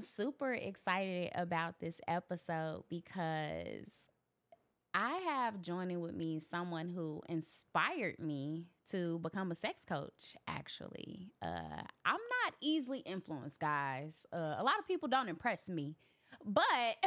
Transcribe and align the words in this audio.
am 0.00 0.06
super 0.06 0.54
excited 0.54 1.30
about 1.34 1.78
this 1.78 2.00
episode 2.08 2.84
because 2.88 3.90
I 4.94 5.18
have 5.26 5.60
joining 5.60 6.00
with 6.00 6.14
me 6.14 6.40
someone 6.50 6.88
who 6.88 7.20
inspired 7.28 8.18
me 8.18 8.68
to 8.90 9.18
become 9.18 9.52
a 9.52 9.54
sex 9.54 9.82
coach, 9.86 10.36
actually. 10.48 11.32
Uh, 11.42 11.82
I'm 12.06 12.14
not 12.44 12.54
easily 12.62 13.00
influenced, 13.00 13.60
guys. 13.60 14.14
Uh, 14.32 14.56
a 14.58 14.62
lot 14.64 14.78
of 14.78 14.88
people 14.88 15.08
don't 15.08 15.28
impress 15.28 15.68
me. 15.68 15.96
But 16.44 16.62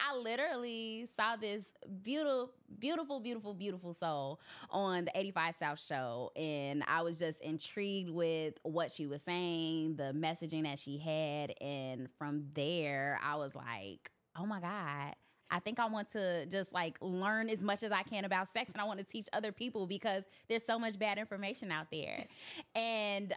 I 0.00 0.16
literally 0.16 1.08
saw 1.16 1.36
this 1.36 1.64
beautiful, 2.02 2.52
beautiful, 2.78 3.20
beautiful, 3.20 3.54
beautiful 3.54 3.94
soul 3.94 4.40
on 4.70 5.06
the 5.06 5.18
85 5.18 5.56
South 5.56 5.80
show. 5.80 6.30
And 6.36 6.84
I 6.86 7.02
was 7.02 7.18
just 7.18 7.40
intrigued 7.40 8.10
with 8.10 8.54
what 8.62 8.92
she 8.92 9.06
was 9.06 9.22
saying, 9.22 9.96
the 9.96 10.12
messaging 10.14 10.62
that 10.64 10.78
she 10.78 10.98
had. 10.98 11.54
And 11.60 12.08
from 12.18 12.44
there, 12.54 13.18
I 13.22 13.36
was 13.36 13.54
like, 13.54 14.10
oh 14.36 14.46
my 14.46 14.60
God, 14.60 15.14
I 15.54 15.60
think 15.60 15.78
I 15.78 15.86
want 15.86 16.10
to 16.12 16.46
just 16.46 16.72
like 16.72 16.96
learn 17.00 17.48
as 17.48 17.62
much 17.62 17.84
as 17.84 17.92
I 17.92 18.02
can 18.02 18.24
about 18.24 18.52
sex 18.52 18.72
and 18.72 18.80
I 18.82 18.84
want 18.84 18.98
to 18.98 19.04
teach 19.04 19.28
other 19.32 19.52
people 19.52 19.86
because 19.86 20.24
there's 20.48 20.64
so 20.64 20.80
much 20.80 20.98
bad 20.98 21.16
information 21.16 21.70
out 21.70 21.86
there. 21.92 22.24
and 22.74 23.30
uh, 23.34 23.36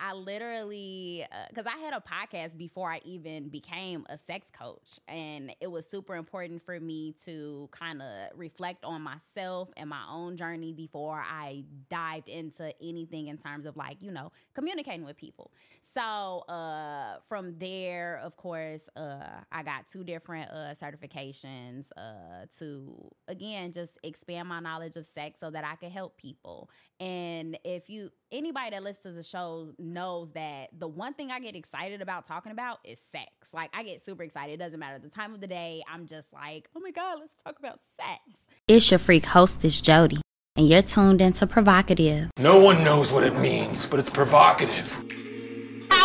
I 0.00 0.12
literally, 0.14 1.26
because 1.48 1.66
uh, 1.66 1.70
I 1.74 1.78
had 1.78 1.94
a 1.94 2.00
podcast 2.00 2.56
before 2.56 2.92
I 2.92 3.00
even 3.04 3.48
became 3.48 4.06
a 4.08 4.16
sex 4.16 4.46
coach, 4.56 5.00
and 5.08 5.52
it 5.60 5.66
was 5.66 5.84
super 5.84 6.14
important 6.14 6.64
for 6.64 6.78
me 6.78 7.16
to 7.24 7.68
kind 7.72 8.02
of 8.02 8.38
reflect 8.38 8.84
on 8.84 9.02
myself 9.02 9.68
and 9.76 9.90
my 9.90 10.04
own 10.08 10.36
journey 10.36 10.72
before 10.72 11.24
I 11.28 11.64
dived 11.90 12.28
into 12.28 12.72
anything 12.80 13.26
in 13.26 13.36
terms 13.36 13.66
of 13.66 13.76
like, 13.76 14.00
you 14.00 14.12
know, 14.12 14.30
communicating 14.54 15.04
with 15.04 15.16
people. 15.16 15.50
So 15.94 16.40
uh, 16.48 17.16
from 17.28 17.58
there, 17.58 18.20
of 18.22 18.36
course, 18.36 18.82
uh, 18.94 19.40
I 19.50 19.62
got 19.62 19.88
two 19.90 20.04
different 20.04 20.50
uh, 20.50 20.74
certifications 20.80 21.90
uh, 21.96 22.46
to 22.58 23.10
again 23.26 23.72
just 23.72 23.98
expand 24.02 24.48
my 24.48 24.60
knowledge 24.60 24.96
of 24.96 25.06
sex 25.06 25.40
so 25.40 25.50
that 25.50 25.64
I 25.64 25.76
could 25.76 25.90
help 25.90 26.18
people. 26.18 26.70
And 27.00 27.58
if 27.64 27.88
you 27.88 28.10
anybody 28.30 28.70
that 28.70 28.82
listens 28.82 29.02
to 29.02 29.12
the 29.12 29.22
show 29.22 29.72
knows 29.78 30.32
that 30.32 30.68
the 30.78 30.88
one 30.88 31.14
thing 31.14 31.30
I 31.30 31.40
get 31.40 31.56
excited 31.56 32.02
about 32.02 32.26
talking 32.26 32.52
about 32.52 32.78
is 32.84 33.00
sex. 33.10 33.30
Like 33.54 33.70
I 33.74 33.82
get 33.82 34.04
super 34.04 34.22
excited. 34.22 34.52
It 34.52 34.58
doesn't 34.58 34.78
matter 34.78 34.98
the 34.98 35.08
time 35.08 35.34
of 35.34 35.40
the 35.40 35.46
day. 35.46 35.82
I'm 35.90 36.06
just 36.06 36.32
like, 36.32 36.68
oh 36.76 36.80
my 36.80 36.90
god, 36.90 37.18
let's 37.20 37.34
talk 37.42 37.58
about 37.58 37.80
sex. 37.96 38.20
It's 38.66 38.90
your 38.90 38.98
freak 38.98 39.24
hostess 39.24 39.80
Jody, 39.80 40.20
and 40.54 40.68
you're 40.68 40.82
tuned 40.82 41.22
into 41.22 41.46
PrHOEvocative. 41.46 42.28
No 42.40 42.62
one 42.62 42.84
knows 42.84 43.10
what 43.10 43.24
it 43.24 43.36
means, 43.38 43.86
but 43.86 43.98
it's 43.98 44.10
provocative. 44.10 45.02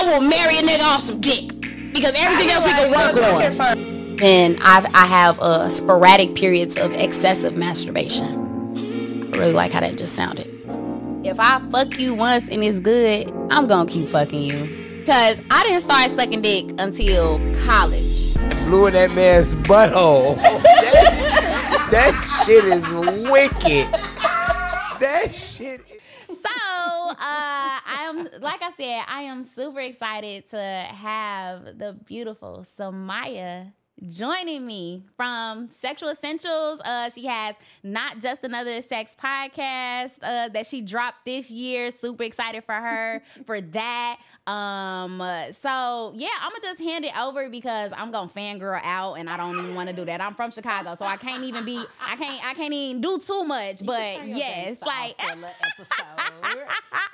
I 0.04 0.20
will 0.20 0.28
marry 0.28 0.58
a 0.58 0.62
nigga 0.62 0.84
off 0.84 1.00
some 1.00 1.22
dick 1.22 1.48
because 1.94 2.12
everything 2.14 2.50
else 2.50 2.66
we 2.66 2.72
can 2.72 2.92
work 2.92 3.16
on. 3.62 4.20
And 4.22 4.60
I've, 4.62 4.86
I 4.94 5.06
have 5.06 5.40
uh, 5.40 5.70
sporadic 5.70 6.36
periods 6.36 6.76
of 6.76 6.92
excessive 6.92 7.56
masturbation. 7.56 9.30
I 9.34 9.38
really 9.38 9.54
like 9.54 9.72
how 9.72 9.80
that 9.80 9.98
just 9.98 10.14
sounded. 10.14 10.48
If 11.26 11.40
I 11.40 11.62
fuck 11.72 11.98
you 12.00 12.16
once 12.16 12.50
and 12.50 12.62
it's 12.66 12.82
good, 12.82 13.32
I'm 13.50 13.66
gonna 13.66 13.90
keep 13.90 14.10
fucking 14.10 14.42
you. 14.42 15.00
Because 15.00 15.40
I 15.50 15.64
didn't 15.64 15.80
start 15.80 16.12
sucking 16.12 16.42
dick 16.42 16.72
until 16.80 17.40
college. 17.64 18.34
Blew 18.66 18.88
in 18.88 18.94
that 18.96 19.12
man's 19.12 19.54
butthole. 19.54 20.36
that, 20.36 21.88
that 21.92 22.44
shit 22.46 22.66
is 22.66 22.84
wicked. 23.30 23.90
That 25.00 25.34
shit 25.34 25.80
so 25.80 25.93
I 25.93 25.93
am, 28.14 28.30
like 28.42 28.62
I 28.62 28.72
said, 28.78 29.04
I 29.08 29.24
am 29.24 29.46
super 29.46 29.80
excited 29.80 30.50
to 30.50 30.58
have 30.58 31.78
the 31.78 31.98
beautiful 32.06 32.66
Samia 32.78 33.72
joining 34.08 34.66
me 34.66 35.04
from 35.16 35.70
Sexual 35.70 36.10
Essentials. 36.10 36.80
Uh, 36.84 37.10
she 37.10 37.26
has 37.26 37.56
not 37.84 38.20
just 38.20 38.44
another 38.44 38.82
sex 38.82 39.16
podcast 39.22 40.18
uh, 40.22 40.50
that 40.50 40.68
she 40.68 40.82
dropped 40.82 41.26
this 41.26 41.50
year. 41.50 41.92
Super 41.92 42.24
excited 42.24 42.64
for 42.66 42.76
her 42.76 43.22
for 43.46 43.62
that. 43.62 44.20
Um, 44.46 45.20
so 45.62 46.12
yeah, 46.16 46.28
I'm 46.42 46.52
gonna 46.52 46.62
just 46.62 46.82
hand 46.82 47.06
it 47.06 47.18
over 47.18 47.50
because 47.50 47.92
I'm 47.96 48.12
gonna 48.12 48.30
fangirl 48.30 48.82
out, 48.84 49.14
and 49.14 49.30
I 49.30 49.38
don't 49.38 49.58
even 49.58 49.74
want 49.74 49.90
to 49.90 49.96
do 49.96 50.04
that. 50.06 50.20
I'm 50.20 50.36
from 50.36 50.52
Chicago, 50.52 50.96
so 50.96 51.06
I 51.06 51.16
can't 51.16 51.44
even 51.46 51.64
be. 51.64 51.82
I 52.02 52.18
can't. 52.18 52.46
I 52.46 52.54
can't 52.54 52.74
even 52.74 53.00
do 53.02 53.20
too 53.20 53.46
much. 53.46 53.80
You 53.80 53.88
but 53.88 54.28
yes, 54.28 54.82
like. 54.82 55.20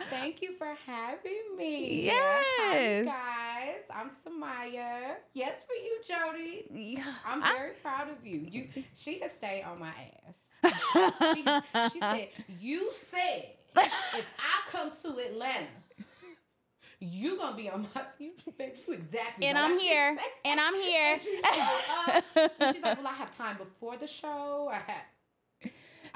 Thank 0.09 0.41
you 0.41 0.55
for 0.57 0.75
having 0.87 1.55
me. 1.55 2.05
Yes, 2.05 2.45
Hi, 2.57 3.03
guys. 3.03 3.83
I'm 3.93 4.09
Samia. 4.09 5.17
Yes, 5.33 5.63
for 5.67 5.73
you, 5.73 5.99
Jody. 6.07 7.03
I'm 7.25 7.43
I- 7.43 7.53
very 7.53 7.71
proud 7.73 8.09
of 8.09 8.25
you. 8.25 8.47
You, 8.49 8.83
she 8.95 9.19
has 9.19 9.33
stayed 9.33 9.63
on 9.63 9.79
my 9.79 9.93
ass. 10.27 10.59
she, 11.35 11.43
she 11.93 11.99
said, 11.99 12.29
"You 12.59 12.89
said 12.91 13.49
if 13.77 14.33
I 14.39 14.71
come 14.71 14.91
to 15.03 15.09
Atlanta." 15.19 15.67
You 17.01 17.37
gonna 17.37 17.55
be 17.55 17.69
on 17.69 17.87
my 17.95 18.01
you, 18.19 18.33
baby, 18.57 18.73
you 18.87 18.93
exactly 18.93 19.47
and 19.47 19.57
I'm 19.57 19.79
here, 19.79 20.17
and 20.43 20.59
I'm 20.59 20.75
here. 20.81 21.13
And 21.13 21.21
she's 21.21 21.41
like, 21.43 22.23
uh, 22.35 22.49
and 22.59 22.75
she's 22.75 22.83
like, 22.83 22.97
well, 23.03 23.07
I 23.07 23.13
have 23.13 23.31
time 23.31 23.57
before 23.57 23.95
the 23.97 24.07
show. 24.07 24.69
I 24.71 24.79
had, 24.91 25.01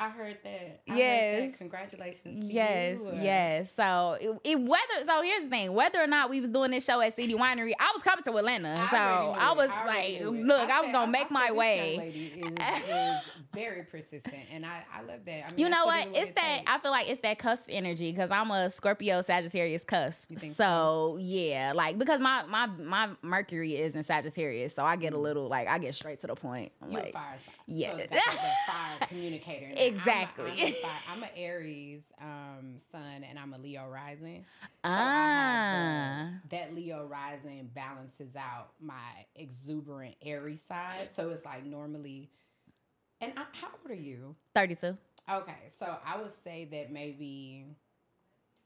I 0.03 0.09
heard 0.09 0.37
that. 0.43 0.81
I 0.87 0.91
heard 0.91 0.97
Yes. 0.97 1.51
that. 1.51 1.57
Congratulations. 1.59 2.47
To 2.47 2.53
Yes, 2.53 2.99
you. 2.99 3.11
Yes. 3.21 3.71
So 3.75 4.17
it, 4.19 4.39
it 4.43 4.59
whether 4.59 5.05
so 5.05 5.21
here's 5.21 5.43
the 5.45 5.49
thing, 5.49 5.73
whether 5.73 6.01
or 6.01 6.07
not 6.07 6.29
we 6.29 6.41
was 6.41 6.49
doing 6.49 6.71
this 6.71 6.83
show 6.83 6.99
at 7.01 7.15
City 7.15 7.33
Winery, 7.35 7.73
I 7.79 7.91
was 7.95 8.03
coming 8.03 8.23
to 8.25 8.35
Atlanta. 8.37 8.75
I 8.77 8.89
so 8.89 8.97
I 8.97 9.51
was 9.53 9.69
I 9.69 9.85
like, 9.85 10.19
look, 10.21 10.69
I, 10.69 10.79
was 10.79 10.87
said- 10.87 10.91
gonna 10.93 11.11
make 11.11 11.27
I 11.31 11.33
my 11.33 11.51
way. 11.51 11.97
Lady 11.97 12.33
is, 12.37 12.89
is 12.89 13.31
very 13.53 13.83
persistent, 13.83 14.43
and 14.51 14.65
I, 14.65 14.83
I 14.93 15.01
love 15.03 15.23
that. 15.25 15.45
I 15.47 15.49
mean, 15.51 15.59
You 15.59 15.69
know 15.69 15.85
what? 15.85 16.07
It's 16.07 16.29
it 16.31 16.35
that 16.35 16.57
takes. 16.59 16.71
I 16.71 16.79
feel 16.79 16.91
like 16.91 17.09
it's 17.09 17.21
that 17.21 17.39
cusp 17.39 17.69
energy 17.71 18.11
because 18.11 18.29
I'm 18.31 18.51
a 18.51 18.69
Scorpio 18.69 19.21
Sagittarius 19.21 19.83
cusp. 19.85 20.31
You 20.31 20.37
think 20.37 20.55
So 20.55 21.17
yeah, 21.21 21.71
like 21.73 21.97
because 21.97 22.19
my 22.19 22.43
my 22.47 22.65
my 22.65 23.09
Mercury 23.21 23.75
is 23.77 23.95
in 23.95 24.03
Sagittarius, 24.03 24.73
so 24.75 24.83
I 24.83 24.95
get 24.97 25.13
a 25.13 25.17
mm. 25.17 25.21
little 25.21 25.47
like 25.47 25.67
I 25.67 25.77
get 25.79 25.95
straight 25.95 26.19
to 26.21 26.27
the 26.27 26.35
point. 26.35 26.71
I'm 26.81 26.91
You're 26.91 27.01
like, 27.01 27.09
a 27.11 27.13
fire 27.13 27.37
sign. 27.37 27.55
yeah. 27.67 27.91
So 27.91 27.97
that's 27.97 28.11
like 28.27 28.37
a 28.37 28.71
fire 28.71 29.07
communicator. 29.07 29.71
Now, 29.95 30.01
I'm 30.01 30.07
a- 30.07 30.21
Exactly. 30.21 30.75
I'm, 31.09 31.21
a, 31.21 31.25
an 31.25 31.31
Aries 31.37 32.03
um, 32.21 32.77
sun, 32.91 33.23
and 33.29 33.37
I'm 33.39 33.53
a 33.53 33.57
Leo 33.57 33.87
rising. 33.87 34.45
So 34.63 34.69
ah, 34.85 36.29
have 36.41 36.49
that 36.49 36.75
Leo 36.75 37.05
rising 37.05 37.69
balances 37.73 38.35
out 38.35 38.71
my 38.81 39.25
exuberant 39.35 40.15
Aries 40.21 40.61
side. 40.61 41.09
So 41.13 41.29
it's 41.29 41.45
like 41.45 41.65
normally. 41.65 42.29
And 43.21 43.31
I, 43.37 43.43
how 43.53 43.67
old 43.81 43.91
are 43.91 43.93
you? 44.01 44.35
32. 44.55 44.97
Okay, 45.31 45.55
so 45.69 45.95
I 46.05 46.19
would 46.19 46.33
say 46.43 46.65
that 46.71 46.91
maybe 46.91 47.65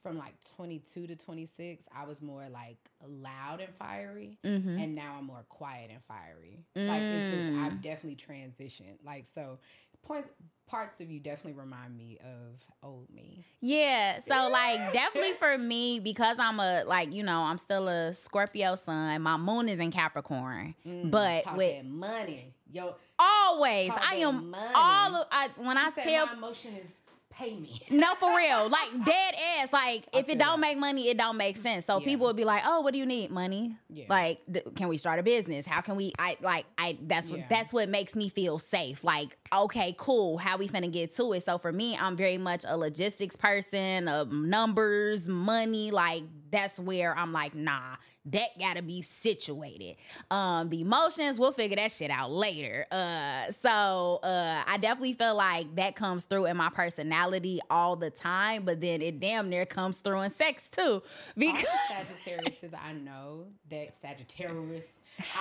from 0.02 0.18
like 0.18 0.34
22 0.56 1.06
to 1.08 1.16
26, 1.16 1.88
I 1.96 2.06
was 2.06 2.22
more 2.22 2.48
like 2.50 2.78
loud 3.08 3.60
and 3.62 3.76
fiery, 3.76 4.40
Mm-hmm. 4.44 4.80
and 4.80 4.96
now 4.96 5.16
I'm 5.20 5.26
more 5.26 5.46
quiet 5.50 5.92
and 5.92 6.02
fiery. 6.08 6.66
Like 6.76 7.02
it's 7.04 7.32
just 7.32 7.52
Mm. 7.52 7.64
I've 7.66 7.82
definitely 7.82 8.16
transitioned. 8.16 8.98
Like 9.06 9.26
so, 9.28 9.60
point 10.02 10.26
parts 10.68 11.00
of 11.02 11.10
you 11.10 11.20
definitely 11.20 11.60
remind 11.60 11.98
me 11.98 12.20
of 12.24 12.66
old 12.84 13.08
me. 13.14 13.46
Yeah, 13.62 14.20
so 14.28 14.50
like 14.50 14.94
definitely 14.94 15.34
for 15.40 15.58
me 15.58 16.00
because 16.00 16.38
I'm 16.40 16.60
a 16.60 16.84
like 16.86 17.14
you 17.14 17.24
know 17.24 17.40
I'm 17.42 17.58
still 17.58 17.88
a 17.88 18.14
Scorpio 18.14 18.76
sun. 18.76 19.22
My 19.22 19.38
moon 19.38 19.70
is 19.70 19.80
in 19.80 19.92
Capricorn, 19.92 20.76
Mm, 20.86 21.10
but 21.12 21.44
talk 21.44 21.58
with 21.58 21.86
money, 21.86 22.54
yo. 22.72 22.96
always 23.18 23.88
talk 23.90 24.02
I 24.04 24.16
am 24.18 24.52
money. 24.52 24.72
all 24.76 25.16
of, 25.16 25.28
I 25.32 25.50
when 25.58 25.78
She 25.78 25.84
I 25.84 25.90
said 25.92 26.04
tell 26.04 26.26
my 26.28 26.34
emotion 26.34 26.74
is 26.76 26.90
pay 27.38 27.56
me. 27.56 27.82
no 27.92 28.16
for 28.16 28.36
real 28.36 28.70
like 28.70 29.06
dead 29.06 29.36
ass 29.60 29.72
like 29.72 30.06
I 30.14 30.20
if 30.20 30.30
it 30.30 30.38
don't 30.38 30.60
that. 30.60 30.68
make 30.68 30.78
money 30.78 31.10
it 31.10 31.18
don't 31.18 31.38
make 31.38 31.58
sense. 31.58 31.86
So 31.86 32.00
Yeah. 32.00 32.06
people 32.06 32.28
would 32.28 32.36
be 32.36 32.46
like, 32.46 32.64
oh, 32.66 32.82
what 32.82 32.94
do 32.94 33.00
you 33.00 33.06
need? 33.06 33.32
Money. 33.32 33.76
Yeah. 33.90 34.06
Like, 34.10 34.40
th- 34.52 34.66
can 34.76 34.88
we 34.88 34.98
start 34.98 35.20
a 35.20 35.24
business? 35.24 35.66
How 35.66 35.82
can 35.82 35.96
we? 35.96 36.14
I 36.20 36.38
like 36.42 36.66
I 36.78 36.98
that's 37.04 37.30
what 37.30 37.42
that's 37.50 37.72
what 37.72 37.90
makes 37.90 38.16
me 38.16 38.30
feel 38.30 38.58
safe. 38.60 39.04
Like, 39.04 39.38
okay, 39.54 39.96
cool. 39.98 40.38
How 40.38 40.58
we 40.58 40.68
finna 40.68 40.92
get 40.92 41.16
to 41.18 41.34
it? 41.34 41.44
So 41.46 41.58
for 41.58 41.72
me, 41.72 41.96
I'm 41.98 42.16
very 42.18 42.38
much 42.38 42.66
a 42.68 42.76
logistics 42.78 43.36
person 43.36 44.08
of 44.08 44.32
numbers, 44.32 45.28
money. 45.28 45.92
Like 45.92 46.24
that's 46.52 46.80
where 46.80 47.16
I'm 47.18 47.32
like, 47.34 47.54
nah, 47.56 47.96
that 48.32 48.50
gotta 48.60 48.82
be 48.82 49.02
situated. 49.02 49.96
Um, 50.32 50.70
the 50.70 50.82
emotions, 50.82 51.40
we'll 51.40 51.52
figure 51.52 51.76
that 51.78 51.92
shit 51.92 52.12
out 52.12 52.32
later. 52.32 52.86
Uh, 52.92 53.52
so 53.62 54.20
uh, 54.24 54.64
I 54.66 54.78
definitely 54.78 55.14
feel 55.14 55.36
like 55.36 55.76
that 55.76 55.96
comes 55.96 56.26
through 56.26 56.46
in 56.48 56.58
my 56.58 56.70
personality 56.70 57.60
all 57.70 57.96
the 57.96 58.10
time, 58.10 58.64
but 58.66 58.82
then 58.82 59.02
it 59.02 59.20
damn 59.20 59.50
near 59.50 59.66
comes 59.66 60.00
through 60.00 60.22
in 60.22 60.30
sex 60.30 60.70
too. 60.70 60.82
All 60.82 61.04
Because 61.36 61.64
the 61.64 61.96
Sagittarius 61.96 62.74
I 62.82 62.94
know 62.94 63.46
that 63.70 63.96
Sagittarius. 63.96 65.00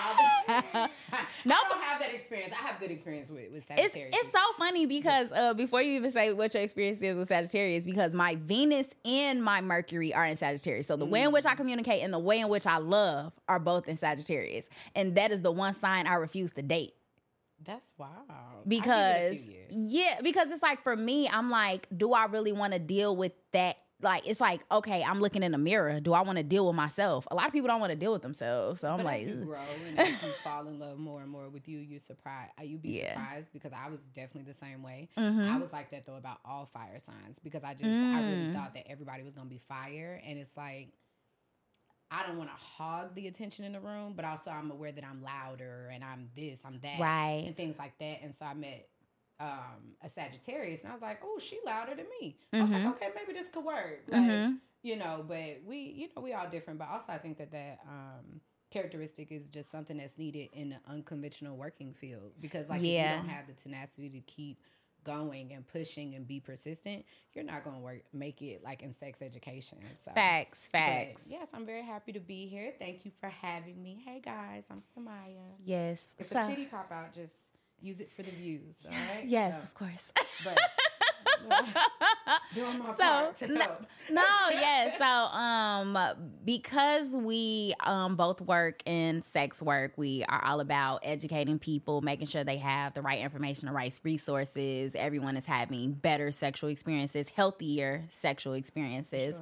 I 0.48 0.88
No, 1.44 1.54
don't 1.68 1.82
have 1.82 2.00
that 2.00 2.14
experience. 2.14 2.52
I 2.52 2.66
have 2.66 2.80
good 2.80 2.90
experience 2.90 3.28
with, 3.30 3.52
with 3.52 3.66
Sagittarius. 3.66 4.14
it's 4.16 4.32
so 4.32 4.38
funny 4.58 4.86
because 4.86 5.30
uh, 5.32 5.54
before 5.54 5.82
you 5.82 5.92
even 5.96 6.10
say 6.12 6.32
what 6.32 6.54
your 6.54 6.62
experience 6.62 7.02
is 7.02 7.16
with 7.16 7.28
Sagittarius, 7.28 7.84
because 7.84 8.14
my 8.14 8.36
Venus 8.36 8.86
and 9.04 9.42
my 9.42 9.60
Mercury 9.60 10.14
are 10.14 10.24
in 10.26 10.36
Sagittarius. 10.36 10.86
So 10.86 10.96
the 10.96 11.04
way 11.04 11.22
in 11.22 11.32
which 11.32 11.44
I 11.46 11.54
communicate 11.54 12.02
and 12.02 12.12
the 12.12 12.18
way 12.18 12.40
in 12.40 12.48
which 12.48 12.66
I 12.66 12.75
I 12.76 12.78
love 12.78 13.32
are 13.48 13.58
both 13.58 13.88
in 13.88 13.96
Sagittarius. 13.96 14.66
And 14.94 15.14
that 15.16 15.30
is 15.32 15.42
the 15.42 15.50
one 15.52 15.74
sign 15.74 16.06
I 16.06 16.14
refuse 16.14 16.52
to 16.52 16.62
date. 16.62 16.92
That's 17.64 17.92
wild. 17.96 18.12
Because 18.66 19.38
yeah, 19.70 20.20
because 20.22 20.50
it's 20.50 20.62
like 20.62 20.82
for 20.82 20.94
me, 20.94 21.28
I'm 21.28 21.50
like, 21.50 21.86
do 21.96 22.12
I 22.12 22.26
really 22.26 22.52
want 22.52 22.74
to 22.74 22.78
deal 22.78 23.16
with 23.16 23.32
that? 23.52 23.76
Like 24.02 24.26
it's 24.28 24.40
like, 24.42 24.60
okay, 24.70 25.02
I'm 25.02 25.22
looking 25.22 25.42
in 25.42 25.52
the 25.52 25.58
mirror. 25.58 26.00
Do 26.00 26.12
I 26.12 26.20
want 26.20 26.36
to 26.36 26.44
deal 26.44 26.66
with 26.66 26.76
myself? 26.76 27.26
A 27.30 27.34
lot 27.34 27.46
of 27.46 27.52
people 27.54 27.68
don't 27.68 27.80
want 27.80 27.92
to 27.92 27.96
deal 27.96 28.12
with 28.12 28.20
themselves. 28.20 28.82
So 28.82 28.90
I'm 28.90 28.98
but 28.98 29.06
like, 29.06 29.22
as 29.26 29.34
you 29.34 29.34
grow 29.46 29.56
and 29.88 29.98
as 29.98 30.22
you 30.22 30.28
fall 30.44 30.68
in 30.68 30.78
love 30.78 30.98
more 30.98 31.22
and 31.22 31.30
more 31.30 31.48
with 31.48 31.66
you, 31.66 31.78
you 31.78 31.98
surprise. 31.98 32.50
I 32.58 32.64
You 32.64 32.76
be 32.76 32.90
Yeah. 32.90 33.14
surprised 33.14 33.52
because 33.54 33.72
I 33.72 33.88
was 33.88 34.02
definitely 34.02 34.52
the 34.52 34.58
same 34.58 34.82
way. 34.82 35.08
Mhm. 35.16 35.50
I 35.50 35.56
was 35.56 35.72
like 35.72 35.90
that 35.92 36.04
though 36.04 36.16
about 36.16 36.40
all 36.44 36.66
fire 36.66 36.98
signs 36.98 37.38
because 37.38 37.64
I 37.64 37.72
just 37.72 37.84
I 37.84 38.20
really 38.20 38.48
Mm. 38.48 38.52
thought 38.52 38.74
that 38.74 38.86
everybody 38.86 39.22
was 39.22 39.32
gonna 39.32 39.48
be 39.48 39.56
fire, 39.58 40.20
and 40.26 40.38
it's 40.38 40.54
like 40.58 40.88
I 42.10 42.24
don't 42.26 42.38
want 42.38 42.50
to 42.50 42.56
hog 42.56 43.14
the 43.14 43.26
attention 43.26 43.64
in 43.64 43.72
the 43.72 43.80
room, 43.80 44.14
but 44.14 44.24
also 44.24 44.50
I'm 44.50 44.70
aware 44.70 44.92
that 44.92 45.04
I'm 45.04 45.22
louder 45.22 45.90
and 45.92 46.04
I'm 46.04 46.28
this, 46.36 46.62
I'm 46.64 46.78
that, 46.82 47.00
Right. 47.00 47.44
and 47.46 47.56
things 47.56 47.78
like 47.78 47.98
that. 47.98 48.22
And 48.22 48.34
so 48.34 48.46
I 48.46 48.54
met 48.54 48.88
um, 49.38 49.94
a 50.02 50.08
Sagittarius, 50.08 50.82
and 50.84 50.90
I 50.90 50.94
was 50.94 51.02
like, 51.02 51.20
oh, 51.22 51.38
she 51.38 51.58
louder 51.66 51.94
than 51.94 52.06
me. 52.20 52.38
I 52.54 52.62
was 52.62 52.70
like, 52.70 52.86
okay, 52.86 53.08
maybe 53.14 53.32
this 53.38 53.48
could 53.48 53.64
work. 53.64 54.02
Like, 54.08 54.22
Mhm. 54.22 54.58
you 54.82 54.94
know 54.94 55.24
but 55.26 55.56
we 55.64 55.78
you 55.78 56.08
know 56.14 56.22
we 56.22 56.32
all 56.32 56.48
different 56.48 56.78
but 56.78 56.86
also 56.88 57.10
i 57.10 57.18
think 57.18 57.38
that 57.38 57.50
that 57.50 57.80
um 57.88 58.40
characteristic 58.70 59.32
is 59.32 59.48
just 59.48 59.68
something 59.70 59.96
that's 59.96 60.16
needed 60.18 60.48
in 60.52 60.68
the 60.70 60.76
unconventional 60.86 61.56
working 61.56 61.92
field 61.92 62.32
because 62.40 62.68
like 62.68 62.82
Yeah. 62.82 63.06
if 63.06 63.10
you 63.12 63.16
don't 63.18 63.28
have 63.28 63.46
the 63.48 63.54
tenacity 63.54 64.10
to 64.10 64.20
keep 64.20 64.60
going 65.06 65.52
and 65.54 65.66
pushing 65.68 66.14
and 66.16 66.26
be 66.26 66.40
persistent 66.40 67.04
you're 67.32 67.44
not 67.44 67.62
going 67.64 67.76
to 67.76 67.80
work 67.82 68.00
make 68.12 68.42
it 68.42 68.62
like 68.64 68.82
in 68.82 68.90
sex 68.92 69.22
education 69.22 69.78
so 70.04 70.10
facts, 70.12 70.68
but 70.72 70.78
facts. 70.80 71.22
yes 71.28 71.46
i'm 71.54 71.64
very 71.64 71.82
happy 71.84 72.12
to 72.12 72.20
be 72.20 72.46
here 72.48 72.72
thank 72.78 73.04
you 73.04 73.12
for 73.20 73.28
having 73.28 73.80
me 73.82 74.02
hey 74.04 74.20
guys 74.22 74.64
i'm 74.70 74.80
samia 74.82 75.38
Yes. 75.64 76.04
if 76.18 76.26
so, 76.28 76.40
a 76.40 76.46
titty 76.46 76.66
pop 76.66 76.90
out 76.92 77.12
just 77.14 77.34
use 77.80 78.00
it 78.00 78.10
for 78.10 78.22
the 78.22 78.30
views 78.32 78.84
all 78.84 78.90
right 79.14 79.24
yes, 79.26 79.54
So, 79.54 79.62
of 79.62 79.74
course. 79.74 80.04
but 80.44 80.58
doing 82.54 82.78
my 82.78 82.86
So, 82.90 82.94
part 82.96 83.36
to 83.38 83.46
no- 83.48 83.60
help. 83.60 83.86
no, 84.10 84.22
yeah. 84.52 84.96
So, 84.98 85.04
um, 85.04 85.98
because 86.44 87.14
we 87.14 87.74
um 87.84 88.16
both 88.16 88.40
work 88.40 88.82
in 88.86 89.22
sex 89.22 89.60
work, 89.60 89.92
we 89.96 90.24
are 90.28 90.44
all 90.44 90.60
about 90.60 91.00
educating 91.02 91.58
people, 91.58 92.00
making 92.00 92.26
sure 92.26 92.44
they 92.44 92.58
have 92.58 92.94
the 92.94 93.02
right 93.02 93.20
information, 93.20 93.66
the 93.66 93.72
right 93.72 93.98
resources. 94.02 94.94
Everyone 94.94 95.36
is 95.36 95.44
having 95.44 95.92
better 95.92 96.30
sexual 96.30 96.70
experiences, 96.70 97.28
healthier 97.30 98.04
sexual 98.10 98.54
experiences. 98.54 99.34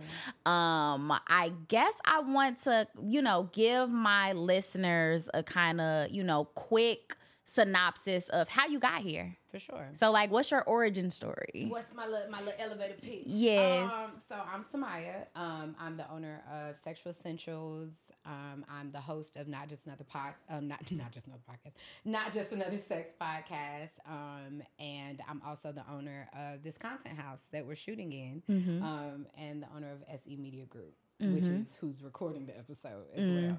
Um, 0.46 1.12
I 1.28 1.52
guess 1.68 1.94
I 2.04 2.20
want 2.20 2.62
to, 2.62 2.86
you 3.06 3.22
know, 3.22 3.48
give 3.52 3.90
my 3.90 4.32
listeners 4.32 5.28
a 5.34 5.42
kind 5.42 5.80
of, 5.80 6.10
you 6.10 6.22
know, 6.22 6.44
quick 6.54 7.16
synopsis 7.46 8.28
of 8.30 8.48
how 8.48 8.66
you 8.66 8.78
got 8.78 9.00
here. 9.00 9.36
for 9.50 9.58
sure 9.58 9.88
So, 9.94 10.10
like, 10.10 10.30
what's 10.30 10.50
your 10.50 10.62
origin 10.64 11.10
story? 11.10 11.66
What's 11.68 11.94
my 11.94 12.06
little, 12.06 12.30
my 12.30 12.40
little 12.40 12.54
elevator 12.58 12.94
pitch? 13.00 13.24
Yes. 13.26 13.90
Um, 13.92 14.12
so 14.28 14.36
I'm 14.52 14.64
Samia. 14.64 15.26
Um, 15.36 15.76
I'm 15.78 15.96
the 15.96 16.10
owner 16.10 16.42
of 16.50 16.76
Sexual 16.76 17.10
Essentials. 17.10 18.10
Um, 18.26 18.64
I'm 18.68 18.90
the 18.90 19.00
host 19.00 19.36
of 19.36 19.46
not 19.46 19.68
just 19.68 19.86
another 19.86 20.04
pod, 20.04 20.34
um, 20.48 20.66
not 20.68 20.80
not 20.92 21.12
just 21.12 21.26
another 21.26 21.42
podcast, 21.48 21.72
not 22.04 22.32
just 22.32 22.52
another 22.52 22.76
sex 22.76 23.12
podcast. 23.20 23.98
Um, 24.08 24.62
and 24.78 25.20
I'm 25.28 25.40
also 25.46 25.70
the 25.70 25.84
owner 25.92 26.28
of 26.36 26.62
this 26.62 26.78
content 26.78 27.18
house 27.18 27.48
that 27.52 27.64
we're 27.66 27.74
shooting 27.76 28.12
in. 28.12 28.42
Mm-hmm. 28.50 28.82
Um, 28.82 29.26
and 29.38 29.62
the 29.62 29.68
owner 29.76 29.92
of 29.92 30.02
SE 30.12 30.36
Media 30.36 30.64
Group, 30.64 30.94
which 31.20 31.44
is 31.46 31.76
who's 31.80 32.02
recording 32.02 32.46
the 32.46 32.56
episode 32.58 33.04
as 33.14 33.28
well. 33.30 33.58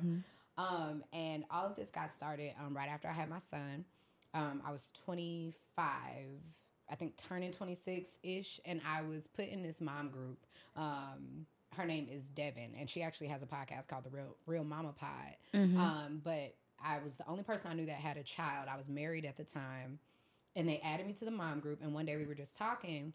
Um, 0.58 1.04
and 1.14 1.44
all 1.52 1.66
of 1.66 1.76
this 1.76 1.90
got 1.90 2.12
started 2.12 2.54
um, 2.64 2.76
right 2.76 2.90
after 2.90 3.08
I 3.08 3.14
had 3.14 3.30
my 3.30 3.40
son. 3.40 3.86
Um, 4.34 4.62
I 4.66 4.72
was 4.72 4.92
25, 5.06 5.92
I 6.90 6.96
think 6.96 7.18
turning 7.18 7.52
26 7.52 8.20
ish, 8.24 8.60
and 8.66 8.82
I 8.88 9.02
was 9.02 9.28
put 9.28 9.48
in 9.48 9.64
this 9.64 9.82
mom 9.82 10.10
group. 10.10 10.46
Um, 10.76 11.46
her 11.76 11.86
name 11.86 12.08
is 12.12 12.24
Devin, 12.30 12.74
and 12.80 12.90
she 12.90 13.02
actually 13.02 13.28
has 13.28 13.44
a 13.44 13.46
podcast 13.46 13.88
called 13.88 14.04
the 14.06 14.10
Real 14.10 14.36
Real 14.46 14.64
Mama 14.64 14.94
Pod. 14.98 15.36
Um, 15.78 16.22
but 16.24 16.56
I 16.84 17.00
was 17.04 17.18
the 17.18 17.28
only 17.28 17.44
person 17.44 17.72
I 17.72 17.74
knew 17.74 17.86
that 17.86 17.96
had 17.96 18.18
a 18.18 18.24
child. 18.24 18.68
I 18.72 18.78
was 18.78 18.90
married 18.90 19.26
at 19.26 19.36
the 19.38 19.44
time, 19.44 20.00
and 20.56 20.68
they 20.70 20.80
added 20.80 21.06
me 21.06 21.14
to 21.14 21.26
the 21.26 21.32
mom 21.32 21.60
group. 21.60 21.82
And 21.82 21.94
one 21.94 22.06
day 22.06 22.16
we 22.18 22.26
were 22.26 22.36
just 22.36 22.56
talking, 22.56 23.14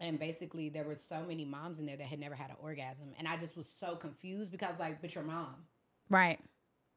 and 0.00 0.18
basically 0.18 0.68
there 0.68 0.84
were 0.84 0.94
so 0.94 1.24
many 1.26 1.44
moms 1.44 1.78
in 1.80 1.86
there 1.86 1.96
that 1.96 2.06
had 2.06 2.20
never 2.20 2.34
had 2.34 2.50
an 2.50 2.56
orgasm, 2.60 3.12
and 3.18 3.26
I 3.26 3.36
just 3.36 3.56
was 3.56 3.68
so 3.68 3.96
confused 3.96 4.50
because 4.52 4.78
like, 4.78 5.00
but 5.00 5.14
your 5.14 5.24
mom 5.24 5.64
Right. 6.10 6.38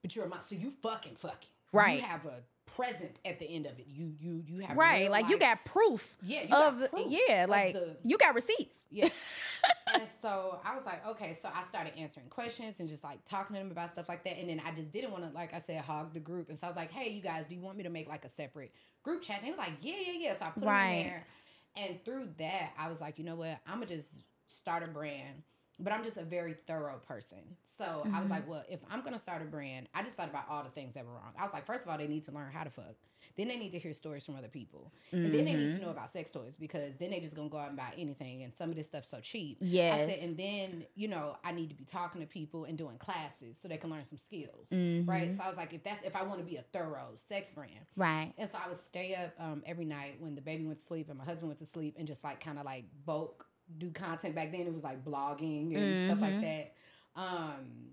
but 0.01 0.15
you're 0.15 0.25
a 0.25 0.29
mom, 0.29 0.41
so 0.41 0.55
you 0.55 0.71
fucking 0.71 1.15
fucking 1.15 1.49
Right. 1.73 1.99
You 1.99 2.05
have 2.05 2.25
a 2.25 2.43
present 2.65 3.19
at 3.25 3.39
the 3.39 3.45
end 3.45 3.65
of 3.65 3.77
it. 3.79 3.85
You 3.87 4.13
you 4.19 4.43
you 4.45 4.59
have 4.59 4.77
Right. 4.77 5.09
Like 5.09 5.29
you 5.29 5.37
got 5.39 5.63
proof. 5.65 6.15
Yeah, 6.21 6.43
you 6.43 6.47
got 6.49 6.73
of 6.73 6.79
the, 6.79 6.87
proof 6.89 7.07
yeah, 7.09 7.43
of 7.45 7.49
like 7.49 7.73
the- 7.73 7.97
you 8.03 8.17
got 8.17 8.35
receipts. 8.35 8.77
yeah. 8.89 9.09
and 9.93 10.03
so 10.21 10.59
I 10.63 10.75
was 10.75 10.85
like, 10.85 11.05
okay, 11.07 11.33
so 11.33 11.49
I 11.53 11.63
started 11.63 11.93
answering 11.97 12.27
questions 12.27 12.79
and 12.79 12.87
just 12.87 13.03
like 13.03 13.23
talking 13.25 13.55
to 13.55 13.61
them 13.61 13.71
about 13.71 13.89
stuff 13.89 14.07
like 14.09 14.23
that. 14.25 14.37
And 14.39 14.49
then 14.49 14.61
I 14.65 14.71
just 14.71 14.91
didn't 14.91 15.11
want 15.11 15.23
to, 15.29 15.35
like 15.35 15.53
I 15.53 15.59
said, 15.59 15.81
hog 15.81 16.13
the 16.13 16.19
group. 16.19 16.49
And 16.49 16.57
so 16.57 16.67
I 16.67 16.69
was 16.69 16.77
like, 16.77 16.91
hey, 16.91 17.09
you 17.09 17.21
guys, 17.21 17.47
do 17.47 17.55
you 17.55 17.61
want 17.61 17.77
me 17.77 17.83
to 17.83 17.89
make 17.89 18.07
like 18.07 18.23
a 18.25 18.29
separate 18.29 18.73
group 19.03 19.21
chat? 19.21 19.37
And 19.39 19.47
they 19.47 19.51
were 19.51 19.57
like, 19.57 19.73
yeah, 19.81 19.95
yeah, 20.05 20.13
yeah. 20.17 20.35
So 20.37 20.45
I 20.45 20.49
put 20.49 20.63
them 20.63 20.69
in 20.69 21.03
there. 21.05 21.27
And 21.75 22.03
through 22.05 22.29
that, 22.39 22.71
I 22.77 22.89
was 22.89 23.01
like, 23.01 23.17
you 23.19 23.25
know 23.25 23.35
what? 23.35 23.57
I'm 23.67 23.75
gonna 23.75 23.87
just 23.87 24.23
start 24.47 24.83
a 24.83 24.87
brand. 24.87 25.43
But 25.79 25.93
I'm 25.93 26.03
just 26.03 26.17
a 26.17 26.23
very 26.23 26.55
thorough 26.65 26.99
person. 27.07 27.39
So 27.63 27.83
I 27.85 28.07
Mm-hmm. 28.07 28.21
was 28.21 28.29
like, 28.31 28.49
well, 28.49 28.63
if 28.69 28.79
I'm 28.89 29.01
gonna 29.01 29.19
start 29.19 29.41
a 29.41 29.45
brand, 29.45 29.87
I 29.93 30.01
just 30.03 30.15
thought 30.15 30.29
about 30.29 30.45
all 30.49 30.63
the 30.63 30.69
things 30.71 30.93
that 30.95 31.05
were 31.05 31.13
wrong. 31.13 31.33
I 31.39 31.43
was 31.45 31.53
like, 31.53 31.65
first 31.65 31.85
of 31.85 31.91
all, 31.91 31.97
they 31.97 32.07
need 32.07 32.23
to 32.23 32.31
learn 32.31 32.51
how 32.51 32.63
to 32.63 32.69
fuck. 32.69 32.95
Then 33.35 33.47
they 33.49 33.57
need 33.57 33.71
to 33.73 33.79
hear 33.79 33.93
stories 33.93 34.25
from 34.25 34.35
other 34.35 34.47
people. 34.47 34.91
And 35.11 35.25
then 35.25 35.45
they 35.45 35.51
Mm-hmm. 35.53 35.59
need 35.69 35.75
to 35.75 35.81
know 35.83 35.89
about 35.91 36.09
sex 36.11 36.31
toys 36.31 36.55
because 36.55 36.95
then 36.99 37.11
they 37.11 37.19
just 37.19 37.35
gonna 37.35 37.49
go 37.49 37.57
out 37.57 37.67
and 37.67 37.77
buy 37.77 37.93
anything. 37.95 38.41
And 38.43 38.53
some 38.53 38.71
of 38.71 38.75
this 38.75 38.87
stuff's 38.87 39.09
so 39.09 39.19
cheap. 39.19 39.57
Yes. 39.61 40.01
I 40.09 40.13
said, 40.13 40.23
and 40.23 40.37
then, 40.37 40.85
you 40.95 41.07
know, 41.07 41.35
I 41.43 41.51
need 41.51 41.69
to 41.69 41.75
be 41.75 41.83
talking 41.85 42.21
to 42.21 42.27
people 42.27 42.63
and 42.65 42.75
doing 42.77 42.97
classes 42.97 43.59
so 43.59 43.67
they 43.67 43.77
can 43.77 43.91
learn 43.91 44.05
some 44.05 44.17
skills. 44.17 44.69
Mm-hmm. 44.71 45.07
Right. 45.09 45.31
So 45.31 45.43
I 45.43 45.47
was 45.47 45.57
like, 45.57 45.73
if 45.73 45.83
that's 45.83 46.03
if 46.03 46.15
I 46.15 46.23
want 46.23 46.39
to 46.39 46.45
be 46.45 46.55
a 46.55 46.63
thorough 46.73 47.11
sex 47.15 47.53
brand. 47.53 47.85
Right. 47.95 48.33
And 48.39 48.49
so 48.49 48.57
I 48.63 48.67
would 48.67 48.77
stay 48.79 49.13
up 49.13 49.33
um, 49.39 49.61
every 49.67 49.85
night 49.85 50.15
when 50.19 50.33
the 50.33 50.41
baby 50.41 50.65
went 50.65 50.79
to 50.79 50.85
sleep 50.85 51.09
and 51.09 51.17
my 51.19 51.25
husband 51.25 51.49
went 51.49 51.59
to 51.59 51.65
sleep 51.67 51.95
and 51.99 52.07
just 52.07 52.23
like 52.23 52.39
kind 52.43 52.57
of 52.57 52.65
like 52.65 52.85
bulk 53.05 53.46
do 53.77 53.89
content. 53.91 54.35
Back 54.35 54.51
then 54.51 54.61
it 54.61 54.73
was 54.73 54.83
like 54.83 55.03
blogging 55.03 55.75
and 55.75 56.07
stuff 56.07 56.21
like 56.21 56.41
that. 56.41 56.73
Um, 57.15 57.91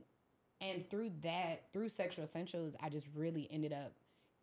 and 0.60 0.88
through 0.88 1.10
that, 1.22 1.72
through 1.72 1.88
Sexual 1.88 2.24
Essentials, 2.24 2.76
I 2.82 2.88
just 2.88 3.08
really 3.14 3.48
ended 3.50 3.72
up. 3.72 3.92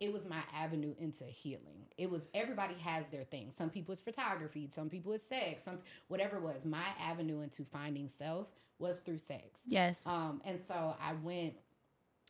It 0.00 0.12
was 0.12 0.28
my 0.28 0.42
avenue 0.54 0.94
into 0.98 1.24
healing. 1.24 1.86
It 1.96 2.10
was 2.10 2.28
everybody 2.34 2.74
has 2.82 3.06
their 3.06 3.22
thing. 3.24 3.52
Some 3.56 3.70
people 3.70 3.92
it's 3.92 4.00
photography, 4.00 4.68
some 4.72 4.88
people 4.88 5.12
it's 5.12 5.24
sex, 5.24 5.62
some 5.62 5.78
whatever 6.08 6.36
it 6.36 6.42
was. 6.42 6.64
My 6.64 6.84
avenue 7.00 7.40
into 7.40 7.64
finding 7.64 8.08
self 8.08 8.48
was 8.78 8.98
through 8.98 9.18
sex. 9.18 9.62
Yes. 9.66 10.02
Um, 10.04 10.42
and 10.44 10.58
so 10.58 10.96
I 11.00 11.12
went, 11.22 11.54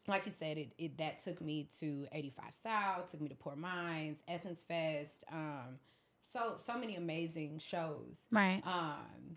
like 0.07 0.26
you 0.26 0.33
said, 0.33 0.59
it, 0.59 0.73
it 0.76 0.99
that 0.99 1.23
took 1.23 1.41
me 1.41 1.67
to 1.81 2.07
85 2.12 2.45
South, 2.50 3.11
took 3.11 3.21
me 3.23 3.29
to 3.31 3.35
Poor 3.35 3.57
Minds, 3.57 4.23
Essence 4.29 4.62
Fest, 4.62 5.25
um, 5.33 5.79
so 6.23 6.55
so 6.57 6.79
many 6.79 6.97
amazing 6.97 7.59
shows. 7.59 8.26
right. 8.31 8.62
Um, 8.64 9.37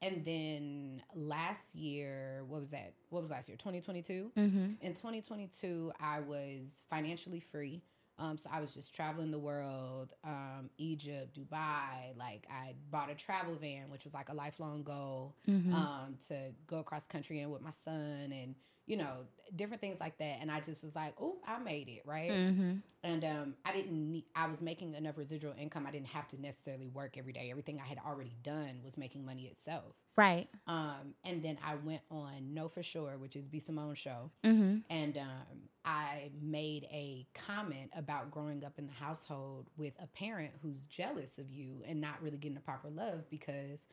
and 0.00 0.24
then 0.24 1.02
last 1.12 1.74
year, 1.74 2.44
what 2.46 2.60
was 2.60 2.70
that? 2.70 2.94
What 3.10 3.20
was 3.22 3.32
last 3.32 3.48
year? 3.48 3.56
2022. 3.56 4.30
Mm-hmm. 4.36 4.64
In 4.80 4.92
2022, 4.94 5.90
I 6.00 6.20
was 6.20 6.84
financially 6.88 7.40
free. 7.40 7.82
Um, 8.20 8.36
so 8.36 8.48
I 8.52 8.60
was 8.60 8.74
just 8.74 8.94
traveling 8.94 9.30
the 9.32 9.38
world, 9.38 10.12
um, 10.24 10.70
Egypt, 10.78 11.36
Dubai. 11.38 12.16
Like 12.16 12.46
I 12.50 12.74
bought 12.90 13.10
a 13.10 13.14
travel 13.16 13.54
van, 13.56 13.90
which 13.90 14.04
was 14.04 14.14
like 14.14 14.28
a 14.28 14.34
lifelong 14.34 14.82
goal, 14.84 15.34
Mm-hmm. 15.48 15.72
um, 15.74 16.16
to 16.28 16.34
go 16.68 16.78
across 16.78 17.06
country 17.08 17.40
and 17.40 17.50
with 17.52 17.62
my 17.62 17.72
son, 17.84 18.32
and 18.32 18.54
you 18.88 18.96
know 18.96 19.26
different 19.54 19.80
things 19.80 19.98
like 20.00 20.18
that. 20.18 20.38
And 20.40 20.50
I 20.50 20.60
just 20.60 20.82
was 20.82 20.94
like, 20.94 21.14
oh, 21.20 21.36
I 21.46 21.58
made 21.58 21.88
it, 21.88 22.02
right? 22.04 22.30
Mm-hmm. 22.30 22.72
And 23.02 23.24
um, 23.24 23.54
I 23.64 23.72
didn't 23.72 24.10
need. 24.10 24.24
I 24.34 24.48
was 24.48 24.60
making 24.60 24.94
enough 24.94 25.16
residual 25.16 25.54
income. 25.58 25.86
I 25.86 25.90
didn't 25.90 26.08
have 26.08 26.26
to 26.28 26.40
necessarily 26.40 26.88
work 26.88 27.16
every 27.16 27.32
day. 27.32 27.48
Everything 27.50 27.80
I 27.82 27.86
had 27.86 27.98
already 28.04 28.36
done 28.42 28.80
was 28.84 28.98
making 28.98 29.24
money 29.24 29.44
itself. 29.44 29.94
Right. 30.16 30.48
Um, 30.66 31.14
and 31.24 31.42
then 31.42 31.58
I 31.64 31.76
went 31.76 32.00
on 32.10 32.52
Know 32.52 32.68
for 32.68 32.82
Sure, 32.82 33.16
which 33.18 33.36
is 33.36 33.46
B 33.46 33.60
Simone's 33.60 33.98
show, 33.98 34.30
Mm-hmm. 34.44 34.78
and 34.90 35.16
um, 35.16 35.58
I 35.84 36.30
made 36.42 36.84
a 36.90 37.26
comment 37.34 37.90
about 37.96 38.30
growing 38.30 38.64
up 38.64 38.78
in 38.78 38.86
the 38.86 38.92
household 38.92 39.68
with 39.76 39.96
a 40.02 40.06
parent 40.08 40.50
who's 40.60 40.86
jealous 40.86 41.38
of 41.38 41.52
you 41.52 41.82
and 41.86 42.00
not 42.00 42.20
really 42.20 42.36
getting 42.38 42.56
the 42.56 42.60
proper 42.60 42.88
love 42.90 43.30
because 43.30 43.86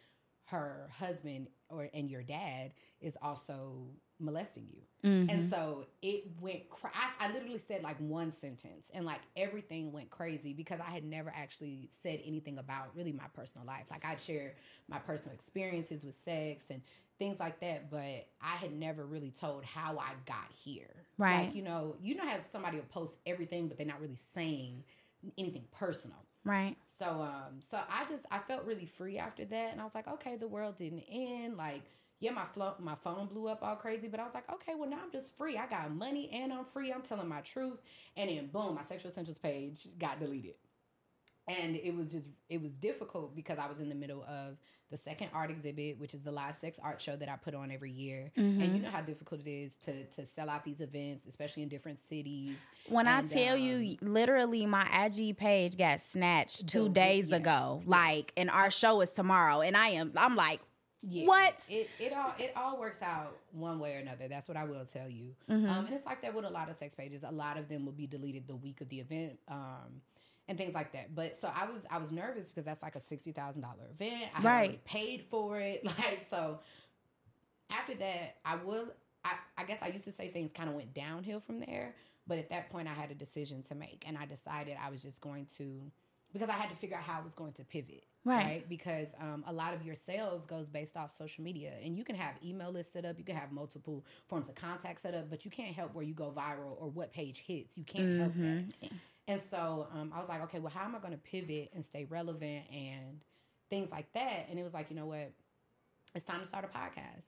her 0.46 0.90
husband 1.00 1.48
or 1.70 1.90
and 1.94 2.10
your 2.12 2.22
dad 2.24 2.72
is 3.02 3.18
also 3.22 3.88
molesting 4.19 4.67
you. 4.72 5.10
Mm-hmm. 5.10 5.29
And 5.29 5.50
so 5.50 5.86
it 6.01 6.25
went. 6.41 6.69
Cra- 6.69 6.91
I, 6.93 7.27
I 7.27 7.31
literally 7.34 7.60
said 7.60 7.84
like 7.84 7.98
one 8.00 8.31
sentence, 8.31 8.89
and 8.93 9.05
like 9.05 9.22
everything 9.36 9.91
went 9.91 10.10
crazy 10.10 10.53
because 10.53 10.79
I 10.79 10.89
had 10.91 11.03
never 11.03 11.31
actually 11.36 11.89
said 12.01 12.22
anything 12.25 12.57
about 12.57 12.95
really 12.95 13.12
my 13.12 13.27
personal 13.34 13.67
life. 13.67 13.86
Like 13.91 14.03
I'd 14.03 14.19
share 14.19 14.55
my 14.88 14.98
personal 14.98 15.34
experiences 15.36 16.03
with 16.03 16.15
sex 16.15 16.72
and 16.72 16.81
things 17.19 17.39
like 17.39 17.60
that. 17.60 17.91
But 17.91 18.27
I 18.41 18.55
had 18.57 18.74
never 18.74 19.05
really 19.05 19.31
told 19.31 19.63
how 19.63 19.98
I 20.00 20.13
got 20.25 20.51
here. 20.51 20.89
Right. 21.17 21.45
Like, 21.45 21.55
you 21.55 21.62
know, 21.62 21.95
you 22.01 22.15
know 22.15 22.25
how 22.25 22.41
somebody 22.41 22.77
will 22.77 22.86
post 22.86 23.19
everything, 23.25 23.67
but 23.67 23.77
they're 23.77 23.88
not 23.88 24.01
really 24.01 24.17
saying 24.17 24.84
anything 25.38 25.65
personal. 25.72 26.17
Right. 26.43 26.77
So 27.00 27.05
um 27.05 27.60
so 27.60 27.79
I 27.89 28.05
just 28.05 28.25
I 28.31 28.39
felt 28.39 28.65
really 28.65 28.86
free 28.86 29.17
after 29.17 29.45
that 29.45 29.72
and 29.72 29.81
I 29.81 29.84
was 29.84 29.95
like, 29.95 30.07
okay, 30.07 30.36
the 30.36 30.48
world 30.48 30.77
didn't 30.77 31.03
end. 31.10 31.57
Like, 31.57 31.81
yeah, 32.19 32.31
my 32.31 32.45
flo- 32.45 32.75
my 32.79 32.95
phone 32.95 33.27
blew 33.27 33.48
up 33.48 33.60
all 33.62 33.75
crazy, 33.75 34.07
but 34.07 34.19
I 34.19 34.24
was 34.24 34.34
like, 34.34 34.51
okay, 34.53 34.74
well 34.75 34.89
now 34.89 35.00
I'm 35.03 35.12
just 35.12 35.38
free. 35.38 35.57
I 35.57 35.67
got 35.67 35.91
money 35.91 36.29
and 36.34 36.51
I'm 36.53 36.65
free. 36.65 36.91
I'm 36.91 37.01
telling 37.01 37.27
my 37.27 37.41
truth. 37.41 37.81
And 38.17 38.29
then 38.29 38.48
boom, 38.48 38.75
my 38.75 38.84
sexual 38.84 39.12
essentials 39.12 39.38
page 39.38 39.88
got 40.00 40.19
deleted. 40.19 40.55
And 41.48 41.75
it 41.75 41.95
was 41.95 42.12
just 42.12 42.29
it 42.50 42.60
was 42.62 42.75
difficult 42.77 43.36
because 43.36 43.60
I 43.60 43.67
was 43.67 43.79
in 43.79 43.89
the 43.89 43.95
middle 43.95 44.24
of 44.24 44.57
the 44.89 44.98
second 44.98 45.29
art 45.34 45.51
exhibit, 45.51 46.00
which 46.00 46.13
is 46.15 46.24
the 46.24 46.31
live 46.31 46.55
sex 46.55 46.79
art 46.81 47.00
show 47.01 47.15
that 47.15 47.29
I 47.29 47.36
put 47.36 47.53
on 47.53 47.69
every 47.69 47.91
year. 47.91 48.31
And 48.36 48.62
you 48.75 48.81
know 48.81 48.89
how 48.89 49.01
difficult 49.01 49.41
it 49.41 49.50
is 49.50 49.75
to 49.84 50.05
to 50.05 50.25
sell 50.25 50.50
out 50.50 50.63
these 50.63 50.81
events, 50.81 51.27
especially 51.27 51.62
in 51.62 51.69
different 51.69 52.00
cities. 52.00 52.57
When 52.89 53.05
And, 53.07 53.27
I 53.27 53.29
tell 53.31 53.55
um, 53.55 53.62
you, 53.62 53.98
literally, 54.01 54.65
my 54.65 54.88
IG 55.05 55.38
page 55.38 55.77
got 55.77 56.01
snatched 56.01 56.67
two 56.67 56.84
The- 56.86 56.89
days 56.89 57.27
yes, 57.29 57.39
ago. 57.41 57.77
yes. 57.81 57.88
Like, 57.89 58.34
and 58.38 58.50
our 58.50 58.72
show 58.72 59.01
is 59.01 59.12
tomorrow, 59.12 59.62
and 59.62 59.77
I 59.77 59.89
am. 59.89 60.13
I'm 60.15 60.36
like, 60.36 60.62
Yeah, 61.08 61.26
What? 61.28 61.64
It 61.70 61.90
it 62.00 62.14
all 62.14 62.34
it 62.40 62.52
all 62.56 62.80
works 62.80 63.02
out 63.02 63.38
one 63.52 63.80
way 63.80 63.96
or 63.96 64.00
another. 64.00 64.28
That's 64.28 64.48
what 64.48 64.58
I 64.58 64.64
will 64.64 64.86
tell 64.86 65.10
you. 65.10 65.36
Mm-hmm. 65.50 65.70
Um, 65.70 65.86
and 65.86 65.94
it's 65.96 66.06
like 66.06 66.22
that 66.24 66.34
with 66.34 66.46
a 66.46 66.50
lot 66.50 66.70
of 66.70 66.76
sex 66.78 66.96
pages. 66.96 67.24
A 67.24 67.32
lot 67.32 67.58
of 67.58 67.70
them 67.70 67.86
will 67.86 67.94
be 67.94 68.08
deleted 68.08 68.48
the 68.48 68.56
week 68.56 68.82
of 68.82 68.90
the 68.90 69.00
event. 69.00 69.40
Um, 69.48 70.02
and 70.48 70.58
things 70.58 70.76
like 70.76 70.92
that. 70.94 71.16
But 71.16 71.36
so 71.36 71.50
I 71.54 71.66
was 71.66 71.86
I 71.90 71.98
was 71.98 72.12
nervous 72.12 72.50
because 72.50 72.66
that's 72.66 72.84
like 72.84 72.96
a 72.96 73.00
sixty 73.00 73.32
thousand 73.32 73.64
dollar 73.64 73.88
event. 74.00 74.32
I 74.36 74.42
Right. 74.42 74.86
paid 74.86 75.24
for 75.24 75.60
it. 75.60 75.84
Like 75.98 76.26
so 76.30 76.60
after 77.70 77.96
that 77.96 78.36
I 78.46 78.56
will 78.58 78.88
I, 79.24 79.34
I 79.58 79.64
guess 79.64 79.80
I 79.82 79.88
used 79.88 80.06
to 80.06 80.12
say 80.12 80.28
things 80.30 80.52
kind 80.54 80.70
of 80.70 80.76
went 80.76 80.94
downhill 80.94 81.40
from 81.40 81.60
there. 81.60 81.96
But 82.28 82.38
at 82.40 82.50
that 82.50 82.70
point 82.70 82.88
I 82.88 82.94
had 82.94 83.12
a 83.12 83.16
decision 83.16 83.64
to 83.64 83.76
make 83.76 84.04
and 84.08 84.18
I 84.18 84.26
decided 84.26 84.78
I 84.84 84.90
was 84.92 85.02
just 85.02 85.20
going 85.22 85.48
to 85.58 85.82
because 86.36 86.50
I 86.50 86.54
had 86.54 86.70
to 86.70 86.75
figure 86.75 86.98
out 86.98 87.04
how 87.04 87.20
I 87.20 87.24
was 87.24 87.34
going 87.34 87.54
to 87.54 87.63
pivot 87.63 88.04
Right. 88.25 88.68
Because 88.68 89.13
um, 89.22 89.44
a 89.48 89.54
lot 89.54 89.75
of 89.75 89.86
your 89.86 89.94
sales 89.94 90.48
goes 90.48 90.68
based 90.68 90.98
off 90.98 91.12
social 91.12 91.44
media, 91.44 91.74
and 91.84 91.96
you 91.96 92.04
can 92.04 92.15
have 92.15 92.34
email 92.44 92.72
lists 92.72 92.92
set 92.92 93.06
up, 93.06 93.20
you 93.20 93.24
can 93.24 93.36
have 93.36 93.51
multiple 93.51 94.04
forms 94.27 94.50
of 94.50 94.56
contact 94.56 95.01
set 95.01 95.13
up, 95.13 95.30
but 95.30 95.46
you 95.46 95.51
can't 95.51 95.75
help 95.75 95.94
where 95.94 96.04
you 96.04 96.15
go 96.15 96.34
viral 96.36 96.75
or 96.80 96.89
what 96.89 97.13
page 97.13 97.44
hits. 97.46 97.77
You 97.77 97.84
can't 97.84 98.20
help 98.20 98.34
that. 98.36 98.92
And 99.27 99.42
so 99.50 99.88
um, 99.94 100.12
I 100.13 100.20
was 100.20 100.27
like, 100.27 100.42
okay, 100.44 100.60
well, 100.60 100.72
how 100.74 100.86
am 100.86 100.96
I 100.96 101.00
going 101.00 101.13
to 101.13 101.20
pivot 101.20 101.72
and 101.74 101.86
stay 101.86 102.06
relevant 102.06 102.65
and 102.72 103.22
things 103.70 103.92
like 103.92 104.12
that? 104.13 104.48
And 104.50 104.60
it 104.60 104.63
was 104.63 104.74
like, 104.74 104.89
you 104.89 104.96
know 104.96 105.06
what? 105.06 105.32
It's 106.15 106.25
time 106.25 106.39
to 106.39 106.46
start 106.46 106.65
a 106.65 106.68
podcast. 106.68 107.25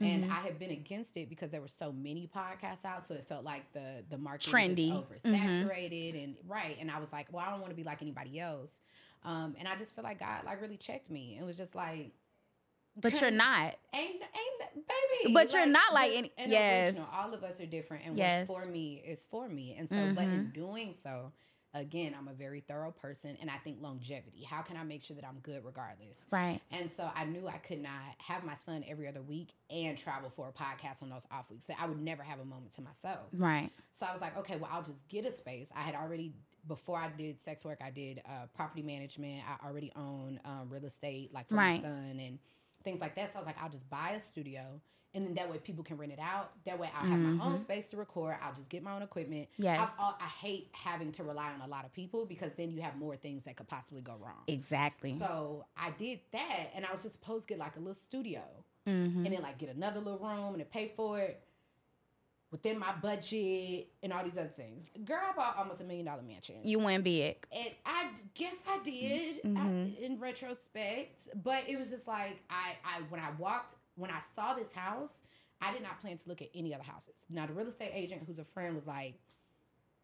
And 0.00 0.26
I 0.26 0.36
had 0.36 0.60
been 0.60 0.70
against 0.70 1.16
it 1.16 1.28
because 1.28 1.50
there 1.50 1.60
were 1.60 1.66
so 1.66 1.90
many 1.90 2.30
podcasts 2.32 2.84
out, 2.84 3.02
so 3.04 3.14
it 3.14 3.24
felt 3.24 3.44
like 3.44 3.72
the 3.72 4.04
the 4.08 4.16
market 4.18 4.52
Trendy. 4.52 4.92
was 4.92 5.22
just 5.22 5.26
oversaturated 5.26 6.22
and 6.22 6.36
right. 6.46 6.76
And 6.80 6.88
I 6.90 7.00
was 7.00 7.12
like, 7.12 7.26
well, 7.32 7.44
I 7.44 7.50
don't 7.50 7.58
want 7.60 7.70
to 7.70 7.76
be 7.76 7.82
like 7.82 8.00
anybody 8.00 8.38
else. 8.38 8.80
Um, 9.24 9.56
and 9.58 9.66
I 9.66 9.74
just 9.76 9.94
feel 9.96 10.04
like 10.04 10.20
God 10.20 10.44
like 10.44 10.60
really 10.60 10.76
checked 10.76 11.10
me. 11.10 11.36
It 11.40 11.44
was 11.44 11.56
just 11.56 11.74
like, 11.74 12.12
but 13.00 13.20
you're 13.20 13.30
not. 13.32 13.74
ain't 13.92 14.14
ain't 14.22 14.86
baby, 15.22 15.32
But 15.34 15.52
you're 15.52 15.66
not 15.66 15.92
like 15.92 16.12
any- 16.14 16.32
an 16.38 16.50
yes. 16.50 16.86
original. 16.88 17.08
All 17.12 17.34
of 17.34 17.42
us 17.42 17.60
are 17.60 17.66
different, 17.66 18.04
and 18.06 18.16
Yes. 18.16 18.42
Mm-hmm. 18.44 18.52
what's 18.52 18.64
for 18.66 18.70
me 18.70 19.02
is 19.06 19.24
for 19.28 19.48
me. 19.48 19.74
And 19.78 19.88
so, 19.88 20.12
but 20.14 20.24
in 20.24 20.50
doing 20.54 20.94
so, 20.94 21.32
again, 21.74 22.14
I'm 22.18 22.28
a 22.28 22.32
very 22.32 22.60
thorough 22.60 22.90
person, 22.90 23.36
and 23.40 23.50
I 23.50 23.56
think 23.58 23.78
longevity. 23.80 24.42
How 24.44 24.62
can 24.62 24.76
I 24.76 24.84
make 24.84 25.02
sure 25.02 25.16
that 25.16 25.24
I'm 25.24 25.38
good 25.42 25.64
regardless? 25.64 26.24
Right. 26.30 26.60
And 26.70 26.90
so 26.90 27.10
I 27.14 27.24
knew 27.24 27.46
I 27.48 27.58
could 27.58 27.82
not 27.82 27.92
have 28.18 28.44
my 28.44 28.54
son 28.54 28.84
every 28.88 29.06
other 29.08 29.22
week 29.22 29.50
and 29.70 29.96
travel 29.96 30.30
for 30.30 30.48
a 30.48 30.52
podcast 30.52 31.02
on 31.02 31.10
those 31.10 31.26
off 31.30 31.50
weeks. 31.50 31.66
So 31.66 31.74
I 31.78 31.86
would 31.86 32.00
never 32.00 32.22
have 32.22 32.40
a 32.40 32.44
moment 32.44 32.72
to 32.74 32.82
myself. 32.82 33.28
Right. 33.32 33.70
So 33.92 34.06
I 34.06 34.12
was 34.12 34.20
like, 34.20 34.36
okay, 34.38 34.56
well, 34.56 34.70
I'll 34.72 34.82
just 34.82 35.08
get 35.08 35.24
a 35.26 35.32
space. 35.32 35.70
I 35.76 35.80
had 35.80 35.94
already, 35.94 36.32
before 36.66 36.98
I 36.98 37.10
did 37.16 37.40
sex 37.40 37.64
work, 37.64 37.78
I 37.84 37.90
did 37.90 38.20
uh, 38.26 38.46
property 38.54 38.82
management. 38.82 39.42
I 39.46 39.66
already 39.66 39.92
own 39.96 40.40
um, 40.44 40.68
real 40.70 40.84
estate, 40.84 41.32
like 41.32 41.48
for 41.48 41.56
Right. 41.56 41.76
my 41.76 41.80
son 41.82 42.18
and 42.20 42.38
things 42.84 43.00
like 43.00 43.14
that. 43.16 43.32
So 43.32 43.38
I 43.38 43.40
was 43.40 43.46
like, 43.46 43.62
I'll 43.62 43.70
just 43.70 43.88
buy 43.90 44.10
a 44.16 44.20
studio. 44.20 44.80
And 45.14 45.24
then 45.24 45.34
that 45.34 45.50
way 45.50 45.56
people 45.56 45.82
can 45.82 45.96
rent 45.96 46.12
it 46.12 46.18
out. 46.20 46.52
That 46.66 46.78
way 46.78 46.90
I'll 46.94 47.08
have 47.08 47.18
my 47.18 47.44
own 47.44 47.56
space 47.58 47.88
to 47.88 47.96
record. 47.96 48.36
I'll 48.42 48.52
just 48.54 48.68
get 48.68 48.82
my 48.82 48.94
own 48.94 49.00
equipment. 49.02 49.48
Mm-hmm. 49.54 49.62
Yes. 49.62 49.90
I've, 49.98 50.14
I 50.20 50.26
hate 50.26 50.68
having 50.72 51.12
to 51.12 51.24
rely 51.24 51.50
on 51.52 51.62
a 51.62 51.66
lot 51.66 51.86
of 51.86 51.92
people 51.94 52.26
because 52.26 52.52
then 52.58 52.70
you 52.70 52.82
have 52.82 52.94
more 52.96 53.16
things 53.16 53.44
that 53.44 53.56
could 53.56 53.68
possibly 53.68 54.02
go 54.02 54.16
wrong. 54.20 54.42
Exactly. 54.46 55.16
So 55.18 55.64
I 55.78 55.92
did 55.92 56.20
that, 56.32 56.70
and 56.74 56.84
I 56.84 56.92
was 56.92 57.02
just 57.02 57.14
supposed 57.14 57.48
to 57.48 57.54
get 57.54 57.58
like 57.58 57.76
a 57.76 57.78
little 57.78 57.94
studio, 57.94 58.42
Mm-hmm. 58.86 59.26
and 59.26 59.34
then 59.34 59.42
like 59.42 59.58
get 59.58 59.68
another 59.68 60.00
little 60.00 60.18
room 60.18 60.54
and 60.54 60.60
then 60.60 60.66
pay 60.72 60.92
for 60.96 61.18
it 61.18 61.42
within 62.50 62.78
my 62.78 62.92
budget 63.02 63.88
and 64.02 64.12
all 64.12 64.24
these 64.24 64.38
other 64.38 64.48
things. 64.48 64.90
Girl, 65.04 65.20
I 65.30 65.34
bought 65.36 65.56
almost 65.58 65.80
a 65.80 65.84
million 65.84 66.06
dollar 66.06 66.22
mansion, 66.22 66.56
you 66.62 66.78
went 66.78 67.04
big. 67.04 67.46
and 67.52 67.70
I 67.84 68.08
guess 68.34 68.62
I 68.68 68.78
did 68.82 69.42
Mm-hmm. 69.42 69.56
I- 69.58 70.04
in 70.04 70.18
retrospect. 70.18 71.28
But 71.42 71.64
it 71.68 71.78
was 71.78 71.90
just 71.90 72.06
like 72.08 72.40
I, 72.50 72.72
I 72.84 73.00
when 73.10 73.20
I 73.20 73.30
walked 73.38 73.74
when 73.96 74.10
I 74.10 74.20
saw 74.34 74.54
this 74.54 74.72
house, 74.72 75.22
I 75.60 75.72
did 75.72 75.82
not 75.82 76.00
plan 76.00 76.16
to 76.16 76.28
look 76.28 76.40
at 76.40 76.48
any 76.54 76.74
other 76.74 76.84
houses. 76.84 77.26
Now 77.30 77.46
the 77.46 77.52
real 77.52 77.66
estate 77.66 77.90
agent, 77.92 78.22
who's 78.26 78.38
a 78.38 78.44
friend, 78.44 78.74
was 78.74 78.86
like, 78.86 79.14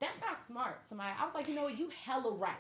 "That's 0.00 0.20
not 0.20 0.44
smart." 0.46 0.84
Somebody, 0.86 1.10
I 1.18 1.24
was 1.24 1.34
like, 1.34 1.48
you 1.48 1.54
know 1.54 1.62
what, 1.64 1.78
you 1.78 1.90
hella 2.04 2.32
right. 2.32 2.54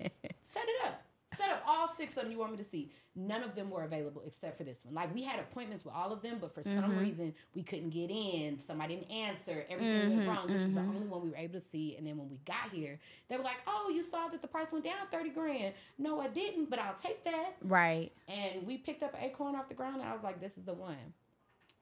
Set 0.42 0.64
it 0.64 0.86
up. 0.86 1.02
Set 1.36 1.50
up 1.50 1.62
all 1.66 1.88
six 1.88 2.16
of 2.16 2.24
them 2.24 2.32
you 2.32 2.38
want 2.38 2.52
me 2.52 2.58
to 2.58 2.64
see. 2.64 2.90
None 3.14 3.42
of 3.42 3.54
them 3.54 3.68
were 3.68 3.84
available 3.84 4.22
except 4.24 4.56
for 4.56 4.64
this 4.64 4.84
one. 4.84 4.94
Like 4.94 5.14
we 5.14 5.22
had 5.22 5.38
appointments 5.38 5.84
with 5.84 5.94
all 5.94 6.12
of 6.12 6.22
them, 6.22 6.38
but 6.40 6.54
for 6.54 6.62
some 6.62 6.72
mm-hmm. 6.74 6.98
reason 6.98 7.34
we 7.54 7.62
couldn't 7.62 7.90
get 7.90 8.10
in. 8.10 8.58
Somebody 8.58 8.96
didn't 8.96 9.10
answer. 9.10 9.64
Everything 9.68 10.08
went 10.08 10.20
mm-hmm, 10.20 10.28
wrong. 10.28 10.46
This 10.46 10.60
is 10.60 10.72
the 10.72 10.80
mm-hmm. 10.80 10.96
only 10.96 11.06
one 11.06 11.22
we 11.22 11.30
were 11.30 11.36
able 11.36 11.54
to 11.54 11.60
see. 11.60 11.96
And 11.96 12.06
then 12.06 12.16
when 12.16 12.30
we 12.30 12.38
got 12.46 12.70
here, 12.72 12.98
they 13.28 13.36
were 13.36 13.44
like, 13.44 13.62
"Oh, 13.66 13.92
you 13.94 14.02
saw 14.02 14.28
that 14.28 14.40
the 14.40 14.48
price 14.48 14.72
went 14.72 14.84
down 14.84 14.94
thirty 15.10 15.30
grand." 15.30 15.74
No, 15.98 16.20
I 16.20 16.28
didn't, 16.28 16.70
but 16.70 16.78
I'll 16.78 16.94
take 16.94 17.22
that. 17.24 17.56
Right. 17.62 18.10
And 18.28 18.66
we 18.66 18.78
picked 18.78 19.02
up 19.02 19.14
an 19.14 19.20
acorn 19.24 19.56
off 19.56 19.68
the 19.68 19.74
ground, 19.74 19.96
and 20.00 20.08
I 20.08 20.14
was 20.14 20.22
like, 20.22 20.40
"This 20.40 20.56
is 20.56 20.64
the 20.64 20.74
one." 20.74 20.96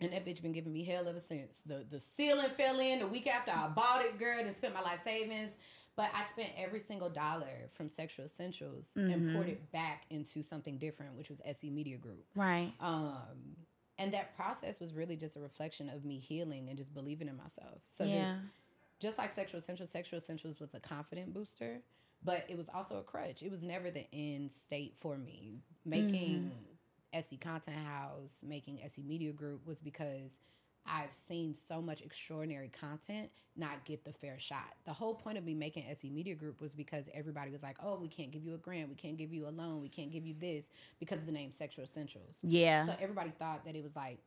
And 0.00 0.12
that 0.12 0.24
bitch 0.24 0.40
been 0.40 0.52
giving 0.52 0.72
me 0.72 0.82
hell 0.82 1.06
ever 1.06 1.20
since. 1.20 1.60
The 1.66 1.84
the 1.88 2.00
ceiling 2.00 2.50
fell 2.56 2.80
in 2.80 3.00
the 3.00 3.06
week 3.06 3.26
after 3.26 3.50
I 3.50 3.68
bought 3.68 4.04
it, 4.04 4.18
girl, 4.18 4.40
and 4.40 4.54
spent 4.54 4.74
my 4.74 4.80
life 4.80 5.02
savings. 5.04 5.52
But 6.00 6.08
I 6.14 6.24
spent 6.30 6.48
every 6.56 6.80
single 6.80 7.10
dollar 7.10 7.68
from 7.72 7.86
Sexual 7.86 8.24
Essentials 8.24 8.88
and 8.96 9.34
poured 9.34 9.48
it 9.50 9.70
back 9.70 10.06
into 10.08 10.42
something 10.42 10.78
different, 10.78 11.14
which 11.14 11.28
was 11.28 11.42
SE 11.44 11.68
Media 11.68 11.98
Group. 11.98 12.24
Right. 12.34 12.72
Um, 12.80 13.54
and 13.98 14.10
that 14.14 14.34
process 14.34 14.80
was 14.80 14.94
really 14.94 15.14
just 15.14 15.36
a 15.36 15.40
reflection 15.40 15.90
of 15.90 16.06
me 16.06 16.18
healing 16.18 16.70
and 16.70 16.78
just 16.78 16.94
believing 16.94 17.28
in 17.28 17.36
myself. 17.36 17.82
So 17.84 18.04
Yeah. 18.04 18.24
just 18.24 18.40
just 18.98 19.18
like 19.18 19.30
Sexual 19.30 19.58
Essentials, 19.58 19.90
Sexual 19.90 20.16
Essentials 20.16 20.58
was 20.58 20.72
a 20.72 20.80
confident 20.80 21.34
booster, 21.34 21.82
but 22.24 22.46
it 22.48 22.56
was 22.56 22.70
also 22.70 22.96
a 22.96 23.02
crutch. 23.02 23.42
It 23.42 23.50
was 23.50 23.62
never 23.62 23.90
the 23.90 24.06
end 24.10 24.52
state 24.52 24.96
for 24.96 25.18
me. 25.18 25.60
Making 25.84 26.50
SE 27.12 27.36
Content 27.36 27.76
House, 27.76 28.42
making 28.42 28.80
SE 28.84 29.02
Media 29.02 29.32
Group 29.32 29.66
was 29.66 29.80
because 29.80 30.40
I've 30.86 31.12
seen 31.12 31.54
so 31.54 31.80
much 31.80 32.02
extraordinary 32.02 32.68
content 32.68 33.30
not 33.56 33.84
get 33.84 34.04
the 34.04 34.12
fair 34.12 34.38
shot. 34.38 34.74
The 34.84 34.92
whole 34.92 35.14
point 35.14 35.38
of 35.38 35.44
me 35.44 35.54
making 35.54 35.84
SE 35.90 36.08
Media 36.10 36.34
Group 36.34 36.60
was 36.60 36.74
because 36.74 37.08
everybody 37.12 37.50
was 37.50 37.62
like, 37.62 37.76
oh, 37.82 37.96
we 37.96 38.08
can't 38.08 38.30
give 38.30 38.44
you 38.44 38.54
a 38.54 38.58
grant, 38.58 38.88
we 38.88 38.94
can't 38.94 39.16
give 39.16 39.32
you 39.32 39.46
a 39.46 39.50
loan, 39.50 39.82
we 39.82 39.88
can't 39.88 40.10
give 40.10 40.26
you 40.26 40.34
this 40.38 40.64
because 40.98 41.20
of 41.20 41.26
the 41.26 41.32
name 41.32 41.52
Sexual 41.52 41.84
Essentials. 41.84 42.38
Yeah. 42.42 42.86
So 42.86 42.94
everybody 43.00 43.30
thought 43.38 43.64
that 43.66 43.76
it 43.76 43.82
was 43.82 43.94
like 43.94 44.18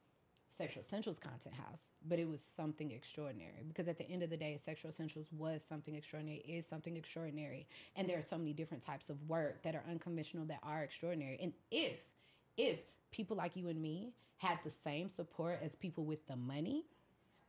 Sexual 0.47 0.81
Essentials 0.81 1.19
Content 1.19 1.55
House, 1.55 1.89
but 2.07 2.19
it 2.19 2.29
was 2.29 2.41
something 2.41 2.91
extraordinary 2.91 3.63
because 3.67 3.87
at 3.87 3.97
the 3.97 4.09
end 4.09 4.21
of 4.23 4.29
the 4.29 4.37
day, 4.37 4.55
Sexual 4.57 4.89
Essentials 4.89 5.31
was 5.31 5.63
something 5.63 5.95
extraordinary, 5.95 6.39
is 6.39 6.65
something 6.67 6.95
extraordinary. 6.95 7.67
And 7.95 8.07
there 8.07 8.17
are 8.17 8.23
so 8.23 8.37
many 8.37 8.53
different 8.53 8.83
types 8.83 9.09
of 9.09 9.17
work 9.27 9.63
that 9.63 9.75
are 9.75 9.83
unconventional 9.89 10.45
that 10.45 10.59
are 10.63 10.83
extraordinary. 10.83 11.39
And 11.41 11.53
if, 11.71 12.07
if 12.55 12.79
people 13.11 13.35
like 13.35 13.55
you 13.55 13.67
and 13.67 13.81
me 13.81 14.13
had 14.43 14.59
the 14.63 14.69
same 14.69 15.09
support 15.09 15.59
as 15.63 15.75
people 15.75 16.05
with 16.05 16.25
the 16.27 16.35
money, 16.35 16.85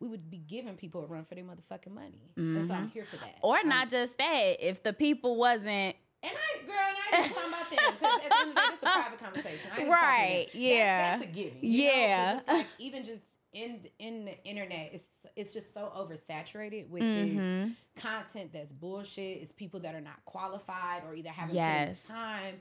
we 0.00 0.08
would 0.08 0.30
be 0.30 0.38
giving 0.38 0.76
people 0.76 1.02
a 1.02 1.06
run 1.06 1.24
for 1.24 1.34
their 1.34 1.44
motherfucking 1.44 1.92
money. 1.92 2.30
And 2.36 2.66
so 2.68 2.74
I'm 2.74 2.82
mm-hmm. 2.82 2.88
here 2.90 3.04
for 3.04 3.16
that. 3.16 3.36
or 3.42 3.56
I'm- 3.56 3.68
not 3.68 3.90
just 3.90 4.16
that. 4.18 4.56
If 4.60 4.82
the 4.82 4.92
people 4.92 5.36
wasn't 5.36 5.96
and 6.22 6.32
I, 6.32 6.66
girl, 6.66 6.74
and 6.78 6.96
I 6.96 7.18
ain't 7.18 7.26
even 7.26 7.36
talking 7.36 7.52
about 7.52 7.70
them 7.70 7.94
because 8.00 8.20
at 8.24 8.30
the 8.30 8.36
end 8.38 8.48
of 8.48 8.54
the 8.54 8.60
day, 8.60 8.66
it's 8.72 8.82
a 8.82 8.86
private 8.86 9.20
conversation. 9.20 9.70
I 9.76 9.80
ain't 9.80 9.90
Right, 9.90 10.46
talking 10.46 10.52
to 10.52 10.52
them. 10.52 10.62
yeah. 10.62 10.96
that's, 10.96 11.24
that's 11.24 11.30
a 11.30 11.34
giving. 11.34 11.58
you 11.60 11.84
know? 11.84 11.90
Yeah. 11.92 12.32
just 12.34 12.48
like 12.48 12.66
even 12.78 13.04
just 13.04 13.22
in 13.54 13.80
in 13.98 14.24
the 14.26 14.44
internet, 14.44 14.90
it's 14.92 15.24
it's 15.36 15.52
just 15.54 15.72
so 15.72 15.90
oversaturated 15.96 16.88
with 16.90 17.02
Mm-hmm. 17.02 17.36
this 17.68 17.72
content 17.96 18.50
that's 18.52 18.72
bullshit. 18.72 19.40
It's 19.40 19.52
people 19.52 19.78
that 19.80 19.94
are 19.94 20.00
not 20.00 20.22
qualified 20.24 21.02
or 21.06 21.14
either 21.14 21.30
haven't 21.30 21.54
Yes. 21.54 22.02
put 22.06 22.10
in 22.12 22.16
the 22.16 22.24
time, 22.24 22.54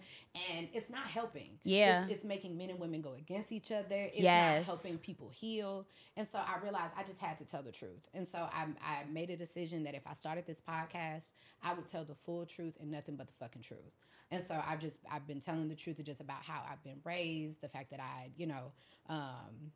and 0.55 0.67
it's 0.73 0.89
not 0.91 1.05
helping. 1.07 1.57
Yeah. 1.63 2.03
it's, 2.05 2.13
it's 2.13 2.23
making 2.23 2.55
men 2.57 2.69
and 2.69 2.79
women 2.79 3.01
go 3.01 3.13
against 3.15 3.51
each 3.51 3.71
other. 3.71 3.87
It's 3.89 4.19
Yes. 4.19 4.67
not 4.67 4.75
helping 4.75 4.99
people 4.99 5.29
heal. 5.29 5.87
And 6.15 6.27
so 6.27 6.37
I 6.37 6.59
realized 6.61 6.93
I 6.95 7.03
just 7.03 7.17
had 7.19 7.39
to 7.39 7.45
tell 7.45 7.63
the 7.63 7.71
truth. 7.71 8.07
And 8.13 8.27
so 8.27 8.37
I, 8.51 8.67
I 8.85 9.05
made 9.11 9.31
a 9.31 9.35
decision 9.35 9.83
that 9.85 9.95
if 9.95 10.05
I 10.05 10.13
started 10.13 10.45
this 10.45 10.61
podcast, 10.61 11.31
I 11.63 11.73
would 11.73 11.87
tell 11.87 12.05
the 12.05 12.13
full 12.15 12.45
truth 12.45 12.77
and 12.79 12.91
nothing 12.91 13.15
but 13.15 13.25
the 13.25 13.33
fucking 13.33 13.63
truth. 13.63 13.97
And 14.29 14.43
so 14.43 14.61
I've 14.67 14.79
just 14.79 14.99
I've 15.11 15.25
been 15.27 15.39
telling 15.39 15.67
the 15.67 15.75
truth 15.75 15.99
just 16.03 16.21
about 16.21 16.43
how 16.43 16.61
I've 16.71 16.83
been 16.83 16.99
raised, 17.03 17.61
the 17.61 17.67
fact 17.67 17.89
that 17.89 17.99
I, 17.99 18.29
you 18.37 18.45
know, 18.47 18.71
um, 19.09 19.71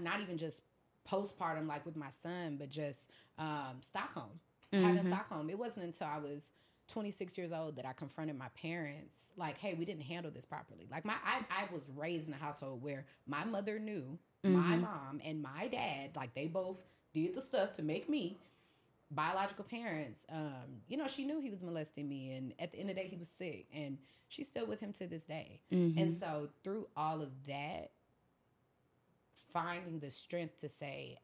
not 0.00 0.20
even 0.20 0.38
just 0.38 0.62
postpartum 1.10 1.66
like 1.66 1.84
with 1.86 1.96
my 1.96 2.10
son, 2.22 2.56
but 2.58 2.70
just 2.70 3.10
um, 3.38 3.78
Stockholm, 3.80 4.40
having 4.72 5.02
Stockholm. 5.08 5.50
It 5.50 5.58
wasn't 5.58 5.86
until 5.86 6.06
I 6.06 6.18
was 6.18 6.50
26 6.88 7.38
years 7.38 7.52
old 7.52 7.76
that 7.76 7.86
I 7.86 7.92
confronted 7.92 8.36
my 8.36 8.48
parents, 8.60 9.32
like, 9.36 9.58
"Hey, 9.58 9.74
we 9.74 9.84
didn't 9.84 10.02
handle 10.02 10.30
this 10.30 10.44
properly." 10.44 10.86
Like 10.90 11.04
my, 11.04 11.14
I, 11.24 11.38
I 11.50 11.72
was 11.72 11.90
raised 11.96 12.28
in 12.28 12.34
a 12.34 12.36
household 12.36 12.82
where 12.82 13.04
my 13.26 13.44
mother 13.44 13.78
knew 13.78 14.18
my 14.42 14.76
mom 14.76 15.20
and 15.24 15.42
my 15.42 15.68
dad, 15.68 16.10
like 16.16 16.34
they 16.34 16.46
both 16.46 16.82
did 17.12 17.34
the 17.34 17.40
stuff 17.42 17.72
to 17.74 17.82
make 17.82 18.08
me 18.08 18.38
biological 19.10 19.64
parents. 19.64 20.24
Um, 20.30 20.80
you 20.88 20.96
know, 20.96 21.06
she 21.08 21.24
knew 21.24 21.40
he 21.40 21.50
was 21.50 21.62
molesting 21.62 22.08
me, 22.08 22.32
and 22.32 22.54
at 22.58 22.72
the 22.72 22.78
end 22.78 22.90
of 22.90 22.96
the 22.96 23.02
day, 23.02 23.08
he 23.08 23.16
was 23.16 23.28
sick, 23.28 23.66
and 23.74 23.98
she's 24.28 24.46
still 24.48 24.66
with 24.66 24.80
him 24.80 24.92
to 24.94 25.06
this 25.06 25.24
day. 25.26 25.60
And 25.98 26.12
so, 26.12 26.48
through 26.64 26.86
all 26.96 27.20
of 27.20 27.30
that, 27.46 27.90
finding 29.52 29.98
the 29.98 30.10
strength 30.10 30.58
to 30.60 30.68
say, 30.68 31.18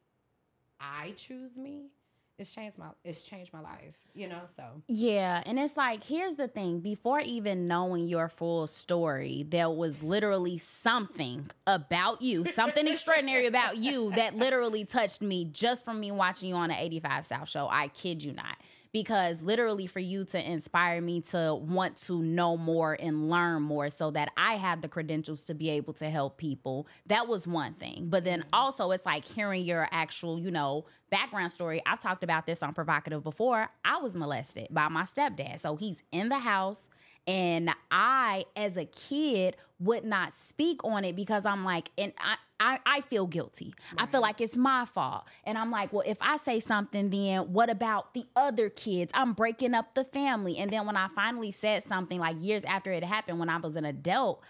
"I 0.81 1.13
choose 1.17 1.57
me," 1.57 1.91
it's 2.39 2.55
changed 2.55 2.79
my 2.79 2.89
it's 3.05 3.23
changed 3.23 3.53
my 3.53 3.61
life. 3.61 3.97
You 4.15 4.29
know, 4.29 4.43
so 4.47 4.83
Yeah, 4.89 5.43
and 5.47 5.59
it's 5.59 5.77
like 5.77 6.05
here's 6.05 6.35
the 6.37 6.49
thing: 6.49 6.81
before 6.81 7.21
even 7.21 7.67
knowing 7.67 8.07
your 8.09 8.29
full 8.29 8.67
story, 8.67 9.47
there 9.49 9.71
was 9.71 10.03
literally 10.03 10.59
something 10.59 11.51
about 11.67 12.23
you, 12.23 12.45
something 12.45 12.87
extraordinary 12.87 13.47
about 13.47 13.77
you 13.79 14.13
that 14.13 14.35
literally 14.35 14.85
touched 14.85 15.23
me 15.23 15.45
just 15.47 15.85
from 15.85 16.01
me 16.01 16.13
watching 16.13 16.51
you 16.51 16.55
on 16.55 16.69
the 16.69 16.83
85 16.83 17.27
South 17.27 17.49
show. 17.49 17.69
I 17.71 17.89
kid 17.89 18.23
you 18.23 18.33
not. 18.33 18.57
Because 18.93 19.43
literally, 19.43 19.87
for 19.87 20.01
you 20.01 20.25
to 20.27 20.51
inspire 20.51 21.01
me 21.01 21.21
to 21.23 21.55
want 21.55 21.97
to 22.07 22.23
know 22.23 22.57
more 22.57 22.97
and 22.99 23.29
learn 23.29 23.63
more 23.63 23.91
so 23.91 24.11
that 24.13 24.31
I 24.37 24.55
have 24.55 24.83
the 24.83 24.89
credentials 24.89 25.45
to 25.45 25.55
be 25.55 25.71
able 25.71 25.93
to 25.95 26.09
help 26.11 26.39
people, 26.39 26.87
that 27.07 27.29
was 27.29 27.47
one 27.47 27.75
thing. 27.75 28.07
But 28.09 28.25
then 28.25 28.41
mm-hmm. 28.41 28.49
also, 28.53 28.91
it's 28.91 29.07
like 29.07 29.25
hearing 29.25 29.65
your 29.65 29.89
actual, 29.91 30.39
you 30.39 30.51
know, 30.51 30.87
background 31.11 31.53
story. 31.53 31.83
I've 31.87 32.03
talked 32.03 32.25
about 32.25 32.47
this 32.47 32.63
on 32.63 32.75
PrHOEvocative 32.75 33.23
before. 33.23 33.69
I 33.85 33.99
was 33.99 34.17
molested 34.17 34.69
by 34.71 34.89
my 34.89 35.03
stepdad. 35.03 35.61
So 35.61 35.77
he's 35.77 36.03
in 36.13 36.29
the 36.29 36.39
house. 36.39 36.89
And 37.27 37.71
I, 37.91 38.45
as 38.55 38.77
a 38.77 38.85
kid, 38.85 39.57
would 39.79 40.05
not 40.05 40.33
speak 40.33 40.83
on 40.85 41.05
it 41.05 41.17
because 41.17 41.45
I'm 41.45 41.65
like, 41.65 41.91
and 41.99 42.13
I, 42.19 42.37
I, 42.59 42.79
I 42.87 43.01
feel 43.03 43.27
guilty. 43.27 43.75
I 43.99 44.07
feel 44.07 44.21
like 44.21 44.41
it's 44.41 44.57
my 44.57 44.87
fault. 44.87 45.25
And 45.45 45.59
I'm 45.59 45.71
like, 45.71 45.93
well, 45.93 46.05
if 46.07 46.19
I 46.21 46.37
say 46.39 46.61
something, 46.61 47.11
then 47.11 47.53
what 47.53 47.69
about 47.69 48.15
the 48.15 48.25
other 48.35 48.71
kids? 48.71 49.11
I'm 49.15 49.33
breaking 49.35 49.75
up 49.75 49.95
the 49.95 50.05
family. 50.05 50.57
And 50.57 50.71
then 50.71 50.87
when 50.87 50.97
I 50.97 51.09
finally 51.15 51.51
said 51.51 51.85
something, 51.85 52.19
like 52.19 52.37
years 52.41 52.65
after 52.65 52.93
it 52.93 53.05
happened, 53.05 53.39
when 53.39 53.51
I 53.51 53.59
was 53.59 53.77
an 53.77 53.85
adult, 53.85 54.43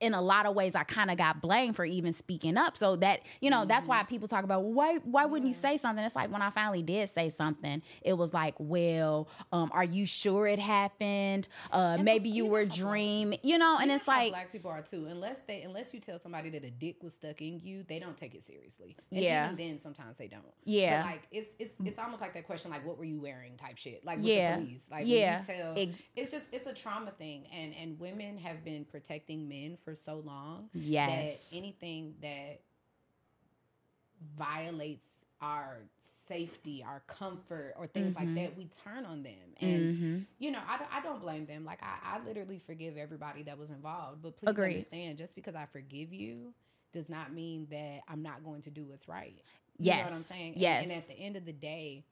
in 0.00 0.14
a 0.14 0.20
lot 0.22 0.46
of 0.46 0.54
ways 0.54 0.74
I 0.74 0.82
kind 0.84 1.10
of 1.10 1.16
got 1.18 1.40
blamed 1.40 1.76
for 1.76 1.84
even 1.84 2.12
speaking 2.12 2.56
up. 2.56 2.76
So 2.76 2.96
that, 2.96 3.20
you 3.40 3.50
know, 3.50 3.64
that's 3.66 3.86
why 3.86 4.02
people 4.04 4.28
talk 4.28 4.44
about 4.44 4.64
why 4.64 4.96
why 5.04 5.26
wouldn't 5.26 5.46
you 5.48 5.54
say 5.54 5.76
something? 5.76 6.04
It's 6.04 6.16
like 6.16 6.30
when 6.32 6.42
I 6.42 6.50
finally 6.50 6.82
did 6.82 7.10
say 7.10 7.28
something, 7.28 7.82
it 8.02 8.14
was 8.14 8.32
like, 8.32 8.54
well, 8.58 9.28
um, 9.52 9.70
are 9.74 9.84
you 9.84 10.06
sure 10.06 10.46
it 10.46 10.58
happened? 10.58 11.48
Uh, 11.70 11.98
maybe 12.00 12.28
you 12.28 12.46
were 12.46 12.64
know 12.64 12.70
how 12.70 12.76
black- 12.76 12.78
dreaming, 12.90 13.38
you 13.42 13.58
know, 13.58 13.76
and 13.80 13.90
You 13.90 13.96
it's 13.96 14.08
like 14.08 14.30
black 14.30 14.52
people 14.52 14.70
are 14.70 14.82
too. 14.82 15.06
Unless 15.08 15.40
they, 15.46 15.62
unless 15.62 15.92
you 15.92 16.00
tell 16.00 16.18
somebody 16.18 16.50
that 16.50 16.64
a 16.64 16.70
dick 16.70 17.02
was 17.02 17.14
stuck 17.14 17.40
in 17.42 17.60
you, 17.60 17.84
they 17.86 17.98
don't 17.98 18.16
take 18.16 18.34
it 18.34 18.42
seriously. 18.42 18.96
And 19.10 19.20
Yeah. 19.22 19.44
even 19.52 19.56
then, 19.56 19.80
sometimes 19.80 20.16
they 20.16 20.28
don't. 20.28 20.44
Yeah. 20.64 21.02
But 21.02 21.10
like 21.10 21.22
it's 21.30 21.54
it's 21.58 21.74
it's 21.84 21.98
almost 21.98 22.20
like 22.22 22.34
that 22.34 22.46
question, 22.46 22.70
like 22.70 22.86
what 22.86 22.96
were 22.98 23.04
you 23.04 23.20
wearing, 23.20 23.56
type 23.56 23.76
shit. 23.76 24.04
Like 24.04 24.16
with 24.18 24.26
Yeah. 24.26 24.56
the 24.56 24.62
police, 24.64 24.86
like 24.90 25.06
Yeah. 25.06 25.38
tell, 25.40 25.74
Ex- 25.76 25.92
it's 26.16 26.30
just 26.30 26.46
it's 26.52 26.66
a 26.66 26.74
trauma 26.74 27.10
thing, 27.12 27.46
and 27.52 27.74
and 27.76 27.98
women 28.00 28.38
have 28.38 28.64
been 28.64 28.84
protecting 28.84 29.48
men 29.48 29.76
for 29.76 29.89
so 29.94 30.16
long. 30.24 30.68
Yes. 30.74 31.40
That 31.50 31.56
anything 31.56 32.14
that 32.22 32.60
violates 34.36 35.06
our 35.40 35.78
safety, 36.28 36.84
our 36.86 37.02
comfort, 37.06 37.74
or 37.76 37.86
things 37.86 38.14
Mm-hmm. 38.14 38.26
like 38.26 38.34
that, 38.36 38.56
we 38.56 38.68
turn 38.84 39.04
on 39.04 39.22
them. 39.22 39.32
And, 39.60 40.26
you 40.38 40.50
know, 40.50 40.60
I, 40.68 40.78
don't- 40.78 40.94
I 40.94 41.00
don't 41.00 41.20
blame 41.20 41.46
them. 41.46 41.64
Like, 41.64 41.80
I, 41.82 42.16
I 42.18 42.24
literally 42.24 42.58
forgive 42.58 42.96
everybody 42.96 43.42
that 43.44 43.58
was 43.58 43.70
involved. 43.70 44.22
But 44.22 44.36
please 44.36 44.50
Agreed. 44.50 44.72
understand, 44.74 45.18
just 45.18 45.34
because 45.34 45.54
I 45.56 45.66
forgive 45.72 46.12
you 46.12 46.52
does 46.92 47.08
not 47.08 47.32
mean 47.32 47.66
that 47.70 48.00
I'm 48.08 48.22
not 48.22 48.44
going 48.44 48.62
to 48.62 48.70
do 48.70 48.84
what's 48.84 49.08
right. 49.08 49.42
You 49.78 49.86
Yes. 49.86 50.06
know 50.06 50.12
what 50.12 50.16
I'm 50.18 50.22
saying? 50.24 50.52
And- 50.52 50.62
Yes. 50.62 50.82
And, 50.84 50.92
at 50.92 51.08
the 51.08 51.14
end 51.14 51.36
of 51.36 51.44
the 51.44 51.52
day, 51.52 52.04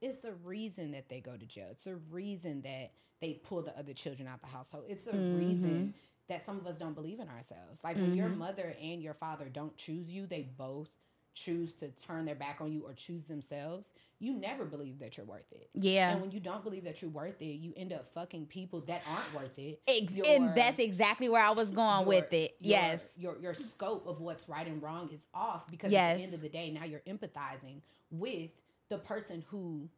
it's 0.00 0.24
a 0.24 0.32
reason 0.44 0.92
that 0.92 1.08
they 1.08 1.20
go 1.20 1.36
to 1.36 1.46
jail. 1.46 1.68
It's 1.70 1.86
a 1.86 1.96
reason 2.10 2.60
that 2.62 2.92
they 3.20 3.34
pull 3.42 3.62
the 3.62 3.76
other 3.78 3.94
children 3.94 4.28
out 4.28 4.40
the 4.40 4.46
household. 4.48 4.84
It's 4.88 5.06
a 5.06 5.12
Mm-hmm. 5.12 5.38
reason 5.38 5.94
that 6.28 6.44
some 6.44 6.58
of 6.58 6.66
us 6.66 6.78
don't 6.78 6.94
believe 6.94 7.20
in 7.20 7.28
ourselves. 7.28 7.80
Like 7.82 7.96
when 7.96 8.14
your 8.14 8.28
mm-hmm. 8.28 8.38
mother 8.38 8.74
and 8.80 9.02
your 9.02 9.14
father 9.14 9.46
don't 9.52 9.76
choose 9.76 10.10
you, 10.10 10.26
they 10.26 10.48
both 10.56 10.88
choose 11.34 11.74
to 11.74 11.88
turn 11.88 12.24
their 12.24 12.34
back 12.34 12.60
on 12.60 12.72
you 12.72 12.82
or 12.86 12.92
choose 12.92 13.24
themselves. 13.24 13.92
You 14.20 14.32
never 14.32 14.64
believe 14.64 15.00
that 15.00 15.16
you're 15.16 15.26
worth 15.26 15.50
it. 15.52 15.68
Yeah. 15.74 16.12
And 16.12 16.22
when 16.22 16.30
you 16.30 16.40
don't 16.40 16.62
believe 16.62 16.84
that 16.84 17.02
you're 17.02 17.10
worth 17.10 17.42
it, 17.42 17.56
you 17.56 17.74
end 17.76 17.92
up 17.92 18.06
fucking 18.06 18.46
people 18.46 18.80
that 18.82 19.02
aren't 19.10 19.34
worth 19.34 19.58
it. 19.58 19.82
Ex- 19.86 20.12
Your- 20.12 20.26
and 20.26 20.54
that's 20.54 20.78
exactly 20.78 21.28
where 21.28 21.42
I 21.42 21.50
was 21.50 21.70
going 21.70 22.00
your- 22.00 22.08
with 22.08 22.32
it. 22.32 22.56
yes. 22.60 23.02
Your 23.16 23.36
your 23.40 23.54
scope 23.54 24.06
of 24.06 24.20
what's 24.20 24.48
right 24.48 24.66
and 24.66 24.82
wrong 24.82 25.10
is 25.12 25.26
off 25.34 25.68
because 25.70 25.92
at 25.92 26.16
the 26.16 26.22
end 26.22 26.34
of 26.34 26.40
the 26.40 26.48
day, 26.48 26.70
now 26.70 26.84
you're 26.84 27.00
empathizing 27.00 27.80
with 28.10 28.52
the 28.88 28.98
person 28.98 29.42
who 29.48 29.88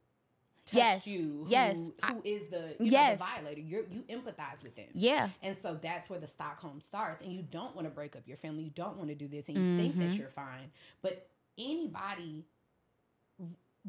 touched 0.66 0.76
Yes. 0.76 1.06
you, 1.06 1.44
who, 1.44 1.50
Yes. 1.50 1.76
who 1.78 2.22
is 2.24 2.48
the 2.50 2.76
you 2.80 2.90
Yes. 2.90 3.18
know, 3.18 3.24
the 3.26 3.32
violator. 3.32 3.60
You 3.62 3.86
you 3.90 4.02
empathize 4.14 4.62
with 4.62 4.74
them. 4.76 4.88
Yeah. 4.92 5.30
And 5.42 5.56
so 5.56 5.74
that's 5.80 6.10
where 6.10 6.18
the 6.18 6.26
Stockholm 6.26 6.80
starts. 6.80 7.22
And 7.22 7.32
you 7.32 7.42
don't 7.42 7.74
want 7.74 7.86
to 7.88 7.94
break 7.94 8.14
up 8.16 8.26
your 8.26 8.36
family. 8.36 8.64
You 8.64 8.70
don't 8.70 8.96
want 8.98 9.08
to 9.08 9.14
do 9.14 9.28
this. 9.28 9.48
And 9.48 9.56
you 9.56 9.76
think 9.82 9.94
Mm-hmm. 9.94 10.08
that 10.10 10.16
you're 10.18 10.28
fine. 10.28 10.70
But 11.02 11.28
anybody 11.56 12.44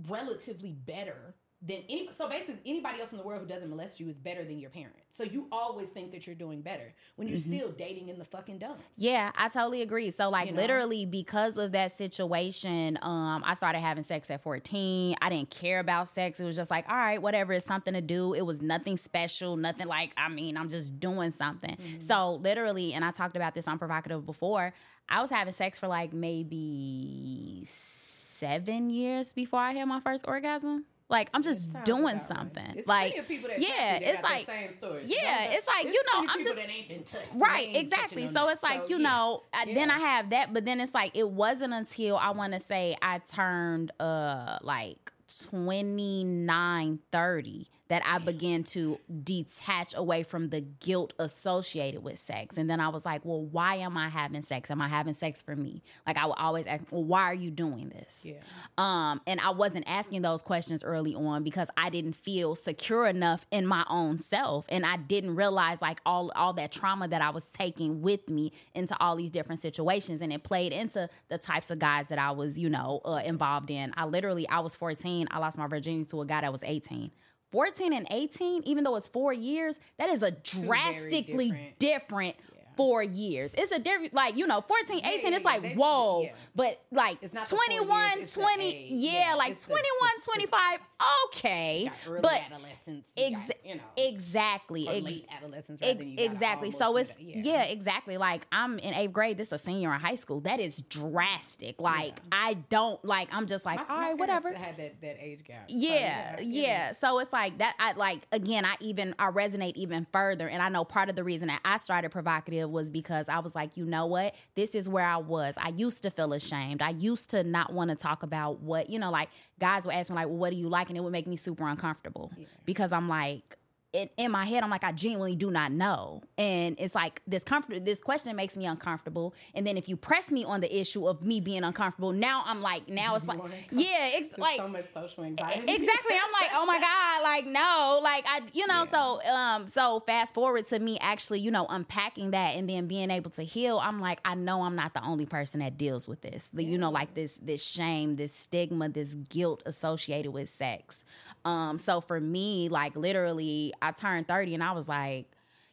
relatively 0.08 0.72
better 0.72 1.36
than 1.60 1.80
any 1.90 2.10
so 2.12 2.30
basically 2.30 2.62
anybody 2.68 3.00
else 3.00 3.12
in 3.12 3.18
the 3.18 3.24
world 3.24 3.42
who 3.42 3.48
doesn't 3.48 3.70
molest 3.70 4.00
you 4.00 4.08
is 4.08 4.20
better 4.20 4.46
than 4.46 4.60
your 4.60 4.70
parent. 4.70 4.94
So 5.10 5.24
you 5.24 5.48
always 5.52 5.90
think 5.90 6.12
that 6.12 6.28
you're 6.28 6.36
doing 6.36 6.62
better 6.62 6.94
when 7.16 7.28
you're 7.28 7.38
still 7.38 7.72
dating 7.72 8.10
in 8.10 8.20
the 8.20 8.24
fucking 8.24 8.60
dumps. 8.60 8.78
Mm-hmm. 8.80 9.04
Yeah, 9.04 9.32
I 9.36 9.50
totally 9.50 9.82
agree. 9.82 10.12
So 10.12 10.30
like 10.30 10.48
You 10.48 10.54
know? 10.54 10.62
literally 10.62 11.08
because 11.08 11.58
of 11.58 11.72
that 11.72 11.98
situation, 11.98 13.00
um, 13.02 13.42
I 13.44 13.56
started 13.56 13.80
having 13.80 14.04
sex 14.04 14.30
at 14.30 14.44
14. 14.44 15.16
I 15.20 15.30
didn't 15.30 15.50
care 15.50 15.80
about 15.80 16.10
sex. 16.10 16.40
It 16.40 16.46
was 16.46 16.56
just 16.56 16.70
like, 16.70 16.88
all 16.90 16.96
right, 16.96 17.20
whatever, 17.20 17.54
it's 17.54 17.66
something 17.66 17.96
to 17.96 18.02
do. 18.02 18.34
It 18.34 18.46
was 18.46 18.62
nothing 18.62 18.96
special, 18.96 19.58
nothing 19.58 19.88
like, 19.88 20.12
I 20.16 20.30
mean, 20.30 20.58
I'm 20.58 20.70
just 20.70 21.00
doing 21.00 21.32
something. 21.32 21.76
Mm-hmm. 21.76 22.02
So 22.02 22.36
literally, 22.36 22.94
and 22.94 23.04
I 23.04 23.10
talked 23.10 23.36
about 23.36 23.56
this 23.56 23.68
on 23.68 23.80
PrHOEvocative 23.80 24.28
before, 24.28 24.74
I 25.10 25.22
was 25.22 25.32
having 25.32 25.54
sex 25.54 25.80
for 25.80 25.88
like 25.88 26.14
maybe 26.14 27.64
seven 27.66 28.92
years 28.92 29.34
before 29.34 29.60
I 29.60 29.72
had 29.72 29.86
my 29.88 30.00
first 30.02 30.26
orgasm. 30.28 30.86
Like 31.10 31.30
I'm 31.34 31.42
just 31.42 31.72
doing 31.86 32.04
right. 32.04 32.22
something. 32.22 32.66
It's 32.76 32.88
like 32.88 33.18
of 33.18 33.28
people 33.28 33.48
that 33.50 33.60
yeah, 33.60 33.96
it's 33.96 34.22
like 34.22 34.46
same 34.46 34.72
stories. 34.72 35.10
yeah, 35.10 35.52
it's 35.52 35.66
like 35.66 35.86
you 35.86 36.04
know, 36.14 36.26
I'm 36.28 36.44
just 36.44 36.56
that 36.56 36.70
ain't 36.70 36.90
been 36.90 37.04
touched. 37.04 37.36
Right, 37.38 37.74
exactly. 37.76 38.28
So 38.28 38.50
it's 38.50 38.62
like, 38.62 38.86
So, 38.86 38.90
you 38.90 38.98
yeah. 38.98 39.10
know, 39.10 39.44
I, 39.54 39.66
then 39.74 39.90
I 39.90 40.00
have 40.00 40.32
that, 40.32 40.54
but 40.54 40.66
then 40.66 40.82
it's 40.82 40.94
like 40.94 41.16
it 41.16 41.30
wasn't 41.30 41.74
until 41.74 42.18
I 42.18 42.32
want 42.32 42.54
to 42.54 42.60
say 42.60 42.98
I 43.02 43.20
turned 43.20 43.92
uh 44.02 44.58
like 44.62 45.12
29 45.50 47.00
30 47.12 47.70
that 47.90 48.04
I 48.06 48.18
began 48.20 48.64
to 48.66 49.00
detach 49.24 49.94
away 49.96 50.24
from 50.24 50.50
the 50.50 50.62
guilt 50.62 51.14
associated 51.20 52.04
with 52.04 52.20
sex. 52.20 52.58
And 52.58 52.70
then 52.70 52.80
I 52.80 52.90
was 52.90 53.06
like, 53.06 53.24
well, 53.24 53.42
why 53.42 53.76
am 53.76 53.98
I 53.98 54.10
having 54.10 54.42
sex? 54.42 54.70
Am 54.70 54.82
I 54.82 54.88
having 54.88 55.14
sex 55.14 55.42
for 55.42 55.56
me? 55.56 55.82
Like 56.06 56.18
I 56.18 56.26
would 56.26 56.38
always 56.38 56.68
ask, 56.68 56.84
well, 56.92 57.04
why 57.04 57.24
are 57.24 57.34
you 57.34 57.52
doing 57.52 57.90
this? 57.90 58.26
Yeah. 58.26 58.36
Um, 58.78 59.22
and 59.26 59.40
I 59.40 59.52
wasn't 59.52 59.86
asking 59.88 60.22
those 60.22 60.42
questions 60.42 60.84
early 60.84 61.16
on 61.16 61.44
because 61.44 61.70
I 61.78 61.90
didn't 61.90 62.14
feel 62.14 62.56
secure 62.56 63.08
enough 63.08 63.46
in 63.52 63.66
my 63.66 63.86
own 63.90 64.20
self, 64.20 64.66
and 64.70 64.86
I 64.86 64.98
didn't 64.98 65.36
realize 65.36 65.82
like 65.82 66.00
all 66.06 66.32
all 66.36 66.54
that 66.54 66.72
trauma 66.72 67.08
that 67.08 67.22
I 67.22 67.30
was 67.30 67.46
taking 67.46 68.02
with 68.02 68.30
me 68.30 68.52
into 68.74 68.96
all 69.00 69.16
these 69.16 69.32
different 69.32 69.62
situations, 69.62 70.22
and 70.22 70.32
it 70.34 70.44
played 70.44 70.74
into 70.74 71.10
the 71.30 71.38
types 71.38 71.72
of 71.72 71.80
guys 71.80 72.08
that 72.08 72.20
I 72.20 72.32
was, 72.32 72.58
you 72.58 72.70
know, 72.70 73.02
uh, 73.06 73.22
involved 73.26 73.72
in. 73.72 73.94
I 73.96 74.06
literally, 74.06 74.48
I 74.48 74.60
was 74.60 74.76
14, 74.76 75.28
I 75.32 75.40
lost 75.40 75.58
my 75.58 75.68
virginity 75.68 76.06
to 76.12 76.22
a 76.22 76.26
guy 76.26 76.42
that 76.42 76.52
was 76.52 76.64
18. 76.64 77.12
14 77.52 77.94
and 77.94 78.08
18, 78.12 78.64
even 78.66 78.84
though 78.84 78.96
it's 78.96 79.08
four 79.08 79.34
years, 79.34 79.80
that 79.98 80.10
is 80.10 80.24
a 80.24 80.32
drastically 80.32 81.50
different- 81.80 81.80
different. 81.80 82.36
Four 82.78 83.04
years. 83.04 83.52
It's 83.58 83.72
a 83.72 83.80
different, 83.80 84.14
like, 84.14 84.38
you 84.38 84.48
know, 84.48 84.62
14, 84.62 85.00
18, 85.00 85.04
yeah, 85.04 85.16
it's 85.36 85.44
yeah, 85.44 85.50
like, 85.50 85.62
they- 85.64 85.74
whoa. 85.76 86.22
yeah. 86.24 86.30
But 86.56 86.80
like 86.92 87.18
It's 87.22 87.34
not 87.34 87.46
the 87.50 87.56
four 87.56 87.64
years, 87.70 87.84
21, 87.86 88.20
it's 88.20 88.34
20, 88.34 88.88
yeah, 88.92 89.34
like 89.36 89.52
it's 89.54 89.66
21, 89.66 89.84
the- 90.20 90.26
25, 90.26 90.80
okay. 91.28 91.92
But 92.22 92.42
adolescence, 92.52 93.08
you 93.18 93.32
got, 93.36 93.52
you 93.66 93.76
know, 93.76 93.82
exactly. 93.98 94.88
ex- 94.88 95.06
late 95.06 95.28
adolescence 95.36 95.82
rather 95.82 95.92
ex- 95.92 96.00
than 96.00 96.10
you 96.10 96.16
exactly. 96.26 96.72
So 96.72 96.98
it's 96.98 97.12
yeah. 97.20 97.64
exactly. 97.64 98.18
Like 98.18 98.46
I'm 98.52 98.80
in 98.80 98.94
eighth 98.94 99.14
grade. 99.14 99.38
This 99.38 99.48
is 99.48 99.54
a 99.54 99.58
senior 99.58 99.94
in 99.94 100.00
high 100.00 100.16
school. 100.16 100.40
That 100.42 100.60
is 100.60 100.78
drastic. 100.90 101.82
Like 101.82 102.20
I 102.32 102.56
don't 102.70 103.04
like. 103.06 103.30
I'm 103.32 103.48
just 103.48 103.66
like 103.66 103.88
My- 103.88 103.96
all 103.96 104.02
my 104.02 104.14
whatever. 104.14 104.52
Had 104.54 104.78
that, 104.78 105.02
that 105.02 105.18
age 105.20 105.44
gap. 105.44 105.70
So, 105.70 105.78
Yeah, 105.78 106.36
I 106.38 106.42
yeah. 106.42 106.92
So 106.94 107.20
it's 107.20 107.34
like 107.34 107.58
that. 107.60 107.76
I 107.80 107.94
like 107.94 108.22
again. 108.32 108.66
I 108.66 108.76
even 108.80 109.16
I 109.20 109.30
resonate 109.30 109.74
even 109.76 110.08
further, 110.12 110.48
and 110.48 110.62
I 110.62 110.70
know 110.70 110.84
part 110.84 111.10
of 111.10 111.16
the 111.16 111.24
reason 111.24 111.48
that 111.50 111.62
I 111.66 111.78
started 111.78 112.12
PrHOEvocative 112.12 112.67
was 112.70 112.90
because 112.90 113.30
I 113.30 113.40
was 113.40 113.56
like, 113.56 113.78
you 113.78 113.86
know 113.86 114.06
what? 114.06 114.36
This 114.56 114.76
is 114.76 114.88
where 114.88 115.06
I 115.06 115.18
was. 115.18 115.56
I 115.58 115.70
used 115.70 116.04
to 116.04 116.10
feel 116.12 116.34
ashamed. 116.34 116.82
I 116.82 116.90
used 116.90 117.30
to 117.32 117.44
not 117.44 117.74
want 117.74 117.90
to 117.90 117.96
talk 117.96 118.24
about 118.24 118.62
what, 118.62 118.90
you 118.90 119.00
know, 119.00 119.12
like 119.12 119.30
guys 119.60 119.86
would 119.86 119.96
ask 119.96 120.10
me, 120.10 120.16
like, 120.16 120.28
well, 120.28 120.38
what 120.38 120.52
do 120.52 120.58
you 120.58 120.70
like? 120.70 120.90
And 120.90 120.98
it 120.98 121.02
would 121.02 121.12
make 121.12 121.28
me 121.28 121.36
super 121.36 121.68
uncomfortable 121.68 122.32
because 122.66 122.92
I'm 122.92 123.08
like, 123.10 123.58
it, 123.98 124.12
in 124.18 124.32
my 124.32 124.46
head, 124.46 124.64
I'm 124.64 124.70
like, 124.70 124.84
I 124.84 124.92
genuinely 124.92 125.36
do 125.36 125.52
not 125.52 125.72
know. 125.72 126.22
And 126.38 126.76
it's 126.80 126.96
like 126.96 127.22
this 127.28 127.44
comfort, 127.44 127.84
this 127.86 128.02
question 128.02 128.36
makes 128.36 128.56
me 128.56 128.66
uncomfortable. 128.66 129.34
And 129.54 129.66
then 129.66 129.78
if 129.78 129.90
you 129.90 129.98
press 129.98 130.32
me 130.32 130.46
on 130.46 130.62
the 130.62 130.80
issue 130.80 131.08
of 131.08 131.24
me 131.24 131.40
being 131.42 131.64
uncomfortable, 131.64 132.12
now 132.14 132.44
I'm 132.46 132.62
like, 132.62 132.88
now 133.02 133.16
it's 133.16 133.26
like, 133.28 133.40
yeah, 133.72 134.10
it's 134.14 134.38
like 134.38 134.58
so 134.58 134.68
much 134.68 134.86
social 134.86 135.24
anxiety. 135.24 135.62
exactly 135.62 136.16
i'm 136.16 136.32
like 136.32 136.52
oh 136.54 136.66
my 136.66 136.80
god 136.88 137.24
like 137.24 137.46
no 137.46 138.00
like 138.04 138.26
i 138.28 138.42
you 138.54 138.68
know 138.68 138.86
so 138.90 139.22
um 139.30 139.68
so 139.68 140.02
fast 140.06 140.34
forward 140.34 140.68
to 140.68 140.78
me 140.80 140.98
actually 141.02 141.40
you 141.40 141.50
know 141.52 141.66
unpacking 141.70 142.32
that 142.32 142.56
and 142.56 142.70
then 142.70 142.88
being 142.88 143.10
able 143.12 143.32
to 143.32 143.44
heal 143.44 143.80
i'm 143.80 144.00
like 144.00 144.20
i 144.26 144.36
know 144.36 144.62
i'm 144.64 144.76
not 144.76 144.94
the 144.94 145.04
only 145.04 145.26
person 145.26 145.60
that 145.60 145.78
deals 145.78 146.08
with 146.08 146.22
this 146.22 146.50
The- 146.54 146.64
you 146.64 146.78
know 146.78 146.92
like 146.92 147.14
this 147.14 147.40
this 147.42 147.64
shame 147.64 148.16
this 148.16 148.34
stigma 148.34 148.90
this 148.90 149.16
guilt 149.30 149.64
associated 149.66 150.32
with 150.32 150.50
sex 150.50 151.04
um 151.46 151.80
so 151.80 152.02
for 152.02 152.20
me 152.20 152.70
like 152.70 152.96
literally 152.96 153.74
i 153.82 153.92
turned 153.92 154.28
30 154.28 154.56
and 154.56 154.64
i 154.64 154.72
was 154.72 154.88
like 154.88 155.28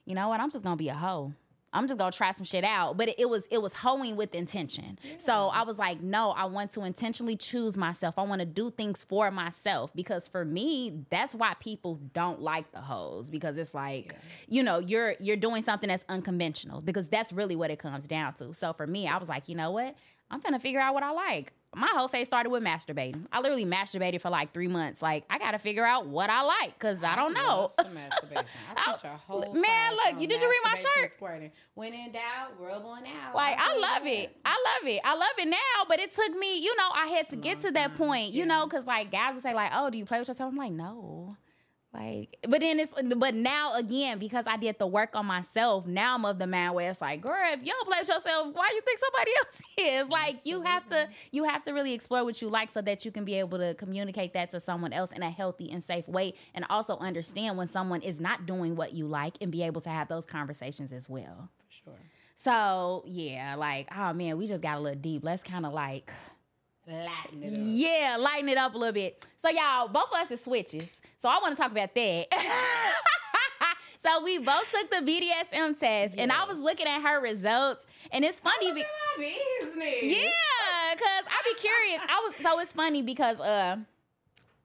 you 0.05 0.15
know 0.15 0.29
what 0.29 0.41
i'm 0.41 0.51
just 0.51 0.65
gonna 0.65 0.77
be 0.77 0.89
a 0.89 0.95
hoe 0.95 1.33
I'm 1.75 1.89
just 1.89 1.99
gonna 1.99 2.13
try 2.13 2.31
some 2.31 2.45
shit 2.45 2.65
out. 2.65 2.97
But 2.97 3.09
it, 3.09 3.17
it 3.19 3.29
was 3.29 3.45
it 3.51 3.61
was 3.61 3.75
hoeing 3.75 4.17
with 4.17 4.35
intention. 4.35 4.99
So 5.19 5.49
I 5.49 5.65
was 5.65 5.77
like, 5.77 6.01
no, 6.01 6.31
I 6.31 6.45
want 6.45 6.71
to 6.73 6.85
intentionally 6.85 7.37
choose 7.37 7.77
myself. 7.77 8.15
I 8.17 8.23
want 8.23 8.41
to 8.41 8.47
do 8.47 8.71
things 8.71 9.03
for 9.03 9.31
myself 9.31 9.91
because 9.95 10.29
for 10.29 10.45
me, 10.45 11.05
that's 11.11 11.35
why 11.35 11.55
people 11.61 11.97
don't 12.13 12.41
like 12.41 12.71
the 12.73 12.81
hoes 12.81 13.29
because 13.29 13.57
it's 13.57 13.75
like, 13.75 14.15
you 14.49 14.63
know, 14.63 14.79
you're 14.79 15.17
you're 15.19 15.37
doing 15.37 15.63
something 15.63 15.89
that's 15.89 16.05
unconventional 16.09 16.81
because 16.81 17.09
that's 17.09 17.33
really 17.33 17.57
what 17.57 17.71
it 17.71 17.81
comes 17.81 18.07
down 18.07 18.35
to. 18.35 18.55
So 18.55 18.73
for 18.73 18.87
me, 18.87 19.09
I 19.09 19.19
was 19.19 19.29
like, 19.29 19.49
you 19.49 19.57
know 19.57 19.73
what? 19.73 19.97
I'm 20.35 20.41
gonna 20.41 20.59
figure 20.59 20.81
out 20.81 20.95
what 20.95 21.05
I 21.05 21.13
like. 21.13 21.53
My 21.77 21.91
whole 21.95 22.09
phase 22.09 22.27
started 22.27 22.51
with 22.51 22.65
masturbating. 22.65 23.27
I 23.33 23.41
literally 23.41 23.65
masturbated 23.65 24.21
for 24.21 24.31
like 24.31 24.53
three 24.53 24.67
months. 24.67 25.01
Like 25.01 25.25
I 25.31 25.39
gotta 25.39 25.61
figure 25.61 25.85
out 25.85 26.07
what 26.07 26.29
I 26.29 26.43
like 26.43 26.77
because 26.77 27.05
I 27.05 27.15
don't 27.15 27.35
know. 27.35 27.71
masturbation. 27.95 28.45
I 28.77 28.85
oh, 28.89 28.93
teach 28.95 29.05
a 29.05 29.17
whole 29.17 29.55
Man, 29.55 29.93
look, 29.93 30.21
you- 30.21 30.27
did 30.27 30.43
you 30.43 30.51
read 30.51 30.61
my 30.65 30.75
shirt? 30.75 31.13
Squirting. 31.13 31.53
When 31.75 31.95
in 31.95 32.11
doubt, 32.11 32.53
rub 32.59 32.85
on 32.85 33.05
out. 33.07 33.37
Like 33.37 33.57
I 33.61 33.75
do 33.75 33.81
love 33.81 34.03
that. 34.03 34.13
it. 34.13 34.37
I 34.45 34.51
love 34.51 34.89
it. 34.91 35.01
I 35.05 35.15
love 35.15 35.39
it 35.39 35.49
now, 35.49 35.85
but 35.89 36.01
it 36.01 36.13
took 36.13 36.37
me, 36.37 36.59
you 36.59 36.75
know, 36.77 36.89
I 36.93 37.07
had 37.07 37.29
to 37.29 37.37
get 37.37 37.61
to 37.61 37.71
that 37.71 37.91
mm-hmm. 37.91 38.03
point, 38.03 38.33
you 38.33 38.45
know, 38.45 38.67
because 38.67 38.87
like 38.87 39.13
guys 39.13 39.35
would 39.35 39.45
say 39.45 39.55
like, 39.55 39.71
"Oh, 39.73 39.89
do 39.89 39.99
you 39.99 40.05
play 40.05 40.19
with 40.19 40.27
yourself?" 40.27 40.51
I'm 40.51 40.59
like, 40.59 40.73
"No." 40.73 41.37
Like, 41.95 42.37
but 42.49 42.61
then 42.61 42.81
it's, 42.81 42.93
but 43.17 43.35
now 43.35 43.75
again, 43.75 44.19
because 44.19 44.47
I 44.49 44.57
did 44.57 44.79
the 44.81 44.87
work 44.87 45.11
on 45.15 45.27
myself, 45.27 45.87
now 45.87 46.17
I'm 46.17 46.25
of 46.25 46.41
the 46.41 46.47
man 46.47 46.75
where 46.75 46.91
it's 46.91 47.01
like, 47.01 47.21
girl, 47.21 47.37
if 47.53 47.65
you 47.65 47.73
don't 47.73 47.87
play 47.87 47.99
with 48.01 48.09
yourself, 48.09 48.53
why 48.53 48.73
you 48.75 48.81
think 48.81 48.99
somebody 48.99 49.31
else 49.39 49.63
is? 49.79 50.09
Like, 50.09 50.45
you 50.45 50.63
have 50.63 50.89
to, 50.91 51.09
you 51.31 51.45
have 51.45 51.63
to 51.65 51.73
really 51.73 51.93
explore 51.93 52.25
what 52.25 52.43
you 52.43 52.51
like 52.51 52.73
so 52.73 52.83
that 52.83 53.05
you 53.05 53.13
can 53.13 53.25
be 53.25 53.35
able 53.35 53.59
to 53.59 53.75
communicate 53.75 54.33
that 54.35 54.51
to 54.51 54.61
someone 54.61 54.93
else 54.93 55.13
in 55.13 55.23
a 55.23 55.31
healthy 55.31 55.71
and 55.71 55.85
safe 55.85 56.09
way, 56.09 56.35
and 56.53 56.67
also 56.69 56.97
understand 56.99 57.57
when 57.57 57.69
someone 57.69 58.03
is 58.03 58.21
not 58.21 58.45
doing 58.45 58.75
what 58.75 58.93
you 58.93 59.07
like, 59.07 59.37
and 59.41 59.53
be 59.53 59.63
able 59.63 59.81
to 59.83 59.91
have 59.91 60.09
those 60.09 60.27
conversations 60.27 60.93
as 60.93 61.09
well. 61.09 61.49
Sure. 61.69 61.95
So 62.37 63.05
yeah, 63.07 63.55
like 63.55 63.89
oh 63.97 64.13
man, 64.13 64.37
we 64.37 64.47
just 64.47 64.61
got 64.61 64.79
a 64.79 64.81
little 64.81 65.01
deep. 65.01 65.23
Let's 65.25 65.43
kind 65.43 65.65
of 65.65 65.73
like 65.73 66.11
Latin 66.87 67.43
it 67.43 67.53
up. 67.53 67.59
yeah, 67.61 68.17
lighten 68.19 68.49
it 68.49 68.59
up 68.59 68.75
a 68.75 68.79
little 68.79 68.93
bit. 68.93 69.25
So 69.43 69.49
y'all, 69.49 69.89
both 69.89 70.09
of 70.13 70.21
us 70.21 70.31
are 70.31 70.37
switches. 70.37 70.91
So 71.21 71.29
I 71.29 71.39
want 71.41 71.57
to 71.57 71.63
talk 71.63 71.73
about 71.73 71.95
that. 71.95 72.27
so 74.03 74.23
we 74.23 74.39
both 74.39 74.65
took 74.71 74.91
the 74.91 74.97
BDSM 74.97 75.79
test, 75.79 76.15
and 76.19 76.31
I 76.31 76.45
was 76.45 76.59
looking 76.59 76.87
at 76.87 77.01
her 77.01 77.21
results, 77.21 77.85
and 78.13 78.25
it's 78.25 78.41
funny. 78.41 78.67
Look 78.67 78.77
be- 78.77 78.85
yeah, 80.03 80.95
cause 80.97 81.25
I'd 81.27 81.55
be 81.55 81.61
curious. 81.61 82.03
I 82.09 82.29
was 82.29 82.35
so 82.43 82.59
it's 82.61 82.73
funny 82.73 83.03
because 83.03 83.41
uh 83.41 83.77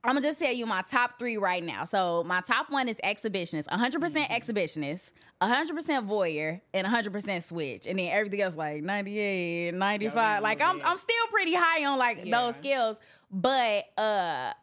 I'm 0.03 0.15
gonna 0.15 0.21
just 0.27 0.39
tell 0.39 0.53
you 0.53 0.65
my 0.65 0.81
top 0.89 1.19
three 1.19 1.35
right 1.38 1.63
now. 1.63 1.83
So 1.83 2.23
my 2.25 2.39
top 2.41 2.71
one 2.71 2.88
is 2.88 2.95
exhibitionist, 3.03 3.65
100% 3.65 4.27
exhibitionist, 4.29 5.09
100% 5.41 6.07
voyeur, 6.07 6.62
and 6.73 6.88
100% 6.88 7.43
switch, 7.43 7.85
and 7.85 7.99
then 7.99 8.09
everything 8.12 8.41
else 8.41 8.55
like 8.55 8.81
98, 8.81 9.73
95. 9.73 10.41
Like 10.41 10.62
I'm 10.62 10.81
I'm 10.83 10.97
still 10.97 11.27
pretty 11.31 11.53
high 11.53 11.83
on 11.85 11.97
like 11.99 12.25
Yeah. 12.25 12.39
those 12.45 12.55
skills, 12.57 12.97
but 13.29 13.85
uh 13.97 14.53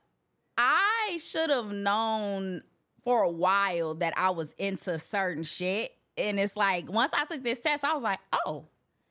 I 0.58 1.18
should 1.20 1.50
have 1.50 1.70
known 1.70 2.62
for 3.04 3.22
a 3.22 3.30
while 3.30 3.94
that 3.96 4.14
I 4.16 4.30
was 4.30 4.54
into 4.54 4.98
certain 4.98 5.44
shit. 5.44 5.92
And 6.16 6.40
it's 6.40 6.56
like 6.56 6.90
once 6.90 7.12
I 7.14 7.26
took 7.26 7.42
this 7.42 7.58
test, 7.60 7.84
I 7.84 7.92
was 7.92 8.02
like, 8.02 8.20
oh, 8.32 8.64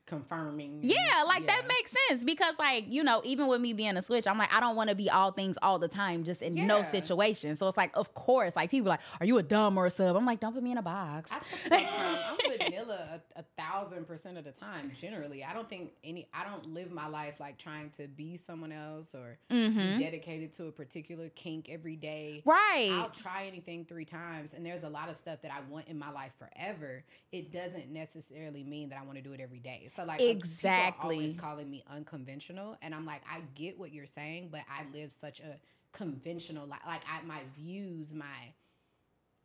Confirming. 0.05 0.79
yeah, 0.83 1.23
like 1.25 1.47
that 1.47 1.67
makes 1.67 1.93
sense 2.07 2.23
because, 2.23 2.53
like, 2.59 2.85
you 2.87 3.03
know, 3.03 3.21
even 3.23 3.47
with 3.47 3.59
me 3.59 3.73
being 3.73 3.97
a 3.97 4.01
switch, 4.01 4.27
I'm 4.27 4.37
like, 4.37 4.53
I 4.53 4.59
don't 4.59 4.75
want 4.75 4.89
to 4.89 4.95
be 4.95 5.09
all 5.09 5.31
things 5.31 5.57
all 5.61 5.79
the 5.79 5.87
time, 5.87 6.23
just 6.23 6.41
in 6.41 6.53
no 6.67 6.83
situation. 6.83 7.55
So 7.55 7.67
it's 7.67 7.77
like, 7.77 7.91
of 7.95 8.13
course, 8.13 8.55
like 8.55 8.69
people 8.69 8.89
are 8.89 8.91
like, 8.91 8.99
are 9.19 9.25
you 9.25 9.37
a 9.37 9.43
dom 9.43 9.77
or 9.77 9.87
a 9.87 9.89
sub? 9.89 10.15
I'm 10.15 10.25
like, 10.25 10.39
don't 10.39 10.53
put 10.53 10.61
me 10.61 10.71
in 10.71 10.77
a 10.77 10.83
box. 10.83 11.31
I 11.31 11.39
took 11.39 11.69
that 11.69 12.37
from, 12.37 12.49
I'm 12.51 12.57
vanilla 12.59 13.21
a, 13.35 13.39
a 13.39 13.43
thousand 13.57 14.05
percent 14.07 14.37
of 14.37 14.43
the 14.43 14.51
time. 14.51 14.91
Generally, 14.99 15.43
I 15.43 15.53
don't 15.53 15.67
think 15.67 15.91
any. 16.03 16.27
I 16.33 16.43
don't 16.43 16.67
live 16.73 16.91
my 16.91 17.07
life 17.07 17.39
like 17.39 17.57
trying 17.57 17.89
to 17.91 18.07
be 18.07 18.37
someone 18.37 18.71
else 18.71 19.15
or 19.15 19.37
be 19.49 19.97
dedicated 19.97 20.53
to 20.57 20.67
a 20.67 20.71
particular 20.71 21.29
kink 21.29 21.67
every 21.69 21.95
day. 21.95 22.43
Mm-hmm. 22.45 22.49
Right. 22.49 22.91
I'll 22.93 23.09
try 23.09 23.45
anything 23.47 23.85
three 23.85 24.05
times, 24.05 24.53
and 24.53 24.65
there's 24.65 24.83
a 24.83 24.89
lot 24.89 25.09
of 25.09 25.15
stuff 25.15 25.41
that 25.41 25.51
I 25.51 25.61
want 25.69 25.87
in 25.87 25.97
my 25.97 26.11
life 26.11 26.33
forever. 26.37 27.03
It 27.31 27.51
doesn't 27.51 27.89
necessarily 27.89 28.63
mean 28.63 28.89
that 28.89 28.99
I 28.99 29.03
want 29.03 29.17
to 29.17 29.23
do 29.23 29.33
it 29.33 29.39
every 29.39 29.59
day. 29.59 29.87
So 29.95 30.03
like, 30.05 30.19
um, 30.21 30.27
people 30.27 30.31
are 30.33 30.37
Exactly. 30.37 31.15
always 31.15 31.35
calling 31.35 31.69
me 31.69 31.83
unconventional, 31.89 32.77
and 32.81 32.93
I'm 32.93 33.05
like, 33.05 33.21
I 33.29 33.41
get 33.55 33.77
what 33.79 33.93
you're 33.93 34.05
saying, 34.05 34.49
but 34.51 34.61
I 34.69 34.85
live 34.97 35.11
such 35.11 35.39
a 35.39 35.59
conventional 35.91 36.67
life. 36.67 36.81
Like, 36.85 37.01
I 37.11 37.25
my 37.25 37.39
views, 37.57 38.13
my 38.13 38.53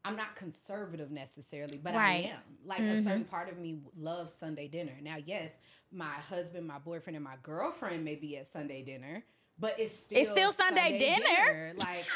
I'm 0.05 0.17
not 0.17 0.35
conservative 0.35 1.11
necessarily, 1.11 1.77
but 1.77 1.95
Right. 1.95 2.27
I 2.27 2.29
am. 2.31 2.41
Like 2.65 2.81
a 2.81 3.03
certain 3.03 3.21
mm-hmm. 3.21 3.31
part 3.31 3.51
of 3.51 3.59
me 3.59 3.81
loves 3.99 4.33
Sunday 4.33 4.67
dinner. 4.67 4.95
Now, 5.03 5.17
yes, 5.25 5.59
my 5.93 6.07
husband, 6.07 6.67
my 6.67 6.79
boyfriend, 6.79 7.17
and 7.17 7.25
my 7.25 7.37
girlfriend 7.43 8.05
may 8.05 8.15
be 8.15 8.39
at 8.39 8.47
Sunday 8.47 8.83
dinner, 8.83 9.23
but 9.59 9.79
it's 9.79 9.95
still 9.95 10.19
It's 10.19 10.31
still 10.31 10.53
Sunday 10.53 10.99
dinner. 10.99 11.75
Like, 11.77 12.07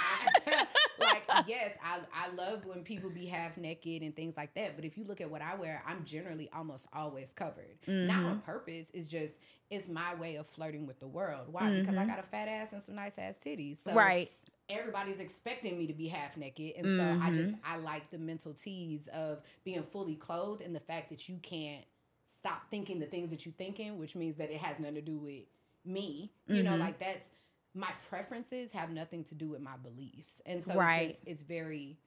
I, 0.46 0.66
like 1.04 1.24
yes, 1.46 1.76
I 1.82 2.00
I 2.14 2.30
love 2.34 2.64
when 2.66 2.82
people 2.84 3.10
be 3.10 3.26
half 3.26 3.56
naked 3.56 4.02
and 4.02 4.14
things 4.14 4.36
like 4.36 4.54
that. 4.54 4.76
But 4.76 4.84
if 4.84 4.96
you 4.98 5.04
look 5.04 5.20
at 5.20 5.30
what 5.30 5.42
I 5.42 5.54
wear, 5.56 5.82
I'm 5.86 6.04
generally 6.04 6.50
almost 6.54 6.86
always 6.92 7.32
covered. 7.32 7.78
Not 8.02 8.24
Mm-hmm. 8.24 8.26
on 8.26 8.38
purpose. 8.38 8.90
It's 8.94 9.06
just 9.06 9.40
it's 9.70 9.88
my 9.88 10.14
way 10.14 10.36
of 10.36 10.46
flirting 10.46 10.86
with 10.86 11.00
the 11.00 11.06
world. 11.08 11.46
Why? 11.50 11.70
Because 11.72 11.96
I 11.96 12.04
got 12.04 12.18
a 12.18 12.22
fat 12.22 12.48
ass 12.48 12.72
and 12.72 12.82
some 12.82 12.94
nice 12.94 13.18
ass 13.18 13.36
titties. 13.44 13.78
So 13.82 13.90
Mm-hmm. 13.90 13.98
right. 13.98 14.30
everybody's 14.68 15.20
expecting 15.20 15.78
me 15.78 15.86
to 15.86 15.92
be 15.92 16.08
half 16.08 16.36
naked 16.36 16.72
and 16.76 16.88
so 16.88 17.14
i 17.20 17.30
Mm-hmm. 17.30 17.34
just 17.34 17.54
i 17.64 17.76
like 17.76 18.10
the 18.10 18.18
mental 18.18 18.54
tease 18.54 19.08
of 19.08 19.42
being 19.64 19.82
fully 19.82 20.14
clothed 20.14 20.62
and 20.62 20.74
the 20.74 20.80
fact 20.80 21.10
that 21.10 21.28
you 21.28 21.36
can't 21.42 21.84
stop 22.26 22.62
thinking 22.70 22.98
the 22.98 23.06
things 23.06 23.30
that 23.30 23.44
you're 23.44 23.52
thinking 23.58 23.98
which 23.98 24.16
means 24.16 24.36
that 24.36 24.50
it 24.50 24.56
has 24.58 24.78
nothing 24.78 24.94
to 24.94 25.02
do 25.02 25.18
with 25.18 25.44
me 25.84 26.30
you 26.46 26.62
Mm-hmm. 26.62 26.64
know 26.64 26.76
like 26.76 26.98
that's 26.98 27.30
my 27.74 27.90
preferences 28.08 28.72
have 28.72 28.90
nothing 28.90 29.24
to 29.24 29.34
do 29.34 29.48
with 29.48 29.60
my 29.60 29.76
beliefs 29.82 30.40
and 30.46 30.62
so 30.62 30.74
Right. 30.74 31.10
it's, 31.10 31.20
just, 31.20 31.28
it's 31.28 31.42
very 31.42 31.98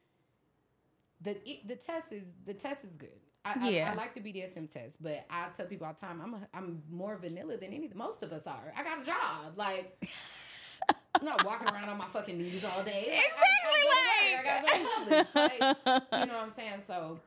the 1.21 1.36
the 1.65 1.75
test 1.75 2.12
is 2.12 2.23
the 2.45 2.53
test 2.53 2.84
is 2.84 2.93
good 2.93 3.10
I, 3.45 3.69
Yeah. 3.69 3.89
I, 3.89 3.93
I 3.93 3.95
like 3.95 4.13
the 4.13 4.19
BDSM 4.19 4.71
test, 4.71 5.01
but 5.01 5.25
I 5.30 5.47
tell 5.56 5.65
people 5.67 5.88
all 5.88 5.93
the 5.93 5.99
time 5.99 6.19
I'm 6.21 6.34
a, 6.34 6.47
I'm 6.53 6.82
more 6.89 7.15
vanilla 7.17 7.56
than 7.58 7.71
any 7.71 7.89
most 7.95 8.21
of 8.21 8.34
us 8.34 8.45
are. 8.45 8.73
I 8.77 8.84
got 8.84 9.01
a 9.01 9.06
job, 9.06 9.53
like 9.56 10.06
I'm 11.15 11.25
not 11.25 11.45
walking 11.45 11.67
around 11.67 11.89
on 11.89 11.97
my 11.97 12.06
fucking 12.08 12.38
knees 12.38 12.65
all 12.65 12.84
day. 12.84 13.19
Like, 14.38 14.43
I, 14.43 14.43
I, 14.43 14.43
gotta 14.43 14.63
go. 14.63 14.80
I 14.80 15.23
gotta 15.23 15.23
go 15.23 15.23
to 15.23 15.39
Like, 15.39 16.21
you 16.21 16.27
know 16.27 16.34
what 16.38 16.43
I'm 16.43 16.51
saying? 16.51 16.82
So, 16.86 17.19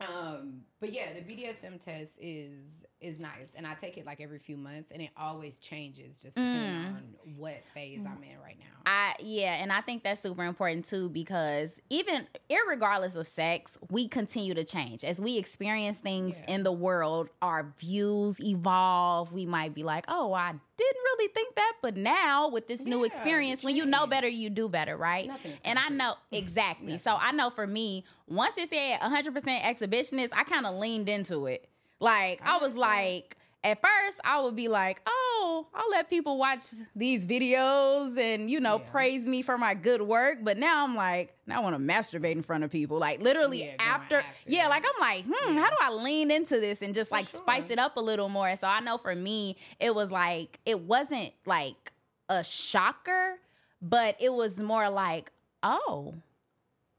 um, 0.00 0.62
but 0.80 0.92
yeah, 0.92 1.12
the 1.14 1.20
BDSM 1.20 1.82
test 1.82 2.18
is 2.20 2.84
is 3.06 3.20
nice, 3.20 3.52
and 3.56 3.66
I 3.66 3.74
take 3.74 3.96
it 3.96 4.04
like 4.04 4.20
every 4.20 4.38
few 4.38 4.56
months, 4.56 4.90
and 4.90 5.00
it 5.00 5.10
always 5.16 5.58
changes 5.58 6.20
just 6.20 6.34
depending 6.36 6.92
mm. 6.92 6.96
on 6.96 7.14
what 7.36 7.62
phase 7.72 8.04
I'm 8.04 8.22
in 8.22 8.38
right 8.42 8.58
now. 8.58 8.76
I 8.84 9.14
yeah, 9.20 9.54
and 9.54 9.72
I 9.72 9.80
think 9.80 10.02
that's 10.02 10.22
super 10.22 10.44
important 10.44 10.84
too 10.84 11.08
because 11.08 11.80
even 11.88 12.26
irregardless 12.50 13.16
of 13.16 13.26
sex, 13.26 13.78
we 13.90 14.08
continue 14.08 14.54
to 14.54 14.64
change 14.64 15.04
as 15.04 15.20
we 15.20 15.38
experience 15.38 15.98
things 15.98 16.36
Yeah. 16.38 16.54
in 16.54 16.62
the 16.62 16.72
world. 16.72 17.28
Our 17.40 17.72
views 17.78 18.40
evolve. 18.40 19.32
We 19.32 19.46
might 19.46 19.74
be 19.74 19.82
like, 19.82 20.04
"Oh, 20.08 20.32
I 20.32 20.52
didn't 20.52 21.02
really 21.04 21.28
think 21.28 21.54
that," 21.54 21.74
but 21.82 21.96
now 21.96 22.48
with 22.48 22.66
this 22.66 22.84
new 22.84 23.04
experience, 23.04 23.62
when 23.62 23.76
you 23.76 23.86
know 23.86 24.06
better, 24.06 24.28
you 24.28 24.50
do 24.50 24.68
better, 24.68 24.96
right? 24.96 25.30
And 25.64 25.78
I 25.78 25.88
know 25.88 26.14
exactly. 26.30 26.98
so 26.98 27.16
I 27.16 27.32
know 27.32 27.50
for 27.50 27.66
me, 27.66 28.04
once 28.26 28.54
it 28.58 28.70
said 28.70 29.00
100% 29.00 29.62
exhibitionist, 29.62 30.30
I 30.32 30.44
kind 30.44 30.66
of 30.66 30.76
leaned 30.76 31.08
into 31.08 31.46
it. 31.46 31.68
Like 32.00 32.40
I 32.44 32.58
was 32.58 32.74
like 32.74 33.36
at 33.64 33.80
first 33.82 34.20
I 34.22 34.40
would 34.40 34.54
be 34.54 34.68
like, 34.68 35.00
oh, 35.06 35.66
I'll 35.74 35.90
let 35.90 36.08
people 36.08 36.38
watch 36.38 36.62
these 36.94 37.26
videos 37.26 38.16
and, 38.16 38.48
you 38.48 38.60
know, 38.60 38.78
Yeah. 38.78 38.90
praise 38.90 39.26
me 39.26 39.42
for 39.42 39.58
my 39.58 39.74
good 39.74 40.02
work. 40.02 40.38
But 40.42 40.56
now 40.56 40.84
I'm 40.84 40.94
like, 40.94 41.34
now 41.46 41.58
I 41.58 41.60
want 41.64 41.74
to 41.74 41.82
masturbate 41.82 42.32
in 42.32 42.42
front 42.44 42.62
of 42.62 42.70
people. 42.70 42.98
Like 42.98 43.20
literally 43.20 43.64
Yeah, 43.64 43.74
after, 43.80 44.18
after 44.18 44.28
yeah, 44.46 44.68
like 44.68 44.84
I'm 44.84 45.00
like, 45.00 45.24
hmm, 45.28 45.56
how 45.56 45.68
do 45.68 45.76
I 45.82 45.90
lean 45.90 46.30
into 46.30 46.60
this 46.60 46.80
and 46.80 46.94
just 46.94 47.10
like 47.10 47.26
sure. 47.28 47.40
spice 47.40 47.70
it 47.70 47.78
up 47.80 47.96
a 47.96 48.00
little 48.00 48.28
more? 48.28 48.54
So 48.56 48.68
I 48.68 48.78
know 48.80 48.98
for 48.98 49.14
me, 49.14 49.56
it 49.80 49.94
was 49.94 50.12
like, 50.12 50.60
it 50.64 50.80
wasn't 50.80 51.32
like 51.44 51.92
a 52.28 52.44
shocker, 52.44 53.38
but 53.82 54.16
it 54.20 54.32
was 54.32 54.58
more 54.60 54.88
like, 54.90 55.32
oh, 55.64 56.14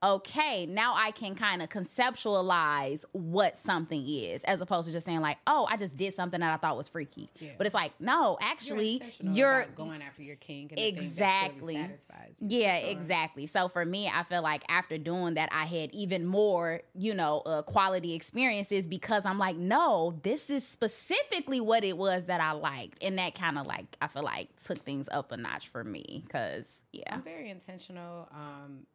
okay, 0.04 0.66
now 0.68 0.94
I 0.96 1.12
can 1.12 1.34
kind 1.34 1.62
of 1.62 1.70
conceptualize 1.70 3.04
what 3.14 3.58
something 3.58 4.08
is, 4.08 4.44
as 4.44 4.62
opposed 4.62 4.88
to 4.88 4.92
just 4.92 5.06
saying 5.06 5.22
like, 5.22 5.38
oh, 5.48 5.66
I 5.70 5.76
just 5.76 5.98
did 5.98 6.14
something 6.14 6.40
that 6.40 6.54
I 6.54 6.58
thought 6.58 6.78
was 6.78 6.88
freaky. 6.88 7.30
Yeah. 7.40 7.52
But 7.58 7.66
it's 7.66 7.74
like, 7.74 7.94
no, 8.00 8.38
You're 8.40 8.50
actually, 8.50 9.02
you're, 9.22 9.62
about 9.62 9.76
going 9.76 10.02
after 10.04 10.22
your 10.22 10.36
kink 10.36 10.72
and 10.72 10.78
the 10.78 10.84
thing 10.84 10.96
that 10.96 11.04
Exactly. 11.04 11.74
truly 11.74 11.76
satisfies 11.76 12.38
you. 12.42 12.60
yeah, 12.60 12.80
sure. 12.80 12.90
exactly. 12.92 13.48
So 13.48 13.68
for 13.68 13.86
me, 13.86 14.08
I 14.08 14.24
feel 14.24 14.44
like 14.44 14.64
after 14.70 14.98
doing 15.00 15.34
that, 15.34 15.50
I 15.52 15.66
had 15.66 15.94
even 15.94 16.26
more, 16.26 16.82
you 16.94 17.16
know, 17.16 17.40
uh, 17.40 17.64
quality 17.64 18.14
experiences 18.14 18.88
because 18.88 19.26
I'm 19.26 19.40
like, 19.40 19.58
no, 19.58 20.20
this 20.22 20.50
is 20.50 20.66
specifically 20.68 21.60
what 21.60 21.84
it 21.84 21.98
was 21.98 22.26
that 22.26 22.40
I 22.40 22.52
liked, 22.52 23.04
and 23.04 23.18
that 23.18 23.34
kind 23.34 23.58
of 23.58 23.66
like 23.66 23.86
I 24.00 24.08
feel 24.08 24.24
like 24.24 24.50
took 24.64 24.80
things 24.84 25.08
up 25.12 25.32
a 25.32 25.38
notch 25.38 25.70
for 25.70 25.84
me 25.84 26.24
because 26.26 26.66
yeah, 26.92 27.16
I'm 27.16 27.24
very 27.24 27.50
intentional 27.50 28.28
um, 28.32 28.86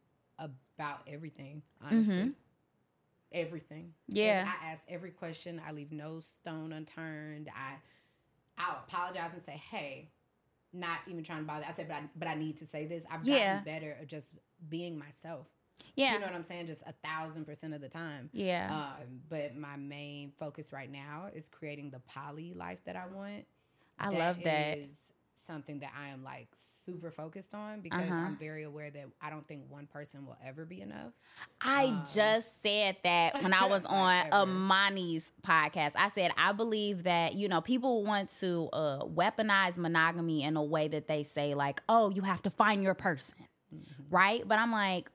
about 0.43 1.01
everything, 1.07 1.61
honestly. 1.81 2.31
Everything. 3.31 3.93
Mm-hmm. 4.09 4.17
Yeah. 4.17 4.47
I 4.61 4.71
ask 4.71 4.83
every 4.89 5.09
question. 5.11 5.59
I 5.67 5.71
leave 5.71 5.91
no 5.91 6.19
stone 6.19 6.71
unturned. 6.71 7.49
I 7.55 7.75
I'll 8.59 8.83
apologize 8.87 9.33
and 9.33 9.41
say, 9.41 9.59
hey, 9.71 10.11
not 10.71 10.99
even 11.07 11.23
trying 11.23 11.39
to 11.39 11.45
bother. 11.45 11.65
I 11.67 11.73
said, 11.73 11.87
but 11.87 11.95
I 11.95 12.01
but 12.15 12.27
I 12.27 12.35
need 12.35 12.57
to 12.57 12.67
say 12.67 12.85
this. 12.85 13.05
I've 13.05 13.25
gotten 13.25 13.33
Yeah. 13.33 13.61
better 13.61 13.97
at 13.99 14.07
just 14.07 14.33
being 14.69 14.99
myself. 14.99 15.47
yeah, 15.95 16.13
You 16.13 16.19
know 16.19 16.27
what 16.27 16.35
I'm 16.35 16.43
saying? 16.43 16.67
Just 16.67 16.83
a 16.83 16.93
thousand 17.03 17.45
percent 17.45 17.73
of 17.73 17.81
the 17.81 17.89
time. 17.89 18.29
yeah, 18.33 18.69
Um, 18.99 19.21
but 19.29 19.55
my 19.55 19.75
main 19.77 20.31
focus 20.37 20.71
right 20.71 20.91
now 20.91 21.29
is 21.33 21.49
creating 21.49 21.89
the 21.89 21.99
poly 22.01 22.53
life 22.53 22.79
that 22.85 22.95
I 22.95 23.07
want. 23.07 23.45
I 23.99 24.09
love 24.09 24.41
that. 24.43 24.77
is 24.77 25.11
something 25.45 25.79
that 25.79 25.91
I 25.99 26.09
am 26.09 26.23
like 26.23 26.47
super 26.55 27.11
focused 27.11 27.53
on 27.53 27.81
because 27.81 28.09
Uh-huh. 28.11 28.21
I'm 28.25 28.37
very 28.37 28.63
aware 28.63 28.89
that 28.91 29.05
I 29.21 29.29
don't 29.29 29.45
think 29.45 29.63
one 29.69 29.87
person 29.87 30.25
will 30.25 30.37
ever 30.45 30.65
be 30.65 30.81
enough. 30.81 31.13
I 31.61 31.85
Um, 31.85 32.03
just 32.13 32.47
said 32.63 32.97
that 33.03 33.41
when 33.41 33.53
I 33.53 33.65
was 33.67 33.85
on. 33.85 34.27
Amani's 34.31 35.31
podcast. 35.45 35.93
I 35.95 36.09
said 36.09 36.31
I 36.37 36.51
believe 36.53 37.03
that 37.03 37.35
you 37.35 37.47
know 37.47 37.61
people 37.61 38.03
want 38.03 38.29
to 38.39 38.69
uh, 38.73 39.03
weaponize 39.05 39.77
monogamy 39.77 40.43
in 40.43 40.57
a 40.57 40.63
way 40.63 40.87
that 40.89 41.07
they 41.07 41.23
say 41.23 41.53
like, 41.55 41.81
oh, 41.89 42.09
you 42.09 42.21
have 42.21 42.41
to 42.43 42.49
find 42.49 42.83
your 42.83 42.93
person, 42.95 43.35
Mm-hmm. 43.73 44.15
right? 44.15 44.47
But 44.47 44.59
I'm 44.59 44.71
like, 44.71 45.09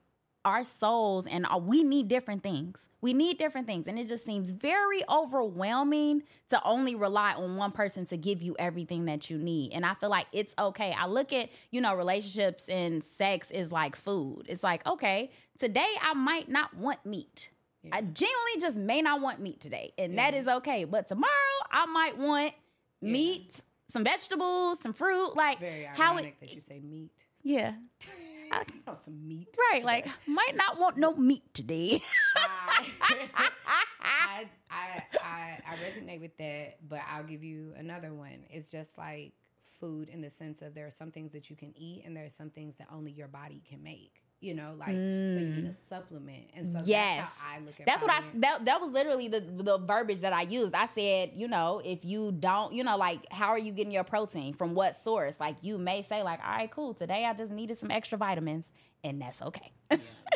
our 0.45 0.65
souls 0.65 1.27
and 1.27 1.47
uh, 1.47 1.59
we 1.59 1.83
need 1.83 2.09
different 2.09 2.43
things. 2.43 2.89
We 3.01 3.13
need 3.13 3.39
different 3.39 3.67
things, 3.67 3.87
and 3.87 3.99
it 3.99 4.09
just 4.09 4.25
seems 4.25 4.51
very 4.53 5.03
overwhelming 5.09 6.23
to 6.51 6.63
only 6.65 6.95
rely 6.95 7.35
on 7.35 7.57
one 7.57 7.73
person 7.73 8.07
to 8.07 8.17
give 8.17 8.41
you 8.43 8.57
everything 8.59 9.05
that 9.07 9.31
you 9.31 9.39
need. 9.39 9.73
And 9.73 9.85
I 9.85 9.95
feel 9.95 10.11
like 10.11 10.27
it's 10.33 10.55
okay. 10.59 10.95
I 10.99 11.07
look 11.07 11.33
at 11.33 11.51
you 11.71 11.81
know 11.81 11.95
relationships 11.95 12.69
and 12.69 13.03
sex 13.03 13.51
is 13.51 13.71
like 13.73 13.97
food. 13.97 14.45
It's 14.49 14.63
like 14.63 14.87
okay, 14.87 15.31
today 15.59 15.93
I 16.03 16.15
might 16.15 16.49
not 16.49 16.75
want 16.77 17.05
meat. 17.05 17.51
I 17.93 18.03
genuinely 18.03 18.61
just 18.61 18.77
may 18.77 19.01
not 19.03 19.21
want 19.21 19.41
meat 19.41 19.61
today, 19.61 19.93
and 19.99 20.19
that 20.19 20.35
is 20.35 20.47
okay. 20.49 20.85
But 20.85 21.09
tomorrow 21.09 21.31
I 21.71 21.87
might 21.87 22.19
want 22.19 22.53
meat, 23.01 23.63
some 23.89 24.05
vegetables, 24.05 24.81
some 24.81 24.93
fruit. 24.93 25.35
Like 25.37 25.61
Very 25.61 25.85
how 25.95 26.13
ironic 26.13 26.37
it, 26.41 26.41
that 26.41 26.55
you 26.55 26.61
say 26.61 26.81
meat. 26.81 27.25
yeah. 27.43 27.75
I- 28.53 28.65
Oh, 28.87 28.97
some 29.05 29.27
meat. 29.29 29.49
Right, 29.73 29.85
like 29.85 30.07
might 30.27 30.57
not 30.57 30.79
want 30.79 30.97
no 30.97 31.15
meat 31.15 31.43
today. 31.55 32.03
I, 32.37 32.87
I, 33.35 34.45
I, 34.71 35.03
I, 35.23 35.63
I 35.67 35.77
resonate 35.77 36.21
with 36.21 36.37
that, 36.39 36.77
but 36.89 37.01
I'll 37.11 37.25
give 37.25 37.43
you 37.45 37.75
another 37.77 38.13
one. 38.15 38.45
It's 38.51 38.71
just 38.71 38.97
like 38.99 39.33
food 39.63 40.09
in 40.09 40.21
the 40.23 40.31
sense 40.31 40.63
of 40.63 40.75
there 40.75 40.87
are 40.87 40.91
some 40.91 41.11
things 41.11 41.33
that 41.33 41.51
you 41.51 41.57
can 41.57 41.73
eat, 41.77 42.05
and 42.05 42.17
there 42.17 42.25
are 42.25 42.31
some 42.31 42.51
things 42.51 42.77
that 42.77 42.89
only 42.93 43.13
your 43.13 43.29
body 43.29 43.63
can 43.69 43.83
make. 43.83 44.23
You 44.41 44.55
know, 44.55 44.75
like 44.79 44.95
so 45.27 45.41
you 45.41 45.51
need 45.51 45.65
a 45.67 45.73
supplement, 45.73 46.45
and 46.55 46.65
so 46.67 46.79
Mm. 46.79 46.83
Yes. 46.87 47.27
that's 47.27 47.39
how 47.39 47.57
I 47.57 47.59
look 47.59 47.81
at. 47.81 47.87
That's 47.87 48.03
what 48.03 48.11
I 48.13 48.23
that, 48.35 48.65
that 48.67 48.81
was 48.81 48.93
literally 48.93 49.29
the 49.29 49.41
the 49.41 49.79
verbiage 49.79 50.21
that 50.21 50.33
I 50.33 50.43
used. 50.43 50.75
I 50.75 50.87
said, 50.87 51.33
you 51.35 51.49
know, 51.49 51.83
if 51.85 52.05
you 52.05 52.33
don't, 52.33 52.73
you 52.73 52.85
know, 52.85 52.97
like 52.97 53.27
how 53.33 53.49
are 53.49 53.59
you 53.59 53.73
getting 53.73 53.93
your 53.93 54.05
protein 54.05 54.55
from 54.55 54.75
what 54.75 55.01
source? 55.01 55.35
Like 55.41 55.57
you 55.63 55.77
may 55.77 56.03
say 56.03 56.23
like, 56.23 56.39
"All 56.45 56.51
right, 56.53 56.71
cool. 56.71 56.95
Today 56.95 57.25
I 57.25 57.35
just 57.35 57.51
needed 57.51 57.79
some 57.79 57.91
extra 57.91 58.17
vitamins." 58.19 58.71
And 59.03 59.21
that's 59.21 59.43
okay. 59.43 59.73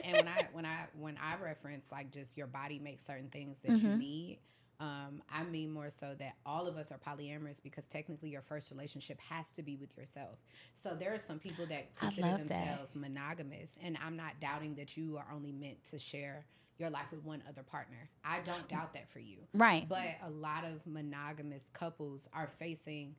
and 0.02 0.18
when 0.18 0.28
I 0.28 0.48
when 0.52 0.66
I 0.66 0.86
when 0.98 1.16
I 1.18 1.36
reference 1.42 1.86
like 1.92 2.10
just 2.10 2.36
your 2.36 2.46
body 2.48 2.78
makes 2.78 3.04
certain 3.06 3.28
things 3.28 3.60
that 3.60 3.70
Mm-hmm. 3.72 3.92
you 3.92 3.96
need, 3.98 4.38
um, 4.82 5.22
I 5.32 5.44
mean 5.44 5.70
more 5.70 5.90
so 5.90 6.14
that 6.18 6.34
all 6.44 6.66
of 6.66 6.76
us 6.76 6.90
are 6.90 6.98
polyamorous 6.98 7.62
because 7.62 7.86
technically 7.86 8.30
your 8.30 8.42
first 8.42 8.72
relationship 8.72 9.20
has 9.20 9.52
to 9.52 9.62
be 9.62 9.76
with 9.76 9.96
yourself. 9.96 10.40
So 10.74 10.94
there 10.94 11.14
are 11.14 11.18
some 11.18 11.38
people 11.38 11.66
that 11.66 11.94
consider 11.94 12.26
love 12.26 12.48
that. 12.48 12.48
themselves 12.48 12.96
monogamous, 12.96 13.78
and 13.80 13.96
I'm 14.04 14.16
not 14.16 14.40
doubting 14.40 14.74
that 14.74 14.96
you 14.96 15.16
are 15.18 15.26
only 15.32 15.52
meant 15.52 15.84
to 15.90 16.00
share 16.00 16.46
your 16.78 16.90
life 16.90 17.12
with 17.12 17.24
one 17.24 17.44
other 17.48 17.62
partner. 17.62 18.08
I 18.24 18.40
don't 18.40 18.66
doubt 18.66 18.92
that 18.94 19.08
for 19.08 19.20
you. 19.20 19.36
Right. 19.54 19.88
But 19.88 20.16
a 20.24 20.30
lot 20.30 20.64
of 20.64 20.84
monogamous 20.84 21.68
couples 21.68 22.28
are 22.32 22.48
facing 22.48 23.14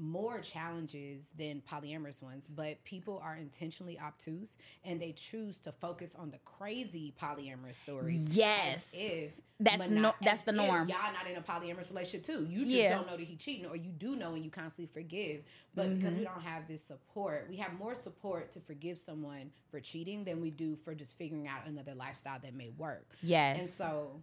more 0.00 0.40
challenges 0.40 1.32
than 1.36 1.62
polyamorous 1.70 2.22
ones, 2.22 2.46
but 2.46 2.82
people 2.84 3.20
are 3.22 3.36
intentionally 3.36 3.98
obtuse 4.00 4.56
and 4.84 5.00
they 5.00 5.12
choose 5.12 5.60
to 5.60 5.70
focus 5.70 6.16
on 6.18 6.30
the 6.30 6.38
crazy 6.44 7.12
polyamorous 7.20 7.74
stories. 7.74 8.26
Yes. 8.30 8.92
If 8.96 9.40
That's 9.60 9.90
no- 9.90 10.14
that's 10.22 10.40
the 10.42 10.52
norm. 10.52 10.88
Y'all 10.88 11.12
not 11.12 11.28
in 11.30 11.36
a 11.36 11.42
polyamorous 11.42 11.90
relationship 11.90 12.24
too. 12.24 12.46
You 12.48 12.60
just 12.64 12.70
Yeah. 12.76 12.96
don't 12.96 13.06
know 13.06 13.16
that 13.18 13.22
he 13.26 13.36
cheating, 13.36 13.66
or 13.66 13.76
you 13.76 13.92
do 13.92 14.16
know 14.16 14.32
and 14.34 14.42
you 14.42 14.50
constantly 14.50 14.90
forgive. 14.90 15.44
But 15.74 15.94
because 15.96 16.12
Mm-hmm. 16.14 16.18
we 16.20 16.24
don't 16.24 16.40
have 16.42 16.66
this 16.66 16.82
support, 16.82 17.46
we 17.50 17.56
have 17.56 17.74
more 17.78 17.94
support 17.94 18.50
to 18.52 18.60
forgive 18.60 18.98
someone 18.98 19.52
for 19.70 19.78
cheating 19.80 20.24
than 20.24 20.40
we 20.40 20.50
do 20.50 20.76
for 20.76 20.94
just 20.94 21.18
figuring 21.18 21.46
out 21.46 21.66
another 21.66 21.94
lifestyle 21.94 22.38
that 22.40 22.54
may 22.54 22.70
work. 22.70 23.16
Yes. 23.22 23.58
And 23.58 23.68
so 23.68 24.22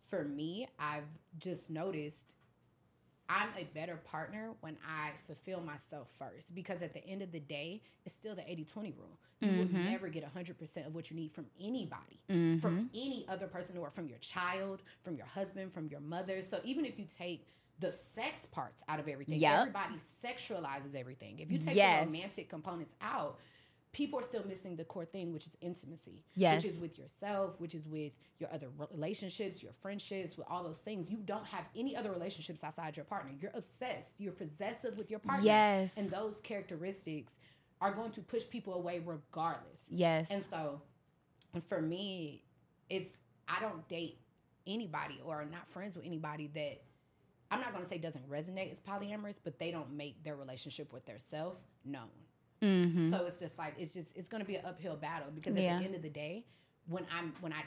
for 0.00 0.24
me, 0.24 0.66
I've 0.78 1.04
just 1.38 1.70
noticed 1.70 2.34
I'm 3.28 3.48
a 3.58 3.64
better 3.74 3.96
partner 3.96 4.52
when 4.60 4.76
I 4.86 5.10
fulfill 5.26 5.60
myself 5.60 6.08
first 6.18 6.54
because 6.54 6.82
at 6.82 6.94
the 6.94 7.06
end 7.06 7.20
of 7.20 7.30
the 7.30 7.40
day, 7.40 7.82
it's 8.06 8.14
still 8.14 8.34
the 8.34 8.50
80 8.50 8.64
20 8.64 8.94
rule. 8.98 9.18
You 9.40 9.56
will 9.56 9.66
mm-hmm. 9.66 9.90
never 9.90 10.08
get 10.08 10.24
100% 10.34 10.86
of 10.86 10.94
what 10.94 11.10
you 11.10 11.16
need 11.16 11.30
from 11.30 11.46
anybody, 11.60 12.20
from 12.26 12.60
mm-hmm. 12.60 12.84
any 12.92 13.24
other 13.28 13.46
person, 13.46 13.76
or 13.78 13.88
from 13.88 14.08
your 14.08 14.18
child, 14.18 14.82
from 15.02 15.14
your 15.14 15.26
husband, 15.26 15.72
from 15.72 15.86
your 15.86 16.00
mother. 16.00 16.42
So 16.42 16.58
even 16.64 16.84
if 16.84 16.98
you 16.98 17.04
take 17.04 17.46
the 17.78 17.92
sex 17.92 18.46
parts 18.46 18.82
out 18.88 18.98
of 18.98 19.06
everything, 19.06 19.38
Yep. 19.38 19.60
everybody 19.60 19.94
sexualizes 19.96 20.96
everything. 20.96 21.38
If 21.38 21.52
you 21.52 21.58
take 21.58 21.76
Yes. 21.76 22.00
the 22.00 22.06
romantic 22.06 22.48
components 22.48 22.96
out, 23.00 23.38
people 23.92 24.18
are 24.18 24.22
still 24.22 24.44
missing 24.46 24.76
the 24.76 24.84
core 24.84 25.04
thing, 25.04 25.32
which 25.32 25.46
is 25.46 25.56
intimacy. 25.60 26.24
Yes. 26.34 26.62
Which 26.62 26.72
is 26.72 26.78
with 26.78 26.98
yourself, 26.98 27.58
which 27.58 27.74
is 27.74 27.86
with 27.86 28.12
your 28.38 28.52
other 28.52 28.68
relationships, 28.92 29.62
your 29.62 29.72
friendships, 29.80 30.36
with 30.36 30.46
all 30.48 30.62
those 30.62 30.80
things. 30.80 31.10
You 31.10 31.18
don't 31.18 31.46
have 31.46 31.64
any 31.76 31.96
other 31.96 32.10
relationships 32.10 32.62
outside 32.62 32.96
your 32.96 33.04
partner. 33.04 33.32
You're 33.38 33.52
obsessed. 33.54 34.20
You're 34.20 34.32
possessive 34.32 34.96
with 34.96 35.10
your 35.10 35.20
partner. 35.20 35.44
Yes. 35.44 35.96
And 35.96 36.10
those 36.10 36.40
characteristics 36.40 37.38
are 37.80 37.92
going 37.92 38.10
to 38.12 38.20
push 38.20 38.42
people 38.48 38.74
away 38.74 39.00
regardless. 39.04 39.88
yes. 39.90 40.26
And 40.30 40.44
so, 40.44 40.82
for 41.68 41.80
me, 41.80 42.42
it's 42.90 43.20
I 43.46 43.60
don't 43.60 43.86
date 43.88 44.18
anybody 44.66 45.20
or 45.24 45.44
not 45.50 45.68
friends 45.68 45.96
with 45.96 46.04
anybody 46.04 46.48
that 46.54 46.82
I'm 47.50 47.60
not 47.60 47.72
going 47.72 47.82
to 47.82 47.88
say 47.88 47.98
doesn't 47.98 48.28
resonate 48.28 48.70
as 48.70 48.80
polyamorous, 48.80 49.40
but 49.42 49.58
they 49.58 49.70
don't 49.70 49.92
make 49.92 50.22
their 50.22 50.36
relationship 50.36 50.92
with 50.92 51.06
their 51.06 51.18
self 51.18 51.56
known. 51.84 52.10
Mm-hmm. 52.62 53.10
So 53.10 53.24
it's 53.26 53.38
just 53.38 53.58
like 53.58 53.74
it's 53.78 53.92
just 53.94 54.16
it's 54.16 54.28
going 54.28 54.42
to 54.42 54.46
be 54.46 54.56
an 54.56 54.64
uphill 54.64 54.96
battle 54.96 55.28
because 55.34 55.56
at 55.56 55.62
Yeah. 55.62 55.78
the 55.78 55.84
end 55.84 55.94
of 55.94 56.02
the 56.02 56.10
day, 56.10 56.46
when 56.86 57.06
I'm 57.16 57.34
when 57.40 57.52
I 57.52 57.62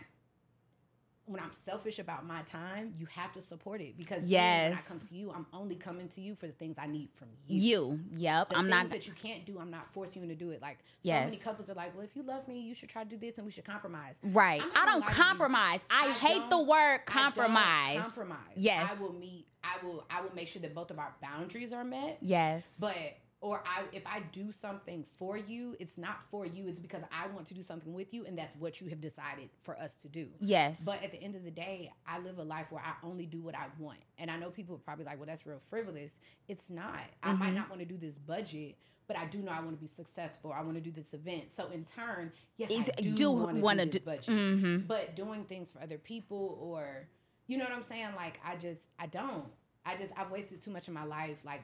when 1.26 1.40
I'm 1.40 1.52
selfish 1.64 2.00
about 2.00 2.26
my 2.26 2.42
time, 2.42 2.94
you 2.98 3.06
have 3.06 3.32
to 3.34 3.42
support 3.42 3.80
it 3.80 3.96
because 3.96 4.28
then 4.28 4.72
when 4.72 4.80
I 4.80 4.82
come 4.82 5.00
to 5.00 5.16
you, 5.16 5.32
I'm 5.32 5.46
only 5.54 5.76
coming 5.76 6.10
to 6.10 6.20
you 6.20 6.36
for 6.36 6.48
the 6.48 6.52
things 6.52 6.78
I 6.78 6.88
need 6.88 7.10
from 7.14 7.30
you. 7.48 7.62
you. 7.62 8.00
Yep. 8.18 8.50
The 8.50 8.58
I'm 8.58 8.64
things 8.66 8.72
not. 8.76 8.90
that 8.90 9.08
you 9.08 9.14
can't 9.14 9.46
do, 9.46 9.58
I'm 9.60 9.70
not 9.72 9.94
forcing 9.94 10.24
you 10.24 10.28
to 10.30 10.36
do 10.36 10.50
it. 10.50 10.62
Like 10.62 10.80
so 10.80 10.86
Yes. 11.04 11.26
many 11.30 11.38
couples 11.38 11.70
are 11.70 11.76
like, 11.76 11.96
well, 11.96 12.04
if 12.04 12.16
you 12.18 12.24
love 12.24 12.48
me, 12.50 12.60
you 12.60 12.74
should 12.74 12.90
try 12.90 13.04
to 13.04 13.10
do 13.10 13.18
this 13.18 13.38
and 13.38 13.46
we 13.46 13.52
should 13.52 13.64
compromise. 13.64 14.20
Right. 14.24 14.62
I 14.76 14.86
don't 14.86 15.02
lie 15.02 15.06
to 15.08 15.12
you. 15.14 15.24
compromise. 15.24 15.80
I, 15.90 16.10
hate 16.12 16.50
the 16.50 16.60
word 16.62 16.96
I 16.96 16.98
compromise. 17.06 18.00
compromise. 18.02 18.38
Yes. 18.58 18.92
I 18.92 19.02
will 19.02 19.14
meet. 19.14 19.46
I 19.64 19.86
will. 19.86 20.04
I 20.10 20.22
will 20.22 20.34
make 20.36 20.48
sure 20.48 20.62
that 20.64 20.74
both 20.74 20.90
of 20.92 20.98
our 21.00 21.16
boundaries 21.22 21.72
are 21.72 21.84
met. 21.86 22.18
Yes. 22.22 22.66
But 22.80 22.96
or 23.42 23.62
I 23.66 23.84
if 23.92 24.06
I 24.08 24.22
do 24.32 24.52
something 24.52 25.04
for 25.04 25.36
you, 25.38 25.76
it's 25.80 25.98
not 25.98 26.24
for 26.30 26.46
you. 26.46 26.68
It's 26.68 26.80
because 26.80 27.02
I 27.12 27.28
want 27.28 27.48
to 27.48 27.54
do 27.54 27.62
something 27.64 27.94
with 27.94 28.14
you, 28.14 28.26
and 28.26 28.38
that's 28.38 28.56
what 28.56 28.80
you 28.80 28.88
have 28.90 29.02
decided 29.02 29.50
for 29.64 29.78
us 29.80 29.98
to 29.98 30.08
do. 30.08 30.28
Yes. 30.40 30.82
But 30.86 31.04
at 31.04 31.12
the 31.12 31.22
end 31.22 31.36
of 31.36 31.44
the 31.44 31.52
day, 31.52 31.92
I 32.08 32.20
live 32.20 32.38
a 32.38 32.44
life 32.44 32.72
where 32.72 32.84
I 32.84 32.94
only 33.06 33.26
do 33.26 33.42
what 33.42 33.56
I 33.56 33.66
want, 33.80 34.00
and 34.20 34.30
I 34.32 34.38
know 34.38 34.50
people 34.52 34.76
are 34.76 34.80
probably 34.80 35.06
like, 35.06 35.18
"Well, 35.18 35.26
that's 35.28 35.46
real 35.46 35.60
frivolous." 35.70 36.20
It's 36.48 36.70
not. 36.72 37.02
I 37.24 37.30
Mm-hmm. 37.32 37.40
might 37.40 37.54
not 37.54 37.70
want 37.70 37.80
to 37.82 37.86
do 37.86 37.98
this 37.98 38.18
budget. 38.20 38.78
But 39.08 39.18
I 39.20 39.26
do 39.26 39.40
know 39.40 39.52
I 39.52 39.60
want 39.60 39.72
to 39.72 39.82
be 39.82 39.88
successful. 39.88 40.54
I 40.54 40.62
want 40.62 40.76
to 40.76 40.82
do 40.82 40.92
this 40.92 41.14
event. 41.14 41.52
So 41.52 41.68
in 41.74 41.84
turn, 41.84 42.32
yes, 42.56 42.72
Ex- 42.72 42.90
I 42.98 43.02
do, 43.02 43.12
do 43.14 43.32
want 43.32 43.56
to 43.58 43.62
wanna 43.62 43.86
do 43.86 43.92
this 43.92 44.00
do- 44.00 44.06
budget. 44.06 44.30
Mhm. 44.36 44.88
But 44.88 45.18
doing 45.18 45.44
things 45.44 45.70
for 45.70 45.82
other 45.82 45.98
people, 45.98 46.58
or 46.62 47.10
you 47.48 47.58
know 47.58 47.66
what 47.66 47.74
I'm 47.74 47.84
saying? 47.84 48.10
Like 48.16 48.40
I 48.46 48.56
just, 48.56 48.88
I 48.98 49.08
don't. 49.08 49.48
I 49.86 49.98
just, 49.98 50.14
I've 50.16 50.32
wasted 50.32 50.62
too 50.64 50.72
much 50.72 50.88
of 50.88 50.94
my 50.94 51.04
life, 51.04 51.44
like 51.44 51.62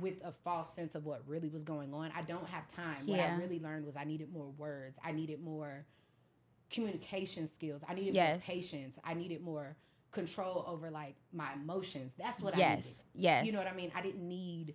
with 0.00 0.14
a 0.24 0.32
false 0.32 0.74
sense 0.74 0.94
of 0.94 1.04
what 1.06 1.22
really 1.26 1.48
was 1.48 1.64
going 1.64 1.94
on. 1.94 2.12
I 2.14 2.22
don't 2.22 2.46
have 2.48 2.68
time. 2.68 3.06
What 3.06 3.20
I 3.20 3.34
really 3.36 3.58
learned 3.58 3.86
was 3.86 3.96
I 3.96 4.04
needed 4.04 4.32
more 4.32 4.48
words. 4.50 4.98
I 5.02 5.12
needed 5.12 5.42
more 5.42 5.86
communication 6.70 7.48
skills. 7.48 7.82
I 7.88 7.94
needed 7.94 8.14
Yes. 8.14 8.46
more 8.46 8.54
patience. 8.54 8.98
I 9.04 9.14
needed 9.14 9.40
more 9.40 9.76
control 10.10 10.64
over 10.66 10.90
like 10.90 11.16
my 11.32 11.52
emotions. 11.54 12.12
That's 12.18 12.40
what 12.42 12.54
I 12.54 12.58
Yes, 12.58 12.84
needed. 12.84 12.96
yes. 13.14 13.46
You 13.46 13.52
know 13.52 13.58
what 13.58 13.66
I 13.68 13.74
mean? 13.74 13.90
I 13.94 14.02
didn't 14.02 14.26
need 14.26 14.74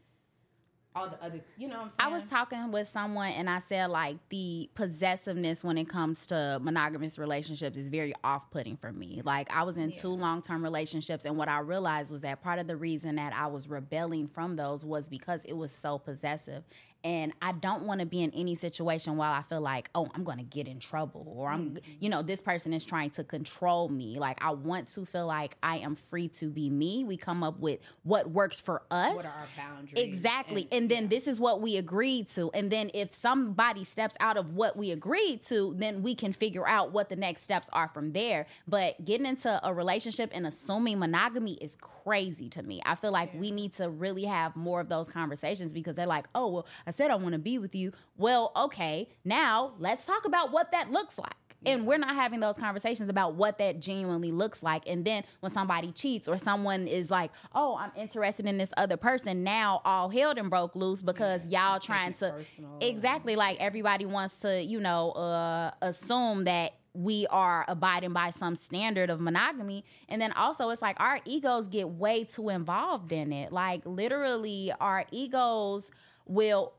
all 0.95 1.09
the 1.09 1.21
other, 1.23 1.41
you 1.57 1.67
know 1.67 1.79
what 1.81 1.93
I'm 1.99 2.07
I 2.07 2.15
was 2.15 2.23
talking 2.29 2.71
with 2.71 2.87
someone 2.87 3.31
and 3.31 3.49
I 3.49 3.59
said 3.59 3.89
like 3.89 4.17
the 4.29 4.69
possessiveness 4.75 5.63
when 5.63 5.77
it 5.77 5.89
comes 5.89 6.25
to 6.27 6.59
monogamous 6.61 7.17
relationships 7.17 7.77
is 7.77 7.89
very 7.89 8.13
off-putting 8.23 8.77
for 8.77 8.91
me. 8.91 9.21
Like 9.23 9.51
I 9.51 9.63
was 9.63 9.77
in 9.77 9.91
two 9.91 10.09
long-term 10.09 10.63
relationships 10.63 11.25
and 11.25 11.37
what 11.37 11.49
I 11.49 11.59
realized 11.59 12.11
was 12.11 12.21
that 12.21 12.41
part 12.43 12.59
of 12.59 12.67
the 12.67 12.77
reason 12.77 13.15
that 13.15 13.33
I 13.33 13.47
was 13.47 13.67
rebelling 13.67 14.27
from 14.27 14.55
those 14.55 14.85
was 14.85 15.09
because 15.09 15.43
it 15.45 15.57
was 15.57 15.71
so 15.71 15.97
possessive. 15.97 16.63
And 17.03 17.33
I 17.41 17.51
don't 17.51 17.83
want 17.83 17.99
to 17.99 18.05
be 18.05 18.21
in 18.21 18.31
any 18.31 18.55
situation 18.55 19.17
while 19.17 19.33
I 19.33 19.41
feel 19.41 19.59
like, 19.59 19.89
oh, 19.93 20.07
I'm 20.13 20.23
going 20.23 20.37
to 20.37 20.43
get 20.43 20.67
in 20.67 20.79
trouble 20.79 21.33
or 21.35 21.49
I'm, 21.49 21.71
mm-hmm. 21.71 21.91
you 21.99 22.09
know, 22.09 22.21
this 22.21 22.41
person 22.41 22.71
is 22.73 22.85
trying 22.85 23.09
to 23.11 23.23
control 23.23 23.89
me. 23.89 24.19
Like 24.19 24.37
I 24.41 24.51
want 24.51 24.87
to 24.93 25.05
feel 25.05 25.27
like 25.27 25.57
I 25.61 25.77
am 25.79 25.95
free 25.95 26.29
to 26.29 26.49
be 26.49 26.69
me. 26.69 27.03
We 27.03 27.17
come 27.17 27.43
up 27.43 27.59
with 27.59 27.79
what 28.03 28.29
works 28.31 28.61
for 28.61 28.83
us. 28.89 29.15
what 29.15 29.25
are 29.25 29.29
our 29.31 29.47
boundaries? 29.57 29.93
Exactly. 29.95 30.67
And, 30.71 30.83
then 30.93 31.07
this 31.07 31.27
is 31.27 31.39
what 31.39 31.61
we 31.61 31.77
agreed 31.77 32.27
to. 32.29 32.51
And 32.51 32.69
then 32.69 32.91
if 32.93 33.13
somebody 33.15 33.83
steps 33.83 34.15
out 34.19 34.35
of 34.35 34.53
what 34.53 34.75
we 34.75 34.91
agreed 34.91 35.41
to, 35.43 35.73
then 35.77 36.03
we 36.03 36.13
can 36.13 36.33
figure 36.33 36.67
out 36.67 36.91
what 36.91 37.09
the 37.09 37.15
next 37.15 37.41
steps 37.41 37.67
are 37.71 37.87
from 37.87 38.11
there. 38.11 38.45
But 38.67 39.03
getting 39.03 39.25
into 39.25 39.59
a 39.65 39.73
relationship 39.73 40.29
and 40.33 40.45
assuming 40.45 40.99
monogamy 40.99 41.53
is 41.53 41.77
crazy 41.79 42.49
to 42.49 42.63
me. 42.63 42.81
I 42.85 42.95
feel 42.95 43.11
like 43.11 43.33
we 43.33 43.49
need 43.49 43.73
to 43.75 43.89
really 43.89 44.25
have 44.25 44.55
more 44.55 44.81
of 44.81 44.89
those 44.89 45.07
conversations 45.07 45.73
because 45.73 45.95
they're 45.95 46.05
like, 46.05 46.25
oh, 46.35 46.47
well, 46.49 46.65
said 46.93 47.11
I 47.11 47.15
want 47.15 47.33
to 47.33 47.39
be 47.39 47.57
with 47.57 47.75
you. 47.75 47.91
Well, 48.17 48.51
okay, 48.55 49.09
now 49.23 49.73
let's 49.79 50.05
talk 50.05 50.25
about 50.25 50.51
what 50.51 50.71
that 50.71 50.91
looks 50.91 51.17
like. 51.17 51.33
And 51.65 51.87
we're 51.87 51.97
not 51.97 52.15
having 52.15 52.39
those 52.39 52.57
conversations 52.57 53.09
about 53.09 53.35
what 53.35 53.57
that 53.59 53.79
genuinely 53.79 54.31
looks 54.31 54.63
like. 54.63 54.83
And 54.87 55.05
then 55.05 55.23
when 55.39 55.51
somebody 55.51 55.91
cheats 55.91 56.27
or 56.27 56.37
someone 56.37 56.87
is 56.87 57.09
like, 57.09 57.31
oh, 57.55 57.77
I'm 57.77 57.91
interested 57.95 58.45
in 58.45 58.57
this 58.57 58.73
other 58.75 58.97
person, 58.97 59.43
now 59.43 59.81
all 59.85 60.09
hell 60.09 60.33
done 60.33 60.49
broke 60.49 60.75
loose 60.75 61.01
because 61.01 61.45
y'all 61.47 61.79
trying 61.79 62.13
to. 62.15 62.31
personal. 62.31 62.77
Exactly. 62.81 63.35
Like 63.35 63.61
everybody 63.61 64.05
wants 64.05 64.41
to, 64.41 64.61
you 64.61 64.79
know, 64.79 65.11
uh, 65.11 65.71
assume 65.81 66.43
that 66.45 66.73
we 66.93 67.25
are 67.27 67.65
abiding 67.67 68.13
by 68.13 68.29
some 68.29 68.55
standard 68.55 69.09
of 69.09 69.19
monogamy. 69.19 69.83
And 70.09 70.21
then 70.21 70.31
also, 70.33 70.69
it's 70.69 70.81
like 70.81 70.99
our 70.99 71.19
egos 71.25 71.67
get 71.67 71.89
way 71.89 72.23
too 72.23 72.49
involved 72.49 73.11
in 73.11 73.33
it. 73.33 73.51
Like, 73.51 73.81
literally, 73.85 74.71
our 74.79 75.05
egos 75.11 75.89
will 76.27 76.73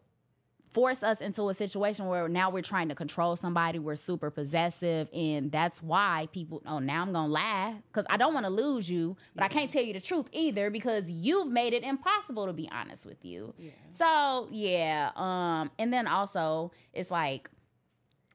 force 0.74 1.04
us 1.04 1.20
into 1.20 1.48
a 1.48 1.54
situation 1.54 2.06
where 2.06 2.28
now 2.28 2.50
we're 2.50 2.60
trying 2.60 2.88
to 2.88 2.94
control 2.96 3.36
somebody 3.36 3.78
we're 3.78 3.94
super 3.94 4.28
possessive 4.28 5.08
and 5.14 5.52
that's 5.52 5.80
why 5.80 6.28
people 6.32 6.60
oh 6.66 6.80
now 6.80 7.00
i'm 7.02 7.12
gonna 7.12 7.32
lie 7.32 7.74
because 7.90 8.04
i 8.10 8.16
don't 8.16 8.34
want 8.34 8.44
to 8.44 8.50
lose 8.50 8.90
you 8.90 9.16
but 9.36 9.44
i 9.44 9.48
can't 9.48 9.70
tell 9.70 9.82
you 9.82 9.92
the 9.92 10.00
truth 10.00 10.26
either 10.32 10.70
because 10.70 11.08
you've 11.08 11.46
made 11.46 11.72
it 11.72 11.84
impossible 11.84 12.46
to 12.46 12.52
be 12.52 12.68
honest 12.72 13.06
with 13.06 13.24
you. 13.24 13.54
So 13.96 14.48
yeah 14.50 15.12
um 15.14 15.70
and 15.78 15.92
then 15.92 16.08
also 16.08 16.72
it's 16.92 17.10
like 17.10 17.48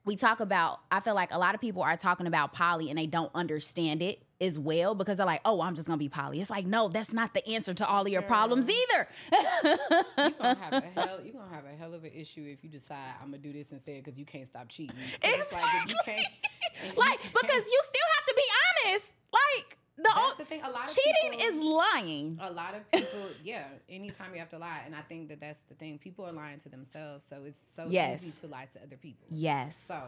we 0.10 0.16
talk 0.16 0.40
about 0.40 0.80
i 0.92 1.00
feel 1.00 1.14
like 1.14 1.32
a 1.32 1.38
lot 1.38 1.54
of 1.54 1.62
people 1.62 1.84
are 1.84 1.96
talking 1.96 2.26
about 2.26 2.52
poly 2.52 2.90
and 2.90 2.98
they 2.98 3.06
don't 3.06 3.30
understand 3.36 4.02
it 4.02 4.20
as 4.42 4.58
well 4.58 4.96
because 4.96 5.18
they're 5.18 5.26
like 5.26 5.42
oh 5.46 5.62
i'm 5.62 5.76
just 5.76 5.86
gonna 5.88 5.98
be 5.98 6.10
poly 6.10 6.42
it's 6.42 6.50
like 6.50 6.66
no 6.66 6.88
that's 6.90 7.14
not 7.14 7.32
the 7.36 7.48
answer 7.48 7.74
to 7.76 7.88
all 7.88 8.02
of 8.02 8.08
your 8.10 8.22
problems 8.24 8.68
either. 8.68 9.08
You're 9.32 10.30
gonna 10.32 10.56
have 10.56 10.74
a 10.74 10.82
hell 11.00 11.20
you're 11.24 11.34
gonna 11.34 11.54
have 11.54 11.66
a 11.66 11.76
hell 11.78 11.94
of 11.94 12.04
an 12.04 12.12
issue 12.16 12.44
if 12.52 12.64
you 12.64 12.70
decide 12.72 12.98
I'm 13.22 13.28
gonna 13.28 13.38
do 13.38 13.54
this 13.54 13.72
instead 13.72 14.04
because 14.04 14.18
you 14.18 14.26
can't 14.26 14.48
stop 14.48 14.68
cheating. 14.70 14.96
It's 15.22 15.54
like 15.54 15.90
you 15.90 16.14
you 16.16 16.94
like 16.98 17.20
because 17.22 17.66
you 17.68 17.80
still 17.84 18.10
have 18.16 18.26
to 18.28 18.34
be 18.36 18.44
honest 18.88 19.12
like 19.32 19.78
the, 19.98 20.04
That's 20.04 20.18
o- 20.18 20.36
the 20.40 20.46
thing, 20.46 20.62
a 20.64 20.70
lot 20.70 20.90
of 20.90 20.96
cheating 20.96 21.38
people- 21.40 21.60
is 21.62 21.69
lying 21.80 22.38
a 22.42 22.52
lot 22.52 22.74
of 22.76 22.90
people, 22.92 23.32
yeah, 23.42 23.68
anytime 23.90 24.34
you 24.34 24.40
have 24.40 24.50
to 24.50 24.58
lie, 24.60 24.82
and 24.86 24.96
I 24.96 25.02
think 25.02 25.30
that 25.30 25.40
that's 25.40 25.62
the 25.62 25.74
thing. 25.76 25.98
People 25.98 26.26
are 26.28 26.32
lying 26.32 26.60
to 26.60 26.70
themselves, 26.70 27.26
so 27.26 27.44
it's 27.46 27.62
so 27.72 27.88
Yes. 27.90 28.24
easy 28.24 28.34
to 28.42 28.48
lie 28.48 28.68
to 28.74 28.82
other 28.84 28.98
people. 28.98 29.28
yes 29.30 29.76
So, 29.88 30.00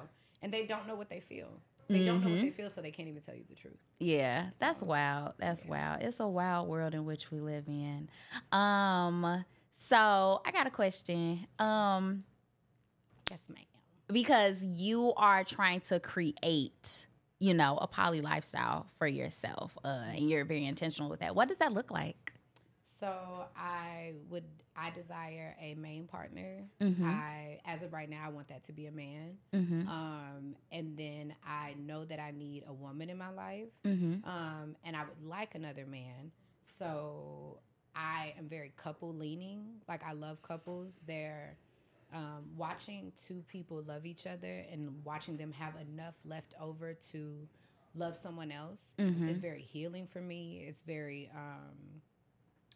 and 0.41 0.51
they 0.53 0.65
don't 0.65 0.86
know 0.88 0.95
what 0.95 1.10
they 1.10 1.19
feel. 1.19 1.49
They 1.89 2.03
don't 2.05 2.21
know 2.21 2.27
Mm-hmm. 2.27 2.31
what 2.31 2.41
they 2.41 2.51
feel, 2.51 2.69
so 2.69 2.81
they 2.81 2.91
can't 2.91 3.10
even 3.10 3.21
tell 3.21 3.36
you 3.36 3.43
the 3.49 3.55
truth. 3.55 3.79
yeah 3.99 4.49
that's 4.60 4.81
wild 4.81 5.34
that's 5.38 5.63
wild 5.65 6.01
it's 6.01 6.19
a 6.19 6.27
wild 6.27 6.67
world 6.67 6.93
in 6.93 7.03
which 7.05 7.29
we 7.31 7.39
live 7.39 7.65
in 7.67 8.10
um 8.51 9.45
so 9.89 10.41
i 10.45 10.51
got 10.51 10.65
a 10.67 10.71
question 10.71 11.45
um 11.60 12.23
Yes, 13.29 13.39
ma'am. 13.49 13.63
because 14.12 14.62
you 14.63 15.13
are 15.15 15.43
trying 15.43 15.81
to 15.81 15.99
create 15.99 17.05
you 17.41 17.54
know 17.54 17.77
a 17.82 17.88
poly 17.88 18.21
lifestyle 18.21 18.86
for 18.97 19.08
yourself 19.08 19.77
uh 19.84 20.04
and 20.15 20.30
you're 20.30 20.45
very 20.45 20.65
intentional 20.65 21.10
with 21.10 21.19
that 21.19 21.36
what 21.36 21.47
does 21.49 21.58
that 21.58 21.73
look 21.73 21.89
like 21.91 22.34
So 22.99 23.12
I 23.58 24.13
would 24.30 24.43
I 24.75 24.91
desire 24.91 25.56
a 25.60 25.73
main 25.75 26.06
partner. 26.08 26.63
Mm-hmm. 26.80 27.04
I 27.06 27.60
as 27.65 27.82
of 27.84 27.91
right 27.93 28.10
now 28.10 28.21
I 28.25 28.30
want 28.30 28.47
that 28.49 28.63
to 28.69 28.73
be 28.73 28.86
a 28.86 28.91
man. 28.91 29.38
Um, 29.88 30.56
and 30.71 30.95
then 30.97 31.36
I 31.45 31.75
know 31.77 32.06
that 32.06 32.19
I 32.19 32.32
need 32.32 32.63
a 32.67 32.73
woman 32.73 33.10
in 33.10 33.17
my 33.17 33.32
life. 33.32 33.69
Mm-hmm. 33.84 34.27
Um, 34.30 34.75
and 34.86 34.95
I 34.95 35.04
would 35.04 35.23
like 35.27 35.56
another 35.56 35.86
man. 35.86 36.32
So 36.65 37.60
I 37.95 38.34
am 38.38 38.47
very 38.47 38.71
couple 38.77 39.13
leaning. 39.13 39.82
Like 39.89 40.04
I 40.06 40.13
love 40.13 40.41
couples. 40.41 41.04
They're 41.08 41.58
um, 42.13 42.43
watching 42.58 43.12
two 43.26 43.43
people 43.47 43.82
love 43.88 44.06
each 44.06 44.26
other 44.28 44.65
and 44.71 44.93
watching 45.04 45.38
them 45.38 45.52
have 45.54 45.74
enough 45.76 46.15
left 46.26 46.54
over 46.60 46.93
to 47.12 47.47
love 47.95 48.15
someone 48.15 48.52
else 48.52 48.93
is 49.30 49.38
very 49.38 49.62
healing 49.62 50.08
for 50.08 50.19
me. 50.21 50.65
It's 50.67 50.82
very 50.82 51.30
um, 51.36 52.02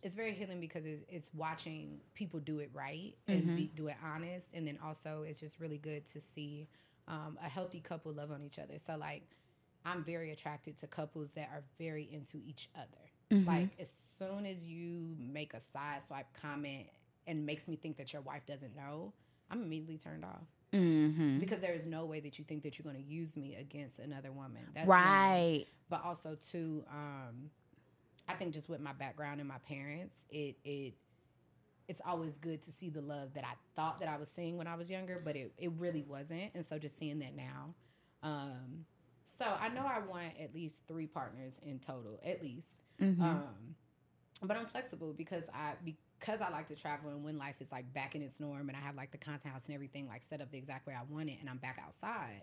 it's 0.03 0.15
very 0.15 0.33
healing 0.33 0.59
because 0.59 0.85
it's, 0.85 1.03
it's 1.09 1.31
watching 1.33 1.99
people 2.13 2.39
do 2.39 2.59
it 2.59 2.69
right 2.73 3.15
and 3.27 3.55
be, 3.55 3.71
do 3.75 3.87
it 3.87 3.95
honest, 4.03 4.53
and 4.53 4.67
then 4.67 4.77
also 4.85 5.23
it's 5.27 5.39
just 5.39 5.59
really 5.59 5.77
good 5.79 6.05
to 6.07 6.21
see 6.21 6.67
um, 7.07 7.37
a 7.43 7.49
healthy 7.49 7.79
couple 7.79 8.11
love 8.13 8.29
on 8.31 8.43
each 8.43 8.59
other. 8.59 8.77
So 8.77 8.95
like, 8.97 9.23
I'm 9.83 10.03
very 10.03 10.31
attracted 10.31 10.77
to 10.79 10.87
couples 10.87 11.31
that 11.33 11.49
are 11.51 11.63
very 11.79 12.07
into 12.11 12.37
each 12.45 12.69
other. 12.75 12.87
Like 13.47 13.69
as 13.79 13.89
soon 13.89 14.45
as 14.45 14.67
you 14.67 15.15
make 15.17 15.53
a 15.55 15.59
side 15.59 16.03
swipe 16.03 16.27
comment 16.39 16.87
and 17.25 17.43
makes 17.45 17.67
me 17.67 17.75
think 17.75 17.97
that 17.97 18.13
your 18.13 18.21
wife 18.21 18.45
doesn't 18.45 18.75
know, 18.75 19.13
I'm 19.49 19.61
immediately 19.61 19.97
turned 19.97 20.25
off. 20.25 20.41
Mm-hmm. 20.73 21.39
because 21.39 21.59
there 21.59 21.73
is 21.73 21.85
no 21.87 22.03
way 22.05 22.19
that 22.19 22.37
you 22.37 22.43
think 22.43 22.63
that 22.63 22.77
you're 22.77 22.83
going 22.91 23.01
to 23.01 23.09
use 23.09 23.37
me 23.37 23.55
against 23.55 23.99
another 23.99 24.31
woman. 24.33 24.63
That's 24.73 24.87
one 24.87 24.97
right. 24.99 25.65
But 25.89 26.03
also 26.03 26.35
too 26.51 26.83
um 26.91 27.49
i 28.27 28.33
think 28.33 28.53
just 28.53 28.67
with 28.67 28.81
my 28.81 28.91
background 28.91 29.39
and 29.39 29.47
my 29.47 29.59
parents 29.59 30.25
it 30.29 30.57
it 30.65 30.95
it's 31.87 32.01
always 32.05 32.37
good 32.37 32.61
to 32.63 32.71
see 32.71 32.89
the 32.89 32.99
love 32.99 33.33
that 33.35 33.45
i 33.45 33.53
thought 33.75 33.99
that 34.01 34.09
i 34.09 34.17
was 34.17 34.27
seeing 34.27 34.57
when 34.57 34.67
i 34.67 34.75
was 34.75 34.89
younger 34.89 35.21
but 35.23 35.35
it, 35.37 35.53
it 35.57 35.71
really 35.77 36.01
wasn't. 36.01 36.51
And 36.55 36.65
so 36.65 36.77
just 36.79 36.97
seeing 36.97 37.19
that 37.19 37.35
now 37.37 37.73
um 38.23 38.85
so 39.21 39.45
i 39.61 39.69
know 39.69 39.85
i 39.85 39.99
want 39.99 40.33
at 40.41 40.53
least 40.53 40.81
three 40.89 41.07
partners 41.07 41.61
in 41.63 41.79
total 41.79 42.19
at 42.25 42.41
least. 42.41 42.81
Um 43.21 43.75
but 44.41 44.57
i'm 44.57 44.65
flexible 44.65 45.13
because 45.13 45.49
i 45.53 45.73
because 46.19 46.41
i 46.41 46.49
like 46.49 46.67
to 46.67 46.75
travel 46.75 47.09
and 47.09 47.23
when 47.23 47.37
life 47.37 47.55
is 47.59 47.71
like 47.71 47.91
back 47.93 48.15
in 48.15 48.21
its 48.21 48.39
norm 48.39 48.67
and 48.69 48.77
i 48.77 48.79
have 48.79 48.95
like 48.95 49.11
the 49.11 49.17
content 49.17 49.51
house 49.53 49.65
and 49.67 49.75
everything 49.75 50.07
like 50.07 50.23
set 50.23 50.41
up 50.41 50.49
the 50.51 50.57
exact 50.57 50.85
way 50.87 50.93
i 50.93 51.03
want 51.13 51.29
it 51.29 51.37
and 51.41 51.49
i'm 51.49 51.57
back 51.57 51.79
outside 51.85 52.41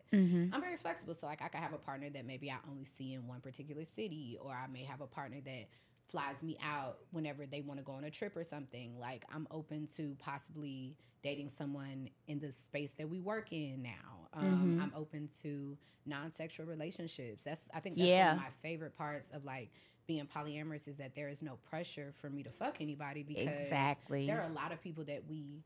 I'm 0.52 0.60
very 0.60 0.76
flexible. 0.76 1.14
So 1.14 1.26
like 1.26 1.40
I 1.42 1.48
could 1.48 1.60
have 1.60 1.72
a 1.72 1.78
partner 1.78 2.10
that 2.10 2.26
maybe 2.26 2.50
I 2.50 2.56
only 2.70 2.84
see 2.84 3.14
in 3.14 3.26
one 3.26 3.40
particular 3.40 3.84
city, 3.84 4.36
or 4.42 4.52
I 4.52 4.66
may 4.70 4.84
have 4.84 5.00
a 5.00 5.06
partner 5.06 5.38
that 5.44 5.68
flies 6.08 6.42
me 6.42 6.58
out 6.62 6.98
whenever 7.12 7.46
they 7.46 7.62
want 7.62 7.78
to 7.80 7.84
go 7.84 7.92
on 7.92 8.04
a 8.04 8.10
trip 8.10 8.36
or 8.36 8.44
something. 8.44 8.98
Like 8.98 9.24
I'm 9.34 9.46
open 9.50 9.86
to 9.96 10.14
possibly 10.18 10.94
dating 11.22 11.48
someone 11.48 12.10
in 12.26 12.38
the 12.38 12.52
space 12.52 12.92
that 12.98 13.08
we 13.08 13.20
work 13.20 13.52
in 13.52 13.82
now. 13.82 14.28
Um, 14.34 14.78
I'm 14.82 14.92
open 14.94 15.28
to 15.42 15.78
non-sexual 16.04 16.66
relationships. 16.66 17.44
That's 17.44 17.68
I 17.72 17.80
think 17.80 17.96
that's 17.96 18.08
Yeah. 18.10 18.28
one 18.34 18.36
of 18.38 18.42
my 18.44 18.50
favorite 18.62 18.94
parts 18.96 19.30
of 19.30 19.44
like 19.46 19.70
being 20.12 20.26
polyamorous 20.26 20.86
is 20.88 20.98
that 20.98 21.14
there 21.14 21.28
is 21.30 21.40
no 21.40 21.56
pressure 21.70 22.12
for 22.20 22.28
me 22.28 22.42
to 22.42 22.50
fuck 22.50 22.82
anybody 22.82 23.22
because 23.22 23.48
Exactly. 23.48 24.26
there 24.26 24.42
are 24.42 24.50
a 24.50 24.52
lot 24.52 24.70
of 24.72 24.82
people 24.82 25.04
that 25.04 25.22
we 25.26 25.64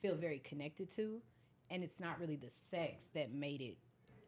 feel 0.00 0.14
very 0.14 0.38
connected 0.38 0.90
to, 0.96 1.20
and 1.70 1.84
it's 1.84 2.00
not 2.00 2.18
really 2.18 2.36
the 2.36 2.48
sex 2.48 3.10
that 3.14 3.32
made 3.34 3.60
it 3.60 3.76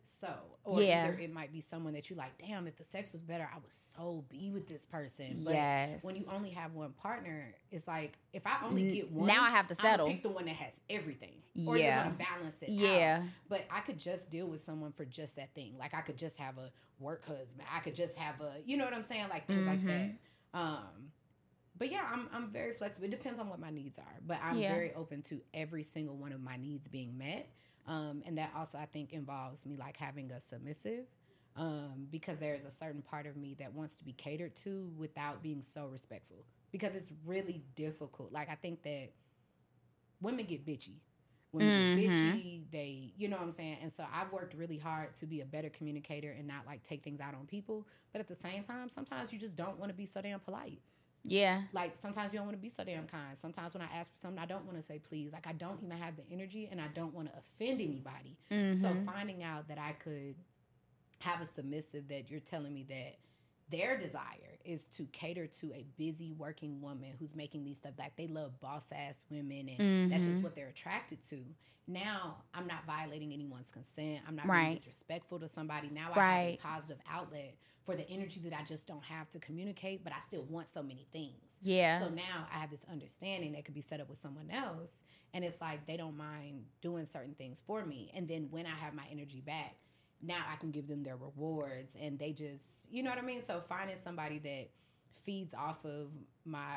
so. 0.07 0.33
Or 0.65 0.81
Yeah. 0.83 1.05
either 1.09 1.19
it 1.19 1.33
might 1.33 1.53
be 1.53 1.61
someone 1.61 1.93
that 1.95 2.09
you 2.11 2.17
like, 2.17 2.37
damn, 2.39 2.67
if 2.67 2.77
the 2.77 2.85
sex 2.85 3.13
was 3.13 3.23
better, 3.23 3.49
I 3.53 3.59
would 3.59 3.73
so 3.73 4.25
be 4.29 4.51
with 4.51 4.67
this 4.69 4.85
person. 4.85 5.43
But 5.45 5.55
Yes. 5.55 6.03
when 6.03 6.17
you 6.17 6.25
only 6.31 6.51
have 6.51 6.75
one 6.75 6.93
partner, 6.93 7.55
it's 7.71 7.87
like 7.87 8.19
if 8.33 8.47
I 8.47 8.59
only 8.63 8.93
get 8.93 9.11
one, 9.11 9.27
now 9.27 9.43
I 9.45 9.51
have 9.51 9.67
to 9.69 9.75
settle. 9.75 10.07
pick 10.09 10.23
the 10.23 10.29
one 10.31 10.47
that 10.47 10.57
has 10.57 10.81
everything. 10.89 11.43
Or 11.67 11.77
Yeah. 11.77 11.95
you're 11.97 12.05
gonna 12.13 12.17
balance 12.17 12.63
it 12.63 12.69
Yeah. 12.71 13.23
out. 13.23 13.29
But 13.49 13.65
I 13.71 13.81
could 13.81 13.99
just 13.99 14.31
deal 14.31 14.47
with 14.47 14.61
someone 14.63 14.93
for 14.93 15.05
just 15.05 15.37
that 15.37 15.55
thing. 15.55 15.77
Like 15.79 15.95
I 15.95 16.01
could 16.01 16.17
just 16.19 16.37
have 16.39 16.59
a 16.59 16.73
work 16.99 17.25
husband. 17.27 17.67
I 17.71 17.81
could 17.81 17.95
just 17.95 18.17
have 18.17 18.41
a 18.41 18.61
you 18.65 18.77
know 18.77 18.85
what 18.85 18.95
I'm 18.95 19.03
saying? 19.05 19.29
Like 19.29 19.47
things 19.47 19.67
like 19.67 19.85
that. 19.85 20.01
Mm-hmm. 20.11 20.59
Um 20.59 21.13
but 21.77 21.91
yeah, 21.91 22.09
I'm 22.11 22.29
I'm 22.33 22.51
very 22.51 22.73
flexible. 22.73 23.07
It 23.07 23.11
depends 23.11 23.39
on 23.41 23.49
what 23.49 23.59
my 23.59 23.71
needs 23.71 23.99
are. 23.99 24.21
But 24.27 24.39
I'm 24.43 24.57
Yeah. 24.59 24.73
very 24.73 24.93
open 24.95 25.23
to 25.23 25.43
every 25.53 25.83
single 25.83 26.17
one 26.17 26.33
of 26.33 26.41
my 26.41 26.57
needs 26.57 26.89
being 26.89 27.19
met. 27.19 27.49
Um, 27.87 28.23
and 28.27 28.39
that 28.39 28.51
also 28.57 28.79
I 28.79 28.87
think 28.87 29.13
involves 29.13 29.67
me 29.67 29.77
like 29.77 29.97
having 29.97 30.31
a 30.31 30.41
submissive. 30.41 31.07
Um, 31.57 32.09
because 32.11 32.39
there's 32.39 32.65
a 32.65 32.71
certain 32.71 33.01
part 33.01 33.27
of 33.27 33.37
me 33.37 33.55
that 33.61 33.73
wants 33.73 33.95
to 33.97 34.05
be 34.05 34.13
catered 34.13 34.57
to 34.57 34.91
without 34.97 35.41
being 35.41 35.63
so 35.63 35.87
respectful. 35.87 36.45
Because 36.73 36.97
it's 36.97 37.13
really 37.25 37.63
difficult. 37.77 38.33
Like 38.33 38.51
I 38.51 38.57
think 38.57 38.83
that 38.83 39.13
women 40.21 40.47
get 40.47 40.67
bitchy. 40.67 40.97
Women 41.53 41.95
get 41.95 41.95
Mhm. 41.95 42.11
bitchy, 42.11 42.71
they 42.73 43.13
you 43.17 43.29
know 43.29 43.37
what 43.37 43.45
I'm 43.45 43.53
saying? 43.53 43.79
And 43.81 43.93
so 43.93 44.05
I've 44.13 44.33
worked 44.33 44.55
really 44.55 44.79
hard 44.79 45.15
to 45.17 45.27
be 45.27 45.41
a 45.41 45.45
better 45.47 45.71
communicator 45.71 46.33
and 46.33 46.49
not 46.49 46.67
like 46.67 46.83
take 46.83 47.05
things 47.05 47.21
out 47.21 47.35
on 47.35 47.47
people. 47.47 47.87
But 48.13 48.21
at 48.21 48.27
the 48.27 48.35
same 48.35 48.65
time, 48.65 48.89
sometimes 48.89 49.33
you 49.33 49.39
just 49.39 49.55
don't 49.55 49.79
want 49.79 49.91
to 49.91 49.97
be 49.97 50.07
so 50.07 50.21
damn 50.21 50.41
polite 50.41 50.81
Yeah. 51.25 51.63
like 51.73 51.97
sometimes 51.97 52.33
you 52.33 52.39
don't 52.39 52.47
want 52.47 52.59
to 52.59 52.63
be 52.63 52.69
so 52.69 52.85
damn 52.85 53.07
kind. 53.07 53.37
Sometimes 53.37 53.73
when 53.73 53.83
I 53.83 53.87
ask 53.95 54.13
for 54.13 54.19
something, 54.19 54.39
I 54.39 54.47
don't 54.47 54.65
want 54.67 54.77
to 54.77 54.83
say 54.83 54.99
please. 54.99 55.33
Like 55.33 55.47
I 55.47 55.53
don't 55.53 55.83
even 55.83 55.97
have 55.97 56.17
the 56.17 56.25
energy, 56.31 56.69
and 56.71 56.81
I 56.81 56.89
don't 56.95 57.15
want 57.15 57.33
to 57.33 57.39
offend 57.39 57.81
anybody. 57.81 58.37
So 58.51 58.55
mm-hmm. 58.55 59.07
finding 59.07 59.43
out 59.43 59.69
that 59.69 59.79
I 59.79 59.93
could 59.93 60.35
have 61.21 61.41
a 61.41 61.47
submissive 61.47 62.09
that 62.09 62.31
you're 62.31 62.41
telling 62.41 62.75
me 62.75 62.85
that 62.89 63.17
their 63.71 63.97
desire 63.97 64.59
is 64.65 64.87
to 64.89 65.05
cater 65.07 65.47
to 65.47 65.73
a 65.73 65.85
busy 65.97 66.33
working 66.33 66.81
woman 66.81 67.09
who's 67.19 67.35
making 67.35 67.65
these 67.65 67.79
stuff 67.79 67.95
like 67.99 68.15
they 68.17 68.27
love 68.27 68.59
boss 68.61 68.87
ass 68.95 69.25
women 69.31 69.69
and 69.79 70.11
that's 70.11 70.25
just 70.25 70.35
mm-hmm. 70.37 70.45
what 70.45 70.55
they're 70.55 70.69
attracted 70.69 71.21
to. 71.29 71.39
Now 71.87 72.37
I'm 72.55 72.67
not 72.67 72.85
violating 72.87 73.33
anyone's 73.33 73.71
consent. 73.71 74.21
I'm 74.27 74.37
not 74.37 74.47
Right. 74.47 74.65
being 74.65 74.77
disrespectful 74.77 75.39
to 75.41 75.49
somebody. 75.49 75.89
Now 75.91 76.11
I 76.15 76.19
Right. 76.19 76.61
have 76.63 76.73
a 76.73 76.77
positive 76.77 76.99
outlet 77.11 77.57
for 77.85 77.95
the 77.95 78.09
energy 78.09 78.41
that 78.45 78.53
I 78.53 78.65
just 78.65 78.87
don't 78.89 79.05
have 79.05 79.29
to 79.31 79.39
communicate, 79.39 80.03
but 80.03 80.13
I 80.13 80.19
still 80.19 80.43
want 80.43 80.69
so 80.69 80.83
many 80.83 81.07
things. 81.13 81.35
Yeah. 81.63 82.01
So 82.01 82.09
now 82.09 82.47
I 82.53 82.59
have 82.59 82.71
this 82.71 82.85
understanding 82.91 83.53
that 83.53 83.65
could 83.65 83.75
be 83.75 83.81
set 83.81 84.01
up 84.01 84.09
with 84.09 84.19
someone 84.19 84.51
else. 84.51 84.91
And 85.33 85.45
it's 85.45 85.61
like 85.61 85.87
they 85.87 85.97
don't 85.97 86.17
mind 86.17 86.65
doing 86.81 87.07
certain 87.07 87.35
things 87.35 87.63
for 87.67 87.85
me. 87.85 88.11
And 88.15 88.29
then 88.29 88.49
when 88.51 88.67
I 88.67 88.71
have 88.71 88.95
my 88.95 89.05
energy 89.11 89.43
back, 89.45 89.79
now 90.23 90.39
I 90.51 90.57
can 90.57 90.71
give 90.71 90.87
them 90.87 91.03
their 91.03 91.17
rewards 91.17 91.97
and 92.01 92.19
they 92.19 92.33
just, 92.33 92.91
you 92.91 93.03
know 93.03 93.11
what 93.11 93.19
I 93.19 93.23
mean? 93.23 93.45
So 93.45 93.61
finding 93.69 93.97
somebody 94.03 94.39
that 94.39 94.71
feeds 95.23 95.53
off 95.55 95.85
of 95.85 96.09
my, 96.45 96.69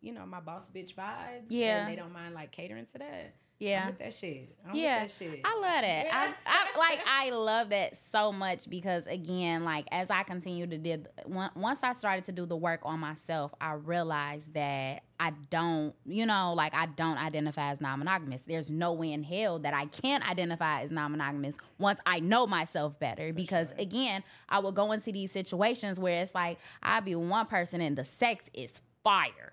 you 0.00 0.12
know, 0.12 0.24
my 0.24 0.40
boss 0.40 0.70
bitch 0.70 0.94
vibes. 0.94 1.46
Yeah. 1.48 1.80
And 1.80 1.92
they 1.92 1.96
don't 1.96 2.12
mind 2.12 2.34
like 2.34 2.52
catering 2.52 2.86
to 2.92 2.98
that. 2.98 3.34
Yeah. 3.62 3.82
I'm 3.82 3.86
with 3.88 3.98
that 3.98 4.14
shit. 4.14 4.56
I'm 4.68 4.74
yeah, 4.74 5.02
with 5.02 5.18
that 5.18 5.24
shit. 5.24 5.40
I 5.44 5.54
love 5.54 5.82
that. 5.82 6.06
I, 6.12 6.34
I 6.46 6.78
like 6.78 7.00
I 7.06 7.30
love 7.30 7.68
that 7.68 7.96
so 8.10 8.32
much 8.32 8.68
because 8.68 9.06
again, 9.06 9.64
like 9.64 9.86
as 9.92 10.10
I 10.10 10.24
continue 10.24 10.66
to 10.66 10.78
did 10.78 11.08
once 11.26 11.80
I 11.82 11.92
started 11.92 12.24
to 12.24 12.32
do 12.32 12.44
the 12.44 12.56
work 12.56 12.80
on 12.82 12.98
myself, 12.98 13.54
I 13.60 13.74
realized 13.74 14.54
that 14.54 15.04
I 15.20 15.32
don't, 15.50 15.94
you 16.04 16.26
know, 16.26 16.54
like 16.56 16.74
I 16.74 16.86
don't 16.86 17.18
identify 17.18 17.70
as 17.70 17.80
non-monogamous. 17.80 18.42
There's 18.42 18.70
no 18.70 18.92
way 18.92 19.12
in 19.12 19.22
hell 19.22 19.60
that 19.60 19.74
I 19.74 19.86
can't 19.86 20.28
identify 20.28 20.82
as 20.82 20.90
non-monogamous 20.90 21.56
once 21.78 22.00
I 22.04 22.18
know 22.18 22.46
myself 22.48 22.98
better. 22.98 23.32
because 23.32 23.68
again, 23.78 24.24
I 24.48 24.58
will 24.58 24.72
go 24.72 24.90
into 24.90 25.12
these 25.12 25.30
situations 25.30 26.00
where 26.00 26.22
it's 26.22 26.34
like 26.34 26.58
I'll 26.82 27.00
be 27.00 27.14
one 27.14 27.46
person 27.46 27.80
and 27.80 27.96
the 27.96 28.04
sex 28.04 28.44
is 28.52 28.80
fire 29.04 29.52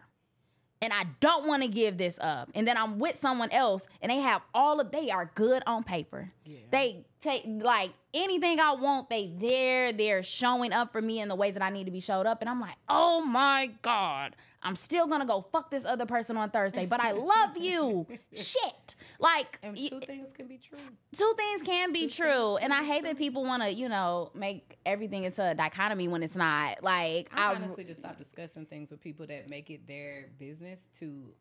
and 0.81 0.93
I 0.93 1.05
don't 1.19 1.45
want 1.45 1.63
to 1.63 1.67
give 1.67 1.97
this 1.97 2.17
up. 2.21 2.49
And 2.55 2.67
then 2.67 2.77
I'm 2.77 2.99
with 2.99 3.19
someone 3.19 3.51
else 3.51 3.87
and 4.01 4.09
they 4.11 4.17
have 4.17 4.41
all 4.53 4.79
of 4.79 4.91
they 4.91 5.09
are 5.09 5.29
good 5.35 5.63
on 5.67 5.83
paper. 5.83 6.31
They 6.71 7.05
take 7.21 7.43
like 7.45 7.91
anything 8.13 8.59
I 8.59 8.73
want, 8.73 9.09
they 9.09 9.31
there, 9.37 9.91
they're 9.91 10.23
showing 10.23 10.71
up 10.71 10.91
for 10.91 11.01
me 11.01 11.19
in 11.19 11.27
the 11.27 11.35
ways 11.35 11.53
that 11.55 11.63
I 11.63 11.69
need 11.69 11.85
to 11.85 11.91
be 11.91 11.99
showed 11.99 12.25
up. 12.25 12.41
And 12.41 12.49
I'm 12.49 12.61
like, 12.61 12.75
oh 12.87 13.21
my 13.21 13.71
God, 13.81 14.35
I'm 14.63 14.75
still 14.75 15.07
gonna 15.07 15.25
go 15.25 15.41
fuck 15.41 15.69
this 15.69 15.85
other 15.85 16.05
person 16.05 16.37
on 16.37 16.49
Thursday, 16.49 16.85
but 16.85 17.01
I 17.01 17.11
love 17.11 17.57
you. 17.57 18.07
Shit. 18.33 18.95
Like 19.19 19.59
and 19.61 19.75
y- 19.77 19.89
two 19.89 19.99
things 19.99 20.31
can 20.31 20.47
be 20.47 20.57
true. 20.57 20.77
two 21.13 21.33
things 21.35 21.61
can 21.61 21.91
be 21.91 22.07
Two 22.07 22.23
true. 22.23 22.55
And 22.57 22.73
I 22.73 22.83
hate 22.83 23.03
that 23.03 23.17
people 23.17 23.43
wanna, 23.43 23.69
you 23.69 23.89
know, 23.89 24.31
make 24.33 24.77
everything 24.85 25.25
into 25.25 25.43
a 25.45 25.53
dichotomy 25.53 26.07
when 26.07 26.23
it's 26.23 26.35
not. 26.37 26.81
Like 26.83 27.29
I 27.33 27.51
I 27.51 27.55
honestly 27.55 27.83
just 27.83 27.99
stop 27.99 28.17
discussing 28.17 28.65
things 28.65 28.91
with 28.91 29.01
people 29.01 29.27
that 29.27 29.49
make 29.49 29.69
it 29.69 29.85
their 29.87 30.29
business 30.39 30.87
to 30.99 31.33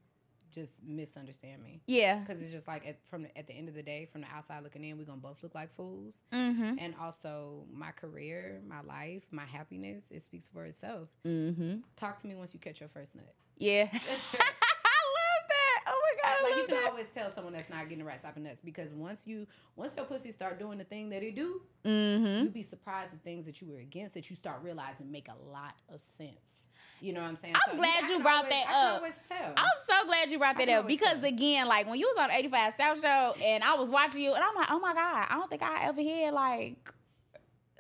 just 0.51 0.83
misunderstand 0.83 1.63
me. 1.63 1.83
yeah. 1.87 2.17
Because 2.21 2.41
it's 2.41 2.51
just 2.51 2.67
like 2.67 2.87
at, 2.89 2.97
from 3.09 3.23
the, 3.25 3.39
at 3.39 3.47
the 3.47 3.53
end 3.53 3.69
of 3.69 3.75
the 3.75 3.83
day, 3.83 4.07
from 4.11 4.23
the 4.23 4.27
outside 4.35 4.63
looking 4.65 4.83
in, 4.83 4.97
we're 4.97 5.05
gonna 5.05 5.21
both 5.21 5.43
look 5.43 5.55
like 5.55 5.71
fools. 5.71 6.23
Mm-hmm. 6.33 6.77
And 6.79 6.95
also, 7.01 7.67
my 7.71 7.91
career, 7.91 8.63
my 8.67 8.81
life, 8.81 9.25
my 9.31 9.45
happiness, 9.45 10.05
it 10.11 10.23
speaks 10.25 10.49
for 10.49 10.65
itself. 10.65 11.09
Mm-hmm. 11.27 11.81
Talk 11.97 12.19
to 12.23 12.27
me 12.27 12.35
once 12.35 12.55
you 12.55 12.61
catch 12.61 12.81
your 12.81 12.89
first 12.89 13.15
nut. 13.15 13.35
Yeah. 13.59 13.89
I 13.93 13.99
love 13.99 15.45
that. 15.49 15.85
Oh 15.87 16.01
my 16.03 16.23
god. 16.23 16.37
I 16.39 16.43
like 16.45 16.53
you 16.53 16.57
love 16.58 16.58
can 16.69 16.87
always 16.89 17.09
tell 17.09 17.31
someone 17.31 17.53
that's 17.53 17.71
not 17.71 17.83
getting 17.85 17.99
the 17.99 18.05
right 18.05 18.21
type 18.21 18.37
of 18.37 18.43
nuts 18.43 18.61
because 18.61 18.93
once 18.93 19.27
you 19.27 19.47
once 19.77 19.97
your 19.97 20.05
pussy 20.05 20.31
start 20.33 20.59
doing 20.59 20.79
the 20.79 20.85
thing 20.85 21.09
that 21.11 21.23
it 21.23 21.35
do, 21.35 21.61
Mm-hmm. 21.85 22.45
you'd 22.45 22.53
be 22.55 22.63
surprised 22.63 23.15
at 23.15 23.23
things 23.23 23.47
that 23.47 23.61
you 23.61 23.69
were 23.69 23.79
against 23.79 24.15
that 24.15 24.29
you 24.31 24.37
start 24.37 24.59
realizing 24.63 25.11
make 25.11 25.29
a 25.29 25.51
lot 25.51 25.75
of 25.93 26.01
sense. 26.01 26.69
You 27.01 27.13
know 27.13 27.23
what 27.23 27.29
I'm 27.29 27.37
saying? 27.37 27.55
I'm 27.71 27.77
glad 27.77 28.05
I 28.05 28.09
you 28.11 28.19
brought 28.21 28.37
always- 28.45 28.51
that 28.51 28.65
I 28.69 28.73
can 28.73 28.87
up. 28.89 28.97
always 28.97 29.15
tell. 29.29 29.55
I'm 29.57 29.79
so 29.89 30.07
glad 30.07 30.31
you 30.31 30.39
brought 30.39 30.59
that 30.59 30.69
up 30.69 30.87
because 30.87 31.15
tell. 31.21 31.25
again, 31.25 31.69
like 31.69 31.87
when 31.89 31.99
you 31.99 32.13
was 32.15 32.25
on 32.25 32.31
85 32.33 32.75
South 32.77 33.01
Show 33.01 33.35
and 33.45 33.63
I 33.63 33.75
was 33.75 33.89
watching 33.89 34.21
you 34.23 34.35
and 34.35 34.43
I'm 34.43 34.55
like, 34.57 34.69
oh 34.71 34.81
my 34.81 34.95
god, 34.95 35.27
I 35.31 35.35
don't 35.35 35.49
think 35.49 35.63
I 35.63 35.87
ever 35.87 36.01
hear 36.01 36.33
like 36.33 36.93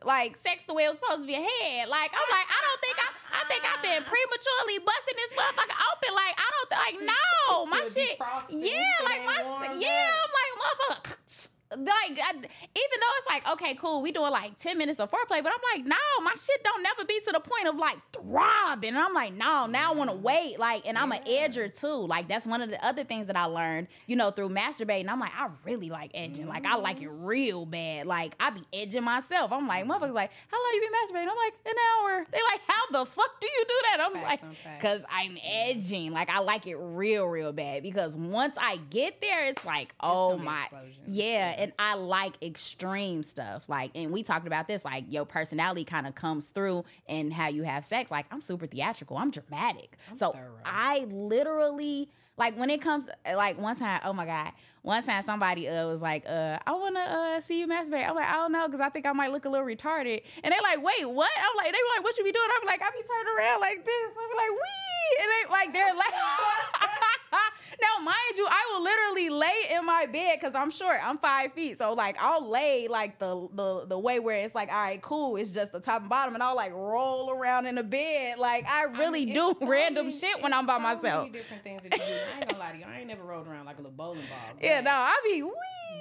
like 0.04 0.36
sex 0.36 0.62
the 0.68 0.74
way 0.74 0.84
it 0.84 0.90
was 0.90 0.98
supposed 1.00 1.22
to 1.22 1.26
be 1.26 1.34
ahead. 1.34 1.88
Like 1.88 2.12
I'm 2.14 2.28
like, 2.30 2.46
I 2.46 2.60
don't 2.62 2.80
think 2.80 2.96
I 2.98 3.10
I 3.38 3.46
think 3.46 3.62
I've 3.62 3.82
been 3.82 4.02
prematurely 4.02 4.82
busting 4.82 5.14
this 5.14 5.30
motherfucker 5.38 5.78
open. 5.94 6.10
Like 6.10 6.34
I 6.34 6.48
don't 6.50 6.68
think 6.68 6.82
like 6.82 6.98
no, 7.06 7.66
my 7.66 7.86
shit. 7.86 8.18
Yeah, 8.50 9.06
like 9.06 9.22
my 9.22 9.38
yeah, 9.78 10.10
up. 10.10 10.26
I'm 10.26 10.32
like 10.34 10.52
motherfucker. 10.58 11.48
Like 11.70 12.18
I, 12.22 12.30
even 12.32 12.44
though 12.44 13.14
it's 13.18 13.26
like 13.28 13.46
okay, 13.52 13.74
cool, 13.74 14.00
we 14.00 14.10
doing 14.10 14.30
like 14.30 14.58
ten 14.58 14.78
minutes 14.78 15.00
of 15.00 15.10
foreplay, 15.10 15.42
but 15.42 15.52
I'm 15.52 15.60
like, 15.76 15.86
no, 15.86 15.96
my 16.22 16.30
shit 16.30 16.64
don't 16.64 16.82
never 16.82 17.04
be 17.04 17.20
to 17.26 17.32
the 17.32 17.40
point 17.40 17.68
of 17.68 17.76
like 17.76 17.96
throbbing. 18.12 18.90
And 18.90 18.98
I'm 18.98 19.12
like, 19.12 19.34
no, 19.34 19.66
now 19.66 19.92
I 19.92 19.94
want 19.94 20.10
to 20.10 20.16
mm. 20.16 20.22
wait. 20.22 20.58
Like, 20.58 20.86
and 20.88 20.96
I'm 20.96 21.12
an 21.12 21.22
edger 21.24 21.72
too. 21.72 22.06
Like 22.06 22.26
that's 22.28 22.46
one 22.46 22.62
of 22.62 22.70
the 22.70 22.84
other 22.84 23.04
things 23.04 23.26
that 23.26 23.36
I 23.36 23.44
learned, 23.44 23.88
you 24.06 24.16
know, 24.16 24.30
through 24.30 24.48
masturbating. 24.48 25.08
I'm 25.08 25.20
like, 25.20 25.32
I 25.36 25.48
really 25.64 25.90
like 25.90 26.10
edging. 26.14 26.46
Like 26.46 26.64
I 26.64 26.76
like 26.76 27.02
it 27.02 27.08
mm. 27.08 27.26
real 27.26 27.66
bad. 27.66 28.06
Like 28.06 28.34
I 28.40 28.50
be 28.50 28.62
edging 28.72 29.04
myself. 29.04 29.52
I'm 29.52 29.68
like, 29.68 29.84
motherfuckers, 29.84 30.10
mm. 30.10 30.14
like, 30.14 30.30
how 30.50 30.56
long 30.56 30.70
you 30.74 30.80
been 30.80 30.90
masturbating? 30.90 31.28
I'm 31.30 31.36
like, 31.36 31.54
an 31.66 31.74
hour. 32.00 32.26
They 32.30 32.38
like, 32.50 32.60
how 32.66 32.98
the 32.98 33.04
fuck 33.04 33.40
do 33.40 33.46
you 33.46 33.64
do 33.68 33.74
that? 33.90 34.00
I'm 34.00 34.14
Facts 34.14 34.42
like, 34.64 34.80
cause 34.80 35.02
I'm 35.12 35.36
edging. 35.44 36.12
Like 36.12 36.30
I 36.30 36.38
like 36.40 36.66
it 36.66 36.76
real, 36.76 37.26
real 37.26 37.52
bad. 37.52 37.82
Because 37.82 38.16
once 38.16 38.56
I 38.58 38.78
get 38.90 39.20
there, 39.20 39.44
it's 39.44 39.64
like, 39.64 39.94
oh 40.00 40.30
gonna 40.30 40.42
my, 40.44 40.62
explosion. 40.62 41.02
yeah. 41.06 41.56
And 41.58 41.72
I 41.78 41.94
like 41.94 42.42
extreme 42.42 43.22
stuff. 43.22 43.68
Like, 43.68 43.90
and 43.94 44.12
we 44.12 44.22
talked 44.22 44.46
about 44.46 44.68
this. 44.68 44.84
Like 44.84 45.04
your 45.08 45.26
personality 45.26 45.84
kind 45.84 46.06
of 46.06 46.14
comes 46.14 46.48
through 46.48 46.84
and 47.08 47.32
how 47.32 47.48
you 47.48 47.64
have 47.64 47.84
sex. 47.84 48.10
Like 48.10 48.26
I'm 48.30 48.40
super 48.40 48.66
theatrical. 48.66 49.16
I'm 49.16 49.30
dramatic. 49.30 49.96
so 50.16 50.32
thorough. 50.32 50.60
I 50.64 51.06
literally 51.10 52.08
like 52.36 52.56
when 52.56 52.70
it 52.70 52.80
comes 52.80 53.08
like 53.26 53.58
one 53.58 53.76
time. 53.76 54.00
Oh 54.04 54.12
my 54.12 54.24
god. 54.24 54.52
One 54.82 55.02
time 55.02 55.22
somebody 55.24 55.68
uh, 55.68 55.88
was 55.88 56.00
like, 56.00 56.24
uh, 56.26 56.58
I 56.64 56.72
wanna 56.72 57.00
uh, 57.00 57.40
see 57.40 57.58
you 57.58 57.66
masturbate. 57.66 58.08
I'm 58.08 58.14
like, 58.14 58.28
I 58.28 58.34
don't 58.34 58.52
know, 58.52 58.68
because 58.68 58.80
I 58.80 58.88
think 58.88 59.04
I 59.04 59.12
might 59.12 59.32
look 59.32 59.44
a 59.44 59.48
little 59.48 59.66
retarded. 59.66 60.22
And 60.42 60.52
they're 60.52 60.62
like, 60.62 60.82
wait, 60.82 61.04
what? 61.04 61.30
I'm 61.36 61.56
like, 61.56 61.72
they 61.72 61.78
were 61.82 61.92
like, 61.96 62.04
what 62.04 62.16
you 62.16 62.24
be 62.24 62.32
doing? 62.32 62.48
I'm 62.48 62.66
like, 62.66 62.80
I 62.80 62.88
be 62.90 63.02
turning 63.02 63.36
around 63.36 63.60
like 63.60 63.84
this. 63.84 64.10
I'm 64.16 64.36
like, 64.36 64.50
wee. 64.54 65.18
And 65.20 65.28
they 65.28 65.52
like, 65.52 65.72
they're 65.72 65.94
like, 65.94 66.14
now 67.80 68.04
mind 68.04 68.16
you, 68.36 68.46
I 68.48 68.72
will 68.72 68.82
literally 68.82 69.28
lay 69.30 69.76
in 69.76 69.84
my 69.84 70.06
bed 70.06 70.38
because 70.40 70.54
I'm 70.54 70.70
short. 70.70 70.98
I'm 71.02 71.18
five 71.18 71.52
feet, 71.52 71.78
so 71.78 71.92
like 71.92 72.16
I'll 72.20 72.48
lay 72.48 72.88
like 72.88 73.18
the 73.18 73.48
the 73.52 73.86
the 73.88 73.98
way 73.98 74.18
where 74.20 74.42
it's 74.44 74.54
like, 74.54 74.68
all 74.70 74.76
right, 74.76 75.00
cool. 75.02 75.36
It's 75.36 75.50
just 75.50 75.72
the 75.72 75.80
top 75.80 76.00
and 76.02 76.10
bottom, 76.10 76.34
and 76.34 76.42
I'll 76.42 76.56
like 76.56 76.72
roll 76.72 77.30
around 77.30 77.66
in 77.66 77.74
the 77.74 77.82
bed. 77.84 78.38
Like 78.38 78.66
I 78.68 78.84
really 78.84 79.24
mean, 79.26 79.34
do 79.34 79.56
so 79.60 79.66
random 79.66 80.06
many- 80.08 80.18
shit 80.18 80.42
when 80.42 80.52
I'm 80.52 80.66
by 80.66 80.76
so 80.76 80.82
myself. 80.82 81.22
Many 81.26 81.30
different 81.30 81.62
things 81.62 81.82
that 81.82 81.92
you 81.92 81.98
do. 81.98 82.04
I 82.04 82.38
ain't 82.40 82.48
gonna 82.48 82.58
lie 82.58 82.72
to 82.72 82.78
you, 82.78 82.84
I 82.86 82.98
ain't 82.98 83.06
never 83.08 83.22
rolled 83.24 83.46
around 83.48 83.66
like 83.66 83.76
a 83.78 83.82
little 83.82 83.96
bowling 83.96 84.20
ball. 84.28 84.56
Yeah, 84.60 84.80
no, 84.80 84.90
I 84.92 85.14
be 85.24 85.42
wee. 85.42 85.50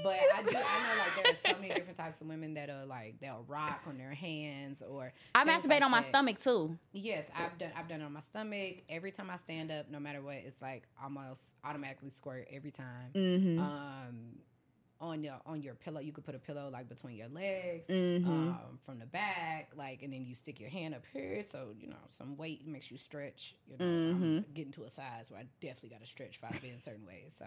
But 0.04 0.20
I 0.36 0.44
do. 0.44 0.50
I 0.50 0.52
know 0.54 1.00
like 1.00 1.24
there 1.24 1.34
are 1.34 1.56
so 1.56 1.62
many 1.62 1.74
different 1.74 1.98
types 1.98 2.22
of 2.22 2.28
women 2.28 2.54
that 2.54 2.70
are 2.70 2.86
like 2.86 3.20
they'll 3.20 3.44
rock 3.48 3.82
on 3.88 3.98
their 3.98 4.14
hands 4.14 4.84
or 4.88 5.12
I 5.34 5.44
masturbate 5.44 5.70
like 5.70 5.82
on 5.82 5.92
my 5.92 6.02
that. 6.02 6.10
stomach 6.10 6.40
too. 6.40 6.78
Yes, 6.92 7.28
I've 7.36 7.58
done. 7.58 7.72
I've 7.76 7.88
done 7.88 8.02
it 8.02 8.06
on 8.06 8.14
my 8.14 8.20
stomach. 8.20 8.76
Every 8.90 9.12
time 9.12 9.30
I 9.32 9.38
stand 9.38 9.72
up, 9.72 9.90
no 9.90 10.00
matter 10.00 10.22
what, 10.22 10.36
it's 10.36 10.62
like 10.62 10.84
almost 11.02 11.54
automatically 11.64 12.10
squirt 12.10 12.48
every 12.52 12.72
time. 12.72 13.12
Mm-hmm. 13.14 13.60
Um, 13.60 14.40
on 15.00 15.24
your 15.24 15.36
on 15.46 15.62
your 15.62 15.76
pillow, 15.76 16.00
you 16.00 16.12
could 16.12 16.26
put 16.26 16.34
a 16.34 16.40
pillow 16.40 16.70
like 16.74 16.90
between 16.90 17.16
your 17.18 17.28
legs, 17.28 17.86
Mm-hmm. 17.88 18.28
um, 18.50 18.80
from 18.84 18.98
the 18.98 19.06
back, 19.06 19.70
like, 19.76 20.02
and 20.02 20.12
then 20.12 20.26
you 20.26 20.34
stick 20.34 20.60
your 20.60 20.70
hand 20.72 20.96
up 20.96 21.04
here, 21.14 21.40
so 21.44 21.68
you 21.80 21.88
know 21.88 21.96
some 22.10 22.36
weight 22.36 22.66
makes 22.68 22.90
you 22.90 22.98
stretch. 22.98 23.54
You 23.70 23.78
know, 23.78 23.86
Mm-hmm. 23.86 24.24
I'm 24.38 24.46
getting 24.56 24.72
to 24.74 24.86
a 24.86 24.90
size 24.90 25.30
where 25.30 25.40
I 25.40 25.46
definitely 25.62 25.90
got 25.90 26.02
to 26.02 26.08
stretch 26.08 26.40
if 26.42 26.44
I 26.44 26.58
be 26.60 26.70
in 26.70 26.82
certain 26.82 27.06
ways. 27.06 27.36
So, 27.38 27.46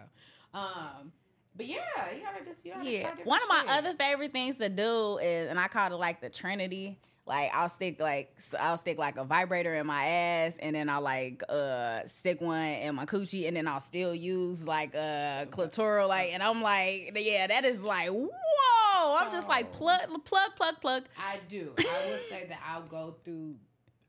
um, 0.54 1.10
but 1.56 1.66
yeah, 1.66 1.78
you 2.14 2.22
gotta 2.22 2.44
just 2.44 2.64
you 2.64 2.70
gotta 2.72 2.84
try 2.84 2.92
Yeah. 2.92 3.14
One 3.24 3.42
of 3.42 3.48
my 3.48 3.60
shit. 3.62 3.70
other 3.70 3.94
favorite 3.94 4.30
things 4.32 4.56
to 4.58 4.68
do 4.68 5.18
is, 5.18 5.50
and 5.50 5.58
I 5.58 5.66
call 5.66 5.92
it 5.92 5.96
like 5.96 6.20
the 6.20 6.30
Trinity. 6.30 7.00
Like 7.26 7.50
I'll 7.54 7.68
stick 7.68 8.00
like 8.00 8.34
I'll 8.58 8.78
stick 8.78 8.98
like 8.98 9.16
a 9.16 9.24
vibrator 9.24 9.74
in 9.74 9.86
my 9.86 10.04
ass, 10.04 10.54
and 10.58 10.74
then 10.74 10.88
I'll 10.88 11.02
like 11.02 11.42
uh 11.48 12.06
stick 12.06 12.40
one 12.40 12.64
in 12.64 12.94
my 12.94 13.06
coochie, 13.06 13.46
and 13.46 13.56
then 13.56 13.68
I'll 13.68 13.80
still 13.80 14.14
use 14.14 14.64
like 14.64 14.94
a 14.94 15.46
clitoral, 15.50 16.08
like, 16.08 16.32
and 16.32 16.42
I'm 16.42 16.62
like, 16.62 17.12
yeah, 17.16 17.46
that 17.46 17.64
is 17.64 17.82
like 17.82 18.08
whoa. 18.08 19.16
I'm 19.20 19.30
just 19.30 19.48
like 19.48 19.70
plug, 19.72 20.00
plug, 20.24 20.56
plug, 20.56 20.80
plug. 20.80 21.04
I 21.16 21.38
do. 21.48 21.72
I 21.78 22.10
would 22.10 22.28
say 22.28 22.46
that 22.48 22.58
I'll 22.66 22.82
go 22.82 23.16
through 23.24 23.54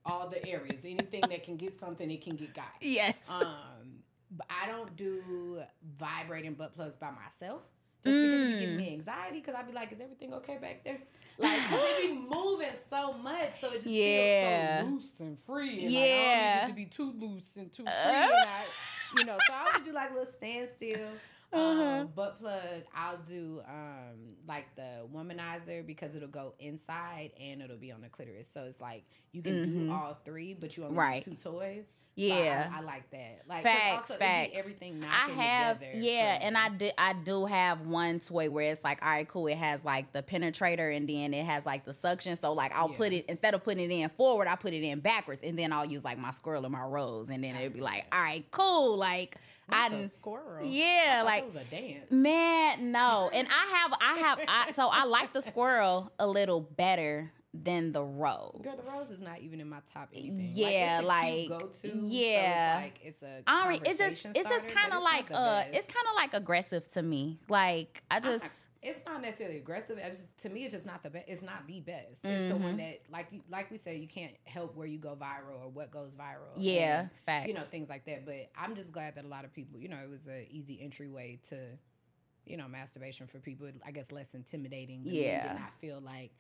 all 0.06 0.28
the 0.28 0.46
areas. 0.48 0.82
Anything 0.84 1.22
that 1.30 1.44
can 1.44 1.58
get 1.58 1.80
something, 1.80 2.10
it 2.10 2.22
can 2.22 2.36
get 2.36 2.54
got. 2.54 2.74
Yes. 2.82 3.16
Um, 3.30 4.04
but 4.32 4.48
I 4.50 4.68
don't 4.68 4.96
do 4.96 5.62
vibrating 5.98 6.54
butt 6.54 6.76
plugs 6.76 6.96
by 6.96 7.12
myself. 7.12 7.62
Just 8.04 8.20
because 8.22 8.42
it 8.42 8.48
be 8.48 8.54
giving 8.58 8.76
Mm. 8.76 8.78
me 8.80 8.94
anxiety, 8.94 9.40
because 9.40 9.54
I'd 9.56 9.68
be 9.68 9.74
like, 9.74 9.92
is 9.92 10.02
everything 10.02 10.34
okay 10.36 10.58
back 10.58 10.84
there? 10.84 10.98
Like, 11.38 11.62
they 11.70 12.08
be 12.10 12.14
moving 12.30 12.68
so 12.90 13.14
much, 13.14 13.54
so 13.60 13.68
it 13.72 13.82
just 13.82 13.88
Yeah. 13.88 14.80
feels 14.80 14.82
so 14.82 14.90
loose 14.90 15.20
and 15.20 15.40
free. 15.40 15.86
And 15.86 15.94
like, 15.96 16.12
I 16.12 16.16
don't 16.32 16.40
need 16.42 16.64
it 16.64 16.66
to 16.68 16.74
be 16.74 16.86
too 16.86 17.12
loose 17.12 17.58
and 17.58 17.72
too 17.72 17.84
free. 17.84 17.92
Uh. 17.94 18.24
and 18.24 18.46
I, 18.46 18.66
you 19.18 19.24
know, 19.24 19.38
so 19.48 19.54
I 19.54 19.72
would 19.76 19.86
do 19.86 19.92
like 19.94 20.10
a 20.12 20.14
little 20.14 20.32
standstill. 20.32 21.10
Um, 21.54 21.60
Uh-huh. 21.60 22.04
butt 22.16 22.40
plug, 22.40 22.84
I'll 22.96 23.18
do 23.28 23.62
um, 23.68 24.38
like 24.48 24.74
the 24.78 25.06
womanizer 25.14 25.86
because 25.86 26.16
it'll 26.16 26.30
go 26.30 26.54
inside 26.60 27.32
and 27.38 27.62
it'll 27.62 27.76
be 27.76 27.92
on 27.92 28.00
the 28.00 28.08
clitoris. 28.08 28.48
So 28.50 28.64
it's 28.64 28.80
like 28.80 29.04
you 29.34 29.42
can 29.42 29.62
do 29.62 29.92
all 29.92 30.18
three, 30.24 30.54
but 30.54 30.78
you 30.78 30.84
only 30.86 30.94
Mm-hmm. 30.94 31.00
Right. 31.02 31.16
need 31.16 31.24
two 31.26 31.34
toys. 31.50 31.84
So 32.18 32.24
Yeah. 32.26 32.70
I, 32.74 32.80
I 32.80 32.82
like 32.82 33.10
that. 33.12 33.42
Like 33.48 33.64
Facts, 33.64 34.12
also 34.12 34.20
facts. 34.20 34.52
everything 34.56 35.04
I 35.04 35.30
have, 35.32 35.80
together. 35.80 35.98
yeah, 36.00 36.38
for 36.40 36.44
and. 36.46 36.58
I 36.58 36.70
do, 36.70 36.90
I 36.98 37.14
do 37.14 37.46
have 37.46 37.82
one 37.82 38.20
toy 38.20 38.50
where 38.50 38.72
it's 38.72 38.84
like, 38.84 39.02
all 39.02 39.10
right, 39.10 39.28
cool. 39.28 39.48
It 39.48 39.58
has 39.58 39.84
like 39.86 40.12
the 40.14 40.22
penetrator, 40.22 40.96
and 40.96 41.08
then 41.08 41.34
it 41.34 41.46
has 41.46 41.66
like 41.66 41.86
the 41.86 41.94
suction. 41.94 42.36
So 42.36 42.52
like, 42.54 42.74
I'll 42.76 42.90
put 42.90 43.14
it 43.14 43.26
instead 43.30 43.54
of 43.54 43.64
putting 43.64 43.90
it 43.90 43.94
in 43.94 44.10
forward, 44.10 44.48
I 44.48 44.56
put 44.56 44.74
it 44.74 44.84
in 44.84 45.00
backwards, 45.00 45.42
and 45.44 45.58
then 45.58 45.72
I'll 45.74 45.86
use 45.86 46.04
like 46.04 46.18
my 46.20 46.32
squirrel 46.32 46.64
and 46.66 46.72
my 46.74 46.84
rose, 46.84 47.30
and 47.30 47.44
then 47.44 47.56
it'll 47.56 47.70
be 47.74 47.82
like, 47.82 48.06
all 48.12 48.22
right, 48.22 48.46
cool. 48.52 48.98
Like 48.98 49.38
I, 49.72 49.88
the 49.90 49.96
didn't- 49.98 50.12
squirrel. 50.12 50.66
yeah, 50.68 51.20
I 51.20 51.22
like 51.24 51.44
it 51.44 51.46
was 51.46 51.56
a 51.56 51.64
dance. 51.64 52.12
man, 52.12 52.92
no. 52.92 53.30
And 53.34 53.48
I 53.48 53.78
have, 53.78 53.94
I 54.02 54.14
have, 54.20 54.40
I 54.48 54.72
so 54.74 54.88
I 54.90 55.06
like 55.06 55.32
the 55.34 55.42
squirrel 55.42 56.12
a 56.20 56.28
little 56.28 56.60
better 56.62 57.32
than 57.54 57.92
the 57.92 58.04
rose. 58.04 58.62
Girl, 58.64 58.78
the 58.78 58.90
rose 58.90 59.12
is 59.12 59.20
not 59.20 59.40
even 59.42 59.60
in 59.60 59.70
my 59.70 59.82
top 59.94 60.10
anything. 60.14 60.50
Yeah, 60.54 61.02
like, 61.04 61.50
like, 61.50 61.60
go 61.60 61.68
to. 61.68 61.88
yeah. 62.06 62.80
so 62.80 62.80
it's 62.80 62.84
like 62.86 63.00
it's 63.04 63.24
a. 63.24 63.44
I 63.48 63.64
don't, 63.74 63.88
it's 63.88 63.98
just, 64.00 64.26
it's 64.36 64.50
just 64.50 64.68
kind 64.70 64.94
of 64.94 65.04
like, 65.04 65.30
uh, 65.32 65.64
it's 65.72 65.86
kind 65.88 66.08
of 66.10 66.16
like 66.16 66.34
aggressive 66.34 66.90
to 66.94 67.02
me. 67.02 67.40
Like 67.50 68.04
I 68.10 68.20
just. 68.20 68.44
not- 68.46 68.52
it's 68.84 69.06
not 69.06 69.22
necessarily 69.22 69.58
aggressive. 69.58 70.00
I 70.04 70.10
just 70.10 70.36
to 70.40 70.50
me, 70.50 70.64
it's 70.64 70.74
just 70.74 70.88
not 70.88 71.04
the 71.04 71.12
best. 71.12 71.26
It's 71.28 71.44
not 71.44 71.68
the 71.68 71.82
best. 71.82 72.08
It's 72.10 72.24
the 72.24 72.32
Mm-hmm. 72.56 72.64
one 72.64 72.78
that, 72.78 73.02
like, 73.12 73.28
you, 73.30 73.42
like 73.48 73.70
we 73.70 73.78
said, 73.78 73.98
you 74.00 74.08
can't 74.08 74.34
help 74.46 74.76
where 74.76 74.88
you 74.88 74.98
go 74.98 75.16
viral 75.16 75.62
or 75.64 75.70
what 75.70 75.92
goes 75.92 76.16
viral. 76.16 76.50
Yeah, 76.58 77.02
and, 77.02 77.10
facts. 77.28 77.48
You 77.48 77.54
know 77.54 77.62
things 77.62 77.90
like 77.90 78.06
that. 78.06 78.26
But 78.26 78.50
I'm 78.58 78.76
just 78.76 78.92
glad 78.92 79.14
that 79.16 79.24
a 79.24 79.28
lot 79.28 79.46
of 79.46 79.54
people, 79.54 79.80
you 79.80 79.88
know, 79.88 79.98
it 80.04 80.10
was 80.10 80.26
an 80.26 80.48
easy 80.50 80.80
entryway 80.82 81.38
to, 81.50 81.58
you 82.48 82.58
know, 82.58 82.68
masturbation 82.68 83.28
for 83.28 83.38
people. 83.40 83.68
I 83.86 83.92
guess 83.92 84.12
less 84.12 84.34
intimidating. 84.34 85.02
Yeah. 85.04 85.50
did 85.50 85.60
not 85.62 85.74
feel 85.80 86.02
like. 86.02 86.32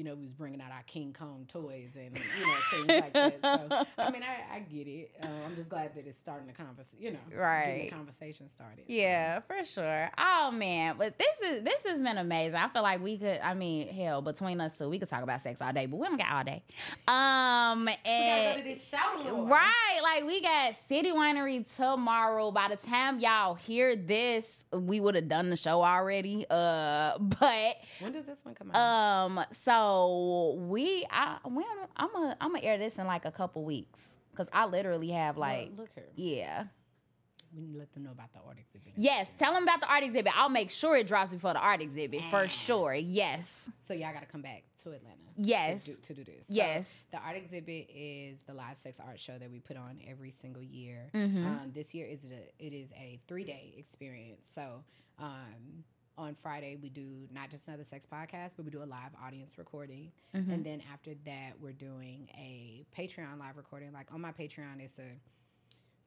You 0.00 0.06
know, 0.06 0.14
we 0.14 0.22
was 0.22 0.32
bringing 0.32 0.62
out 0.62 0.72
our 0.72 0.82
King 0.86 1.14
Kong 1.16 1.44
toys 1.46 1.94
and 1.94 2.16
you 2.16 2.46
know 2.46 2.54
things 2.70 2.86
like 2.88 3.12
that. 3.12 3.38
So 3.42 4.02
I 4.02 4.10
mean, 4.10 4.22
I, 4.22 4.56
I 4.56 4.60
get 4.60 4.86
it. 4.88 5.10
Uh, 5.22 5.26
I'm 5.44 5.54
just 5.54 5.68
glad 5.68 5.94
that 5.94 6.06
it's 6.06 6.16
starting 6.16 6.46
the 6.46 6.54
conversation. 6.54 6.96
You 6.98 7.10
know, 7.12 7.18
Right. 7.38 7.90
the 7.90 7.94
conversation 7.96 8.48
started. 8.48 8.78
so. 8.78 8.84
Yeah, 8.86 9.40
for 9.40 9.62
sure. 9.66 10.10
Oh 10.16 10.52
man, 10.52 10.94
but 10.96 11.18
this 11.18 11.50
is 11.50 11.64
this 11.64 11.82
has 11.86 12.00
been 12.00 12.16
amazing. 12.16 12.54
I 12.56 12.68
feel 12.70 12.80
like 12.82 13.02
we 13.02 13.18
could. 13.18 13.40
I 13.42 13.52
mean, 13.52 13.88
hell, 13.88 14.22
between 14.22 14.58
us 14.62 14.72
two, 14.78 14.88
we 14.88 14.98
could 14.98 15.10
talk 15.10 15.22
about 15.22 15.42
sex 15.42 15.60
all 15.60 15.70
day, 15.74 15.84
but 15.84 15.98
we 15.98 16.06
don't 16.06 16.16
got 16.16 16.32
all 16.32 16.44
day. 16.44 16.62
Um, 17.06 17.84
gotta 17.84 18.52
go 18.54 18.56
to 18.56 18.64
this 18.64 18.94
along. 19.28 19.48
right, 19.50 20.00
like 20.02 20.24
we 20.24 20.40
got 20.40 20.76
City 20.88 21.10
Winery 21.10 21.66
tomorrow. 21.76 22.50
By 22.50 22.68
the 22.68 22.76
time 22.76 23.20
y'all 23.20 23.54
hear 23.54 23.96
this, 23.96 24.46
we 24.72 25.00
would 25.00 25.14
have 25.14 25.28
done 25.28 25.50
the 25.50 25.56
show 25.56 25.82
already. 25.82 26.46
Uh, 26.48 27.18
but 27.18 27.76
When 28.00 28.12
does 28.12 28.26
this 28.26 28.38
one 28.44 28.54
come 28.54 28.70
out? 28.72 28.76
um, 28.76 29.44
so 29.52 30.56
we, 30.68 31.06
I, 31.10 31.38
we, 31.48 31.64
I'm 31.96 32.08
gonna, 32.12 32.36
I'm 32.40 32.52
gonna 32.52 32.64
air 32.64 32.78
this 32.78 32.96
in 32.98 33.06
like 33.06 33.24
a 33.24 33.32
couple 33.32 33.64
weeks 33.64 34.16
because 34.32 34.48
I 34.52 34.66
literally 34.66 35.10
have 35.10 35.36
like, 35.36 35.70
Look, 35.70 35.78
look 35.78 35.88
here. 35.94 36.04
yeah. 36.14 36.64
We 37.52 37.62
need 37.62 37.72
to 37.72 37.78
let 37.80 37.92
them 37.94 38.04
know 38.04 38.12
about 38.12 38.32
the 38.32 38.38
art 38.46 38.58
exhibit. 38.60 38.92
Yes, 38.94 39.26
tell 39.36 39.52
them 39.54 39.64
about 39.64 39.80
the 39.80 39.88
art 39.88 40.04
exhibit. 40.04 40.32
I'll 40.36 40.48
make 40.48 40.70
sure 40.70 40.96
it 40.96 41.08
drops 41.08 41.32
before 41.32 41.52
the 41.52 41.58
art 41.58 41.80
exhibit 41.82 42.22
for 42.30 42.46
sure. 42.46 42.94
Yes. 42.94 43.68
So 43.80 43.92
y'all 43.92 44.12
got 44.12 44.20
to 44.20 44.26
come 44.26 44.40
back 44.42 44.62
to 44.84 44.90
Atlanta. 44.92 45.16
Yes. 45.36 45.84
To 45.84 45.92
do, 45.92 45.96
to 46.02 46.14
do 46.14 46.24
this. 46.24 46.46
So 46.48 46.54
Yes. 46.54 46.86
the 47.10 47.18
art 47.18 47.36
exhibit 47.36 47.88
is 47.94 48.42
the 48.46 48.54
live 48.54 48.76
sex 48.78 49.00
art 49.00 49.18
show 49.20 49.38
that 49.38 49.50
we 49.50 49.60
put 49.60 49.76
on 49.76 49.98
every 50.08 50.30
single 50.30 50.62
year. 50.62 51.10
Mm-hmm. 51.14 51.46
Um, 51.46 51.70
this 51.74 51.94
year 51.94 52.06
is 52.06 52.24
a, 52.24 52.64
it 52.64 52.72
is 52.72 52.92
a 52.92 53.18
three 53.26 53.44
day 53.44 53.74
experience. 53.78 54.46
So 54.52 54.82
um, 55.18 55.84
on 56.18 56.34
Friday 56.34 56.76
we 56.82 56.88
do 56.90 57.26
not 57.32 57.50
just 57.50 57.66
another 57.68 57.84
sex 57.84 58.06
podcast, 58.10 58.54
but 58.56 58.64
we 58.64 58.70
do 58.70 58.82
a 58.82 58.84
live 58.84 59.10
audience 59.24 59.56
recording, 59.58 60.12
Mm-hmm. 60.34 60.50
and 60.50 60.64
then 60.64 60.82
after 60.92 61.12
that 61.24 61.52
we're 61.60 61.72
doing 61.72 62.28
a 62.36 62.84
Patreon 62.96 63.38
live 63.38 63.56
recording. 63.56 63.92
Like 63.92 64.12
on 64.12 64.20
my 64.20 64.32
Patreon, 64.32 64.80
it's 64.80 64.98
a 64.98 65.02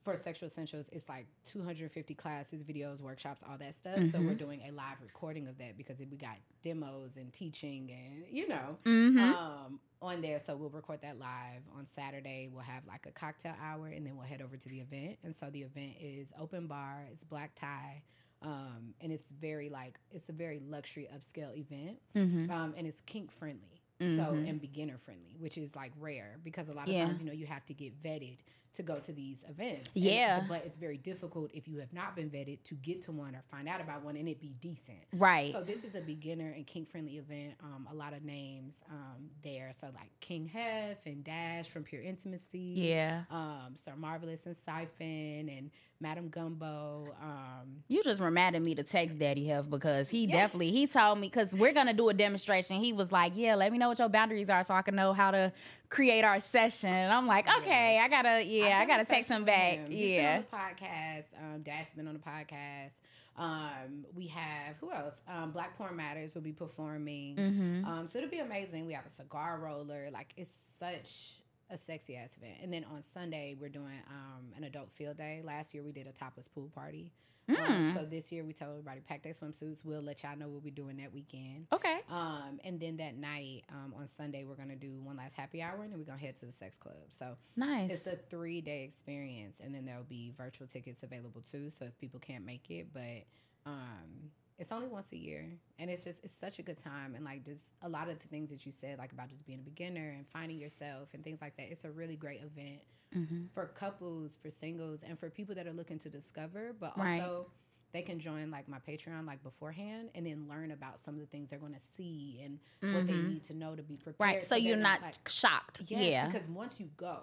for 0.03 0.15
sexual 0.15 0.47
essentials 0.47 0.89
it's 0.91 1.07
like 1.07 1.25
250 1.45 2.13
classes 2.15 2.63
videos 2.63 3.01
workshops 3.01 3.41
all 3.49 3.57
that 3.57 3.73
stuff 3.73 3.95
so 3.97 4.01
Mm-hmm. 4.03 4.27
we're 4.27 4.33
doing 4.35 4.61
a 4.67 4.71
live 4.71 4.97
recording 5.01 5.47
of 5.47 5.57
that 5.59 5.77
because 5.77 5.99
we 5.99 6.17
got 6.17 6.35
demos 6.61 7.15
and 7.17 7.31
teaching 7.33 7.89
and 7.91 8.25
you 8.29 8.47
know 8.47 8.77
Mm-hmm. 8.85 9.19
um, 9.19 9.79
on 10.01 10.21
there 10.21 10.39
so 10.39 10.55
we'll 10.57 10.69
record 10.69 10.99
that 11.01 11.17
live 11.19 11.61
on 11.77 11.85
saturday 11.85 12.49
we'll 12.51 12.63
have 12.63 12.85
like 12.85 13.05
a 13.07 13.11
cocktail 13.11 13.53
hour 13.63 13.87
and 13.87 14.05
then 14.05 14.17
we'll 14.17 14.27
head 14.27 14.41
over 14.41 14.57
to 14.57 14.69
the 14.69 14.79
event 14.81 15.17
and 15.23 15.33
so 15.33 15.49
the 15.49 15.61
event 15.61 15.93
is 16.01 16.33
open 16.39 16.67
bar 16.67 17.05
it's 17.11 17.23
black 17.23 17.55
tie 17.55 18.01
um, 18.41 18.93
and 18.99 19.13
it's 19.13 19.31
very 19.31 19.69
like 19.69 19.97
it's 20.11 20.27
a 20.27 20.33
very 20.33 20.59
luxury 20.67 21.07
upscale 21.15 21.55
event 21.57 21.97
Mm-hmm. 22.15 22.51
um, 22.51 22.73
and 22.77 22.85
it's 22.85 22.99
kink 23.01 23.31
friendly 23.31 23.79
so 24.17 24.31
and 24.45 24.59
beginner 24.59 24.97
friendly 24.97 25.37
which 25.39 25.57
is 25.57 25.77
like 25.77 25.93
rare 25.97 26.35
because 26.43 26.67
a 26.67 26.73
lot 26.73 26.89
of 26.89 26.93
Yeah. 26.93 27.05
times 27.05 27.21
you 27.21 27.25
know 27.27 27.31
you 27.31 27.45
have 27.45 27.63
to 27.67 27.73
get 27.73 28.03
vetted 28.03 28.35
to 28.73 28.83
go 28.83 28.99
to 28.99 29.11
these 29.11 29.43
events 29.49 29.89
And- 29.95 30.03
Yeah. 30.03 30.43
but 30.47 30.65
it's 30.65 30.77
very 30.77 30.97
difficult 30.97 31.51
if 31.53 31.67
you 31.67 31.77
have 31.77 31.93
not 31.93 32.15
been 32.15 32.29
vetted 32.29 32.63
to 32.63 32.75
get 32.75 33.01
to 33.03 33.11
one 33.11 33.35
or 33.35 33.43
find 33.51 33.67
out 33.67 33.81
about 33.81 34.03
one 34.03 34.15
and 34.17 34.27
it 34.27 34.39
be 34.41 34.55
decent 34.59 34.99
Right. 35.13 35.51
so 35.51 35.63
this 35.63 35.83
is 35.83 35.95
a 35.95 36.01
beginner 36.01 36.51
and 36.55 36.65
kink 36.65 36.87
friendly 36.87 37.17
event 37.17 37.55
um, 37.63 37.87
a 37.91 37.93
lot 37.95 38.13
of 38.13 38.23
names 38.23 38.83
um, 38.89 39.29
there 39.43 39.71
so 39.71 39.87
like 39.93 40.09
king 40.19 40.45
hef 40.47 40.97
and 41.05 41.23
dash 41.23 41.67
from 41.69 41.83
pure 41.83 42.01
intimacy 42.01 42.73
yeah. 42.75 43.23
um, 43.29 43.75
sir 43.75 43.93
marvelous 43.95 44.45
and 44.45 44.57
siphon 44.57 45.49
and 45.49 45.69
madam 46.01 46.27
gumbo 46.29 47.05
um, 47.21 47.83
You 47.87 48.03
just 48.03 48.19
reminded 48.21 48.63
me 48.65 48.75
to 48.75 48.83
text 48.83 49.19
Daddy 49.19 49.45
Health 49.45 49.69
because 49.69 50.09
he 50.09 50.27
definitely 50.27 50.71
he 50.71 50.87
told 50.87 51.19
me 51.19 51.27
because 51.27 51.53
we're 51.53 51.71
gonna 51.73 51.93
do 51.93 52.09
a 52.09 52.13
demonstration. 52.13 52.77
He 52.81 52.91
was 52.91 53.11
like, 53.11 53.33
"Yeah, 53.35 53.55
let 53.55 53.71
me 53.71 53.77
know 53.77 53.87
what 53.89 53.99
your 53.99 54.09
boundaries 54.09 54.49
are 54.49 54.63
so 54.63 54.73
I 54.73 54.81
can 54.81 54.95
know 54.95 55.13
how 55.13 55.31
to 55.31 55.53
create 55.89 56.23
our 56.25 56.39
session." 56.41 56.89
And 56.89 57.13
I'm 57.13 57.25
like, 57.27 57.47
"Okay, 57.59 57.99
I 57.99 58.07
gotta, 58.09 58.43
yeah, 58.43 58.62
I, 58.71 58.81
I've 58.81 58.87
gotta 58.87 59.05
session 59.05 59.37
him 59.37 59.45
back." 59.45 59.73
him. 59.73 59.91
He's 59.91 59.99
been 60.15 60.23
Yeah, 60.23 60.37
on 60.37 60.45
the 60.49 60.83
podcast. 60.85 61.25
Um, 61.41 61.61
Dash's 61.61 61.93
been 61.93 62.07
on 62.07 62.13
the 62.13 62.19
podcast. 62.19 62.93
Um, 63.35 64.05
we 64.15 64.27
have 64.27 64.75
who 64.79 64.91
else? 64.91 65.21
Um, 65.27 65.51
Black 65.51 65.75
Porn 65.77 65.95
Matters 65.95 66.35
will 66.35 66.41
be 66.43 66.51
performing. 66.51 67.35
Mm-hmm. 67.35 67.85
Um, 67.85 68.07
so 68.07 68.19
it'll 68.19 68.29
be 68.29 68.39
amazing. 68.39 68.85
We 68.85 68.93
have 68.93 69.05
a 69.05 69.09
cigar 69.09 69.59
roller. 69.59 70.09
Like 70.11 70.33
it's 70.37 70.51
such 70.79 71.33
a 71.69 71.77
sexy 71.77 72.15
ass 72.15 72.37
event. 72.37 72.57
And 72.61 72.71
then 72.71 72.85
on 72.93 73.01
Sunday 73.01 73.55
we're 73.59 73.69
doing 73.69 73.99
um, 74.09 74.51
an 74.55 74.63
adult 74.65 74.91
field 74.91 75.17
day. 75.17 75.41
Last 75.43 75.73
year 75.73 75.83
we 75.83 75.91
did 75.91 76.05
a 76.07 76.11
topless 76.11 76.47
pool 76.47 76.69
party. 76.75 77.11
Um, 77.49 77.55
Mm. 77.55 77.93
so 77.93 78.05
this 78.05 78.31
year 78.31 78.43
we 78.45 78.53
tell 78.53 78.69
everybody 78.71 79.01
pack 79.01 79.21
their 79.21 79.33
swimsuits. 79.33 79.83
We'll 79.83 80.01
let 80.01 80.23
y'all 80.23 80.37
know 80.37 80.47
what 80.47 80.63
we're 80.63 80.73
doing 80.73 80.97
that 80.97 81.13
weekend. 81.13 81.67
Okay. 81.73 81.99
Um, 82.09 82.59
and 82.63 82.79
then 82.79 82.97
that 82.97 83.15
night, 83.17 83.63
um, 83.69 83.93
on 83.97 84.07
Sunday, 84.07 84.45
we're 84.45 84.55
gonna 84.55 84.75
do 84.77 85.01
one 85.01 85.17
last 85.17 85.35
happy 85.35 85.61
hour, 85.61 85.83
and 85.83 85.91
then 85.91 85.99
we're 85.99 86.05
gonna 86.05 86.17
head 86.19 86.35
to 86.37 86.45
the 86.45 86.51
sex 86.53 86.77
club. 86.77 86.95
So 87.09 87.35
Nice. 87.57 87.91
it's 87.91 88.07
a 88.07 88.15
three 88.15 88.61
day 88.61 88.83
experience, 88.85 89.59
and 89.59 89.75
then 89.75 89.85
there'll 89.85 90.03
be 90.03 90.31
virtual 90.37 90.67
tickets 90.67 91.03
available 91.03 91.41
too. 91.41 91.69
So 91.69 91.85
if 91.85 91.97
people 91.97 92.19
can't 92.19 92.45
make 92.45 92.71
it, 92.71 92.87
but 92.93 93.25
um, 93.65 94.31
it's 94.59 94.71
only 94.71 94.87
once 94.87 95.11
a 95.11 95.17
year, 95.17 95.45
and 95.79 95.89
it's 95.89 96.03
just 96.03 96.23
it's 96.23 96.33
such 96.33 96.59
a 96.59 96.61
good 96.63 96.77
time, 96.83 97.15
and 97.15 97.23
like 97.25 97.43
just 97.45 97.71
a 97.81 97.89
lot 97.89 98.09
of 98.09 98.19
the 98.19 98.27
things 98.27 98.49
that 98.51 98.65
you 98.65 98.71
said, 98.71 98.97
like 98.99 99.11
about 99.11 99.29
just 99.29 99.45
being 99.45 99.59
a 99.59 99.61
beginner 99.63 100.13
and 100.17 100.27
finding 100.27 100.57
yourself 100.59 101.13
and 101.13 101.23
things 101.23 101.41
like 101.41 101.55
that. 101.57 101.71
It's 101.71 101.83
a 101.85 101.91
really 101.91 102.15
great 102.15 102.41
event 102.41 102.81
Mm-hmm. 103.15 103.43
for 103.53 103.67
couples, 103.67 104.39
for 104.41 104.49
singles, 104.49 105.03
and 105.07 105.19
for 105.19 105.29
people 105.29 105.53
that 105.53 105.67
are 105.67 105.71
looking 105.73 105.99
to 105.99 106.09
discover, 106.09 106.73
but 106.79 106.97
Right. 106.97 107.21
also. 107.21 107.47
They 107.91 108.01
can 108.01 108.17
join 108.17 108.49
like 108.49 108.67
my 108.67 108.79
Patreon 108.79 109.27
like 109.27 109.43
beforehand 109.43 110.09
and 110.15 110.25
then 110.25 110.47
learn 110.49 110.71
about 110.71 110.97
some 110.99 111.13
of 111.13 111.19
the 111.19 111.27
things 111.27 111.51
they're 111.51 111.59
going 111.59 111.75
to 111.75 111.79
see 111.79 112.41
and 112.43 112.57
what 112.95 113.05
they 113.05 113.13
need 113.13 113.43
to 113.43 113.53
know 113.53 113.75
to 113.75 113.83
be 113.83 113.97
prepared. 113.97 114.15
Mm-hmm. 114.15 114.37
Right. 114.39 114.43
So 114.45 114.55
they're 114.55 114.63
you're 114.63 114.77
not 114.77 115.03
like, 115.03 115.29
shocked. 115.29 115.83
Yes, 115.85 116.01
yeah. 116.01 116.25
because 116.25 116.47
once 116.47 116.79
you 116.79 116.89
go, 116.97 117.19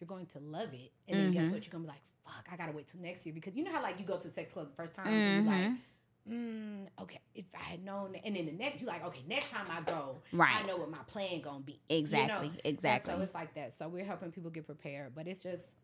you're 0.00 0.08
going 0.08 0.26
to 0.26 0.40
love 0.40 0.74
it. 0.74 0.90
And 1.06 1.16
then 1.16 1.26
Mm-hmm. 1.32 1.32
guess 1.44 1.52
what? 1.52 1.64
You're 1.64 1.70
gonna 1.70 1.84
be 1.84 1.88
like, 1.90 2.02
fuck, 2.24 2.48
I 2.52 2.56
gotta 2.56 2.72
wait 2.72 2.88
till 2.88 3.00
next 3.00 3.24
year. 3.24 3.32
Because 3.32 3.54
you 3.54 3.62
know 3.62 3.70
how 3.70 3.82
like 3.82 4.00
you 4.00 4.04
go 4.04 4.18
to 4.18 4.28
sex 4.28 4.52
club 4.52 4.70
the 4.70 4.74
first 4.74 4.96
time 4.96 5.06
and 5.06 5.44
you're 5.46 5.54
like, 5.54 5.70
mm, 6.28 6.86
okay, 7.00 7.20
if 7.34 7.44
I 7.58 7.62
had 7.62 7.84
known 7.84 8.14
and 8.24 8.34
then 8.36 8.46
the 8.46 8.52
next 8.52 8.80
you 8.80 8.86
like, 8.86 9.04
okay, 9.06 9.20
next 9.28 9.50
time 9.50 9.66
I 9.70 9.80
go, 9.82 10.22
Right. 10.32 10.56
I 10.62 10.66
know 10.66 10.76
what 10.76 10.90
my 10.90 10.98
plan 11.06 11.40
gonna 11.40 11.60
be. 11.60 11.72
you 11.88 11.98
know? 11.98 11.98
Exactly, 11.98 12.48
And 12.48 12.60
exactly. 12.64 13.14
so 13.14 13.20
it's 13.20 13.34
like 13.34 13.54
that. 13.54 13.72
So 13.72 13.88
we're 13.88 14.04
helping 14.04 14.30
people 14.32 14.50
get 14.50 14.66
prepared. 14.66 15.14
But 15.14 15.26
it's 15.26 15.42
just 15.42 15.76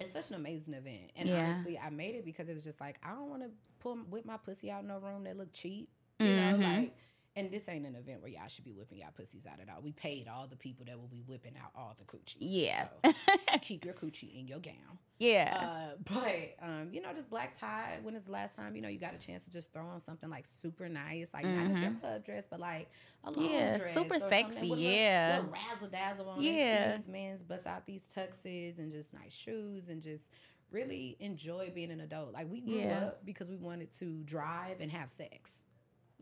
it's 0.00 0.10
such 0.12 0.30
an 0.30 0.36
amazing 0.36 0.74
event. 0.74 1.12
And 1.16 1.28
Yeah. 1.28 1.44
honestly, 1.44 1.78
I 1.78 1.90
made 1.90 2.14
it 2.16 2.24
because 2.24 2.48
it 2.48 2.54
was 2.54 2.64
just 2.64 2.80
like, 2.80 2.96
I 3.04 3.10
don't 3.10 3.28
wanna 3.30 3.50
pull 3.78 3.96
whip 3.96 4.24
my 4.24 4.36
pussy 4.36 4.70
out 4.70 4.82
in 4.82 4.88
no 4.88 4.98
room 4.98 5.24
that 5.24 5.36
look 5.36 5.52
cheap. 5.52 5.88
You 6.18 6.26
Mhm. 6.30 6.58
know, 6.58 6.66
like 6.80 6.96
and 7.34 7.50
this 7.50 7.68
ain't 7.68 7.86
an 7.86 7.94
event 7.94 8.20
where 8.20 8.30
y'all 8.30 8.48
should 8.48 8.64
be 8.64 8.72
whipping 8.72 8.98
y'all 8.98 9.08
pussies 9.16 9.46
out 9.46 9.58
at 9.60 9.68
all. 9.74 9.80
We 9.82 9.92
paid 9.92 10.28
all 10.28 10.46
the 10.46 10.56
people 10.56 10.84
that 10.86 10.98
will 10.98 11.08
be 11.08 11.22
whipping 11.26 11.54
out 11.62 11.70
all 11.74 11.96
the 11.98 12.04
coochie. 12.04 12.36
Yeah. 12.40 12.88
So 13.04 13.12
keep 13.62 13.84
your 13.84 13.94
coochie 13.94 14.38
in 14.38 14.46
your 14.46 14.58
gown. 14.60 14.98
yeah. 15.18 15.56
Uh, 15.56 15.96
but 16.12 16.56
um, 16.60 16.88
you 16.92 17.00
know, 17.00 17.12
just 17.14 17.30
black 17.30 17.58
tie. 17.58 17.98
When 18.02 18.14
is 18.14 18.24
the 18.24 18.32
last 18.32 18.54
time 18.54 18.76
you 18.76 18.82
know 18.82 18.88
you 18.88 18.98
got 18.98 19.14
a 19.14 19.18
chance 19.18 19.44
to 19.44 19.50
just 19.50 19.72
throw 19.72 19.86
on 19.86 20.00
something 20.00 20.28
like 20.28 20.44
super 20.46 20.88
nice, 20.88 21.28
like 21.32 21.44
not 21.46 21.68
just 21.68 21.82
your 21.82 21.92
club 21.92 22.24
dress, 22.24 22.44
but 22.50 22.60
like 22.60 22.88
a 23.24 23.30
long 23.30 23.44
Mm-hmm. 23.44 23.52
Yeah, 23.54 23.78
dress, 23.78 23.94
super 23.94 24.18
sexy, 24.18 24.66
yeah. 24.68 25.36
little, 25.40 25.50
little 25.50 25.52
razzle 25.70 25.88
dazzle 25.88 26.28
on. 26.28 26.42
Yeah. 26.42 26.52
Yeah, 26.52 26.96
these 26.96 27.08
men's 27.08 27.42
bust 27.42 27.66
out 27.66 27.86
these 27.86 28.02
tuxes 28.02 28.78
and 28.78 28.92
just 28.92 29.14
nice 29.14 29.34
shoes 29.34 29.88
and 29.88 30.02
just 30.02 30.30
really 30.70 31.16
enjoy 31.20 31.70
being 31.74 31.90
an 31.90 32.00
adult. 32.00 32.32
Like 32.32 32.50
we 32.50 32.60
grew 32.60 32.74
Yeah. 32.78 33.06
up 33.06 33.24
because 33.24 33.48
we 33.50 33.56
wanted 33.56 33.90
to 33.98 34.22
drive 34.24 34.80
and 34.80 34.90
have 34.90 35.08
sex. 35.10 35.64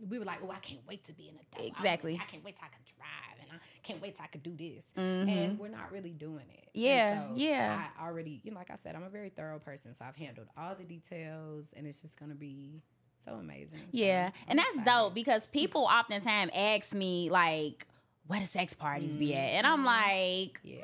We 0.08 0.18
were 0.18 0.24
like, 0.24 0.38
oh, 0.42 0.50
I 0.50 0.58
can't 0.60 0.80
wait 0.88 1.04
to 1.04 1.12
be 1.12 1.28
an 1.28 1.34
adult. 1.36 1.64
I- 1.64 1.76
Exactly. 1.78 2.14
I, 2.20 2.24
can't 2.24 2.44
wait 2.44 2.56
till 2.56 2.64
I 2.66 2.68
can 2.68 2.80
drive, 2.96 3.38
and 3.40 3.50
I 3.52 3.56
can't 3.82 4.00
wait 4.00 4.16
till 4.16 4.24
I 4.24 4.28
could 4.28 4.42
do 4.42 4.54
this. 4.56 4.86
Mhm. 4.96 5.28
And 5.28 5.58
we're 5.58 5.68
not 5.68 5.92
really 5.92 6.12
doing 6.12 6.46
it. 6.52 6.68
Yeah, 6.72 7.28
so 7.28 7.34
yeah. 7.36 7.88
I 7.98 8.06
already, 8.06 8.40
you 8.44 8.50
know, 8.52 8.56
like 8.58 8.70
I 8.70 8.76
said, 8.76 8.94
I'm 8.94 9.02
a 9.02 9.10
very 9.10 9.28
thorough 9.30 9.58
person, 9.58 9.92
so 9.94 10.04
I've 10.04 10.16
handled 10.16 10.46
all 10.56 10.74
the 10.74 10.84
details, 10.84 11.66
and 11.76 11.86
it's 11.86 12.00
just 12.00 12.18
gonna 12.18 12.34
be 12.34 12.82
so 13.18 13.32
amazing. 13.34 13.80
So 13.80 13.88
Yeah, 13.90 14.26
I'm 14.32 14.32
and 14.48 14.58
that's 14.58 14.68
excited. 14.70 14.90
dope 14.90 15.14
because 15.14 15.46
people 15.48 15.82
oftentimes 15.82 16.52
ask 16.54 16.94
me 16.94 17.28
like, 17.30 17.86
"Where 18.26 18.40
the 18.40 18.46
sex 18.46 18.72
parties 18.74 19.14
be 19.14 19.34
at?" 19.34 19.48
And 19.56 19.66
I'm 19.66 19.84
like, 19.84 20.60
Yeah. 20.62 20.76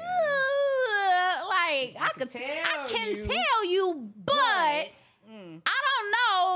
Like 1.48 1.96
I, 2.00 2.10
can 2.16 2.28
could, 2.28 2.36
I 2.42 2.86
tell 2.86 2.88
can 2.88 3.08
you, 3.16 3.24
tell 3.26 3.64
you, 3.64 4.10
but 4.24 4.88
Mm. 5.28 5.60
I 5.66 5.72
don't 5.82 5.85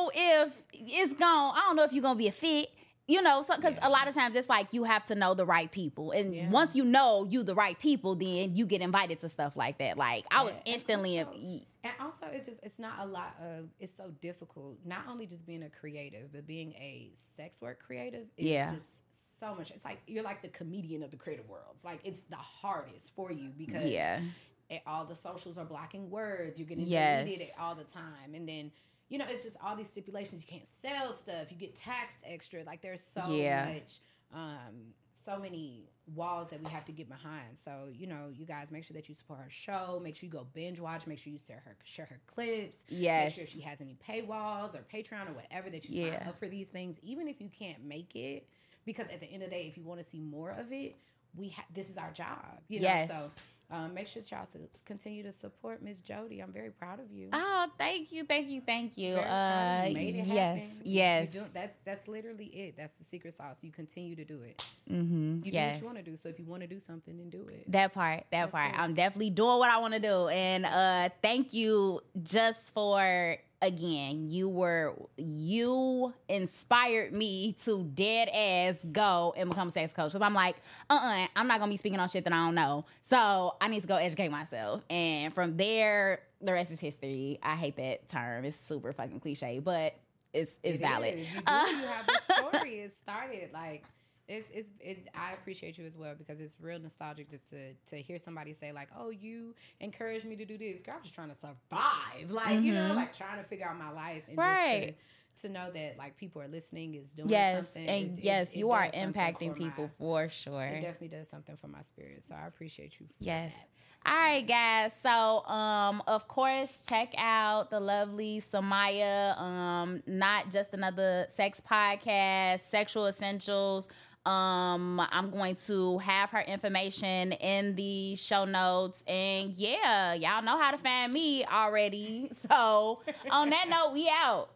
know 0.04 0.10
if 0.14 0.62
it's 0.72 1.12
gone. 1.14 1.54
I 1.56 1.60
don't 1.66 1.76
know 1.76 1.84
if 1.84 1.92
you're 1.92 2.02
gonna 2.02 2.18
be 2.18 2.28
a 2.28 2.32
fit. 2.32 2.68
You 3.06 3.22
know, 3.22 3.42
because 3.42 3.74
Yeah. 3.74 3.88
a 3.88 3.90
lot 3.90 4.06
of 4.06 4.14
times 4.14 4.36
it's 4.36 4.48
like 4.48 4.72
you 4.72 4.84
have 4.84 5.02
to 5.06 5.16
know 5.16 5.34
the 5.34 5.44
right 5.44 5.68
people, 5.68 6.12
and 6.12 6.32
Yeah. 6.32 6.48
once 6.48 6.76
you 6.76 6.84
know 6.84 7.24
you 7.28 7.42
the 7.42 7.56
right 7.56 7.76
people, 7.76 8.14
then 8.14 8.54
you 8.54 8.66
get 8.66 8.82
invited 8.82 9.18
to 9.22 9.28
stuff 9.28 9.56
like 9.56 9.78
that. 9.78 9.96
Like 9.98 10.26
I 10.30 10.44
was 10.44 10.52
Yeah, 10.52 10.58
and 10.66 10.74
instantly, 10.76 11.18
also- 11.20 11.64
And 11.82 11.92
also, 11.98 12.26
it's 12.26 12.46
just 12.46 12.60
it's 12.62 12.78
not 12.78 13.00
a 13.00 13.06
lot 13.06 13.34
of. 13.40 13.68
It's 13.80 13.92
so 13.96 14.10
difficult. 14.20 14.78
Not 14.84 15.08
only 15.08 15.26
just 15.26 15.44
being 15.44 15.64
a 15.64 15.70
creative, 15.70 16.30
but 16.32 16.46
being 16.46 16.72
a 16.74 17.10
sex 17.14 17.60
work 17.60 17.82
creative. 17.82 18.28
Is 18.36 18.46
Yeah. 18.46 18.74
just 18.76 19.02
so 19.40 19.56
much. 19.56 19.72
It's 19.72 19.84
like 19.84 19.98
you're 20.06 20.22
like 20.22 20.42
the 20.42 20.48
comedian 20.48 21.02
of 21.02 21.10
the 21.10 21.16
creative 21.16 21.48
world. 21.48 21.72
It's 21.74 21.84
like 21.84 22.00
it's 22.04 22.20
the 22.28 22.36
hardest 22.36 23.12
for 23.16 23.32
you 23.32 23.48
because 23.48 23.86
yeah, 23.86 24.20
it, 24.68 24.82
all 24.86 25.04
the 25.04 25.16
socials 25.16 25.58
are 25.58 25.64
blocking 25.64 26.10
words. 26.10 26.60
You're 26.60 26.68
getting 26.68 26.86
Yes. 26.86 27.24
deleted 27.24 27.48
all 27.58 27.74
the 27.74 27.82
time, 27.84 28.34
and 28.34 28.48
then 28.48 28.70
you 29.10 29.18
know 29.18 29.26
it's 29.28 29.42
just 29.44 29.58
all 29.62 29.76
these 29.76 29.88
stipulations. 29.88 30.42
You 30.42 30.48
can't 30.48 30.66
sell 30.66 31.12
stuff. 31.12 31.50
You 31.52 31.58
get 31.58 31.74
taxed 31.74 32.22
extra. 32.26 32.64
Like 32.64 32.80
there's 32.80 33.02
so 33.02 33.30
Yeah. 33.30 33.66
much, 33.74 33.98
um, 34.32 34.94
so 35.14 35.38
many 35.38 35.90
walls 36.14 36.48
that 36.48 36.62
we 36.64 36.70
have 36.70 36.84
to 36.86 36.92
get 36.92 37.08
behind. 37.08 37.56
So 37.58 37.88
you 37.92 38.06
know, 38.06 38.30
you 38.32 38.46
guys 38.46 38.72
make 38.72 38.84
sure 38.84 38.94
that 38.94 39.08
you 39.08 39.14
support 39.14 39.40
her 39.40 39.50
show. 39.50 40.00
Make 40.02 40.16
sure 40.16 40.26
you 40.26 40.32
go 40.32 40.46
binge 40.54 40.80
watch. 40.80 41.06
Make 41.06 41.18
sure 41.18 41.32
you 41.32 41.38
share 41.38 41.62
her 41.66 41.76
share 41.84 42.06
her 42.06 42.20
clips. 42.26 42.84
Yes. 42.88 43.24
Make 43.26 43.34
sure 43.34 43.44
if 43.44 43.50
she 43.50 43.60
has 43.60 43.80
any 43.82 43.96
paywalls 44.08 44.74
or 44.74 44.84
Patreon 44.92 45.28
or 45.28 45.32
whatever 45.34 45.68
that 45.70 45.86
you 45.88 46.08
sign 46.10 46.22
up 46.26 46.38
for 46.38 46.48
these 46.48 46.68
things, 46.68 46.98
even 47.02 47.28
if 47.28 47.40
you 47.40 47.48
can't 47.50 47.84
make 47.84 48.16
it. 48.16 48.48
Because 48.86 49.08
at 49.08 49.20
the 49.20 49.26
end 49.26 49.42
of 49.42 49.50
the 49.50 49.56
day, 49.56 49.66
if 49.66 49.76
you 49.76 49.84
want 49.84 50.00
to 50.02 50.08
see 50.08 50.20
more 50.20 50.50
of 50.52 50.72
it, 50.72 50.96
we 51.36 51.50
ha- 51.50 51.66
this 51.74 51.90
is 51.90 51.98
our 51.98 52.10
job. 52.12 52.60
You 52.68 52.80
know, 52.80 52.88
Yes. 52.88 53.10
so 53.10 53.30
um, 53.70 53.94
make 53.94 54.06
sure 54.06 54.22
y'all 54.30 54.46
continue 54.84 55.22
to 55.22 55.32
support 55.32 55.82
Miss 55.82 56.00
Jody. 56.00 56.40
I'm 56.40 56.52
very 56.52 56.70
proud 56.70 56.98
of 56.98 57.12
you. 57.12 57.28
Oh, 57.32 57.66
thank 57.78 58.10
you, 58.10 58.24
thank 58.24 58.48
you, 58.48 58.60
thank 58.60 58.98
you. 58.98 59.14
Uh, 59.16 59.84
you. 59.86 59.94
Made 59.94 60.16
it 60.16 60.26
yes, 60.26 60.58
happen. 60.58 60.80
Yes. 60.84 61.34
You 61.34 61.40
do, 61.40 61.46
that's 61.52 61.78
that's 61.84 62.08
literally 62.08 62.46
it. 62.46 62.76
That's 62.76 62.92
the 62.94 63.04
secret 63.04 63.34
sauce. 63.34 63.62
You 63.62 63.70
continue 63.70 64.16
to 64.16 64.24
do 64.24 64.42
it. 64.42 64.62
mm-hmm. 64.90 65.44
You 65.44 65.52
yes. 65.52 65.78
do 65.78 65.86
what 65.86 65.94
you 65.94 65.94
want 65.94 66.04
to 66.04 66.10
do. 66.10 66.16
So 66.16 66.28
if 66.28 66.38
you 66.38 66.46
want 66.46 66.62
to 66.62 66.68
do 66.68 66.80
something, 66.80 67.16
then 67.16 67.30
do 67.30 67.46
it. 67.48 67.70
That 67.70 67.94
part, 67.94 68.24
that 68.30 68.30
That's 68.30 68.52
part. 68.52 68.74
it. 68.74 68.78
I'm 68.78 68.94
definitely 68.94 69.30
doing 69.30 69.58
what 69.58 69.70
I 69.70 69.78
want 69.78 69.94
to 69.94 70.00
do. 70.00 70.28
And 70.28 70.66
uh 70.66 71.10
thank 71.22 71.52
you 71.52 72.00
just 72.22 72.72
for 72.72 73.36
again, 73.62 74.30
you 74.30 74.48
were 74.48 74.94
you 75.16 76.12
inspired 76.28 77.12
me 77.12 77.54
to 77.64 77.84
dead 77.94 78.28
ass 78.28 78.78
go 78.92 79.34
and 79.36 79.50
become 79.50 79.68
a 79.68 79.72
sex 79.72 79.92
coach. 79.92 80.12
Cause 80.12 80.22
I'm 80.22 80.34
like, 80.34 80.56
uh-uh, 80.88 81.26
I'm 81.36 81.46
not 81.46 81.58
gonna 81.60 81.70
be 81.70 81.76
speaking 81.76 81.98
on 82.00 82.08
shit 82.08 82.24
that 82.24 82.32
I 82.32 82.36
don't 82.44 82.54
know. 82.54 82.84
So 83.08 83.56
I 83.60 83.68
need 83.68 83.80
to 83.82 83.86
go 83.86 83.96
educate 83.96 84.30
myself. 84.30 84.82
And 84.90 85.32
from 85.34 85.56
there, 85.56 86.20
the 86.40 86.52
rest 86.52 86.70
is 86.70 86.80
history. 86.80 87.38
I 87.42 87.54
hate 87.56 87.76
that 87.76 88.08
term. 88.08 88.44
It's 88.44 88.56
super 88.58 88.92
fucking 88.92 89.20
cliche, 89.20 89.58
but 89.58 89.94
it's 90.32 90.54
it's 90.62 90.78
It 90.80 90.82
valid. 90.82 91.14
is. 91.18 91.26
You, 91.34 91.40
do, 91.40 91.42
Uh, 91.46 91.64
you 91.68 91.76
have 91.86 92.06
the 92.06 92.34
story. 92.50 92.74
It 92.80 92.92
started 92.96 93.50
like 93.52 93.84
it's 94.30 94.50
it's. 94.50 94.70
It, 94.80 95.08
I 95.14 95.32
appreciate 95.32 95.76
you 95.78 95.84
as 95.84 95.96
well 95.98 96.14
because 96.16 96.40
it's 96.40 96.56
real 96.60 96.78
nostalgic 96.78 97.28
just 97.30 97.48
to 97.50 97.74
to 97.86 97.96
hear 97.96 98.18
somebody 98.18 98.52
say 98.54 98.72
like, 98.72 98.88
"Oh, 98.98 99.10
you 99.10 99.54
encouraged 99.80 100.24
me 100.24 100.36
to 100.36 100.44
do 100.44 100.56
this." 100.56 100.80
Girl, 100.82 100.94
I'm 100.96 101.02
just 101.02 101.14
trying 101.14 101.30
to 101.30 101.34
survive, 101.38 102.30
like 102.30 102.62
you 102.62 102.72
know, 102.72 102.92
like 102.94 103.16
trying 103.16 103.38
to 103.42 103.44
figure 103.48 103.66
out 103.68 103.76
my 103.78 103.90
life 103.90 104.22
and 104.28 104.38
Mm-hmm. 104.38 104.48
Right. 104.48 104.86
just 105.34 105.42
to, 105.42 105.48
to 105.48 105.52
know 105.52 105.70
that 105.70 105.96
like 105.96 106.16
people 106.16 106.42
are 106.42 106.48
listening 106.48 106.94
is 106.94 107.10
doing 107.10 107.28
yes, 107.28 107.56
something. 107.68 107.86
and 107.88 108.18
It- 108.18 108.24
yes, 108.24 108.50
it 108.52 108.56
you 108.58 108.70
are 108.72 108.86
impacting 108.88 109.50
for 109.50 109.54
people 109.54 109.84
my- 109.84 109.90
for 109.98 110.28
sure. 110.28 110.62
It 110.66 110.80
definitely 110.82 111.08
does 111.16 111.28
something 111.28 111.56
for 111.56 111.68
my 111.68 111.80
spirit. 111.82 112.24
So 112.24 112.34
I 112.34 112.46
appreciate 112.46 112.98
you. 113.00 113.06
For 113.06 113.12
Yes. 113.24 113.52
that. 113.54 113.66
All 114.12 114.18
right, 114.22 114.46
guys. 114.46 114.92
So, 115.02 115.44
um, 115.46 116.02
of 116.06 116.26
course, 116.28 116.82
check 116.88 117.14
out 117.16 117.70
the 117.70 117.80
lovely 117.80 118.42
Samia. 118.52 119.38
Um, 119.38 120.02
not 120.06 120.50
just 120.50 120.74
another 120.74 121.26
sex 121.34 121.60
podcast, 121.60 122.60
sexual 122.68 123.06
essentials. 123.06 123.88
Um, 124.26 125.00
I'm 125.10 125.30
going 125.30 125.56
to 125.66 125.98
have 125.98 126.30
her 126.30 126.42
information 126.42 127.32
in 127.32 127.74
the 127.74 128.16
show 128.16 128.44
notes, 128.44 129.02
and 129.06 129.52
yeah, 129.54 130.12
y'all 130.12 130.42
know 130.42 130.60
how 130.60 130.72
to 130.72 130.78
find 130.78 131.12
me 131.12 131.44
already. 131.44 132.30
So, 132.50 133.00
on 133.30 133.50
that 133.50 133.68
note, 133.68 133.92
we 133.92 134.10
out. 134.12 134.50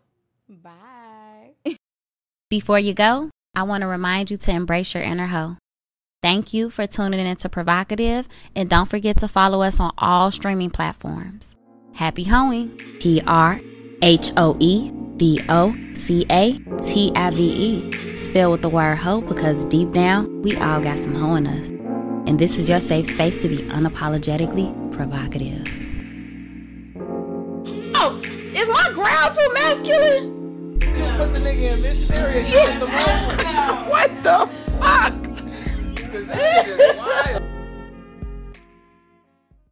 Bye. 0.49 1.77
Before 2.51 2.79
you 2.79 2.93
go, 2.93 3.31
I 3.55 3.63
want 3.63 3.83
to 3.83 3.87
remind 3.87 4.31
you 4.31 4.37
to 4.37 4.51
embrace 4.51 4.95
your 4.95 5.03
inner 5.03 5.27
hoe. 5.27 5.57
Thank 6.23 6.53
you 6.53 6.71
for 6.71 6.87
tuning 6.87 7.25
in 7.25 7.37
to 7.37 7.49
PrHOEvocative, 7.49 8.27
and 8.57 8.69
don't 8.69 8.89
forget 8.89 9.19
to 9.19 9.29
follow 9.29 9.63
us 9.63 9.79
on 9.79 9.93
all 9.97 10.31
streaming 10.31 10.71
platforms. 10.71 11.57
Happy 11.93 12.25
hoeing! 12.25 12.77
P 12.99 13.23
R 13.27 13.61
H 14.03 14.33
O 14.37 14.57
E 14.59 14.91
V 15.17 15.41
O 15.49 15.75
C 15.95 16.27
A 16.31 16.59
T 16.83 17.13
I 17.15 17.31
V 17.31 17.43
E. 17.43 18.19
Spell 18.19 18.51
with 18.51 18.63
the 18.63 18.69
word 18.69 18.97
hoe 18.97 19.21
because 19.21 19.65
deep 19.67 19.93
down, 19.93 20.43
we 20.43 20.57
all 20.57 20.81
got 20.81 20.99
some 20.99 21.15
hoe 21.15 21.37
in 21.37 21.47
us. 21.47 21.71
And 22.27 22.39
this 22.39 22.59
is 22.59 22.69
your 22.69 22.81
safe 22.81 23.07
space 23.07 23.37
to 23.39 23.49
be 23.49 23.59
unapologetically 23.59 24.73
provocative. 24.93 25.67
Oh, 27.95 28.21
is 28.55 28.69
my 28.69 28.91
growl 28.93 29.31
too 29.33 29.53
masculine? 29.55 30.33
Put 31.17 31.33
the 31.33 31.41
nigga 31.41 31.75
in 31.75 31.83
missionary 31.83 32.39
and 32.41 32.49
yeah. 32.49 32.79
the 32.79 32.87
moment. 32.87 33.91
What 33.91 34.11
the 34.25 34.49
fuck? 34.81 35.15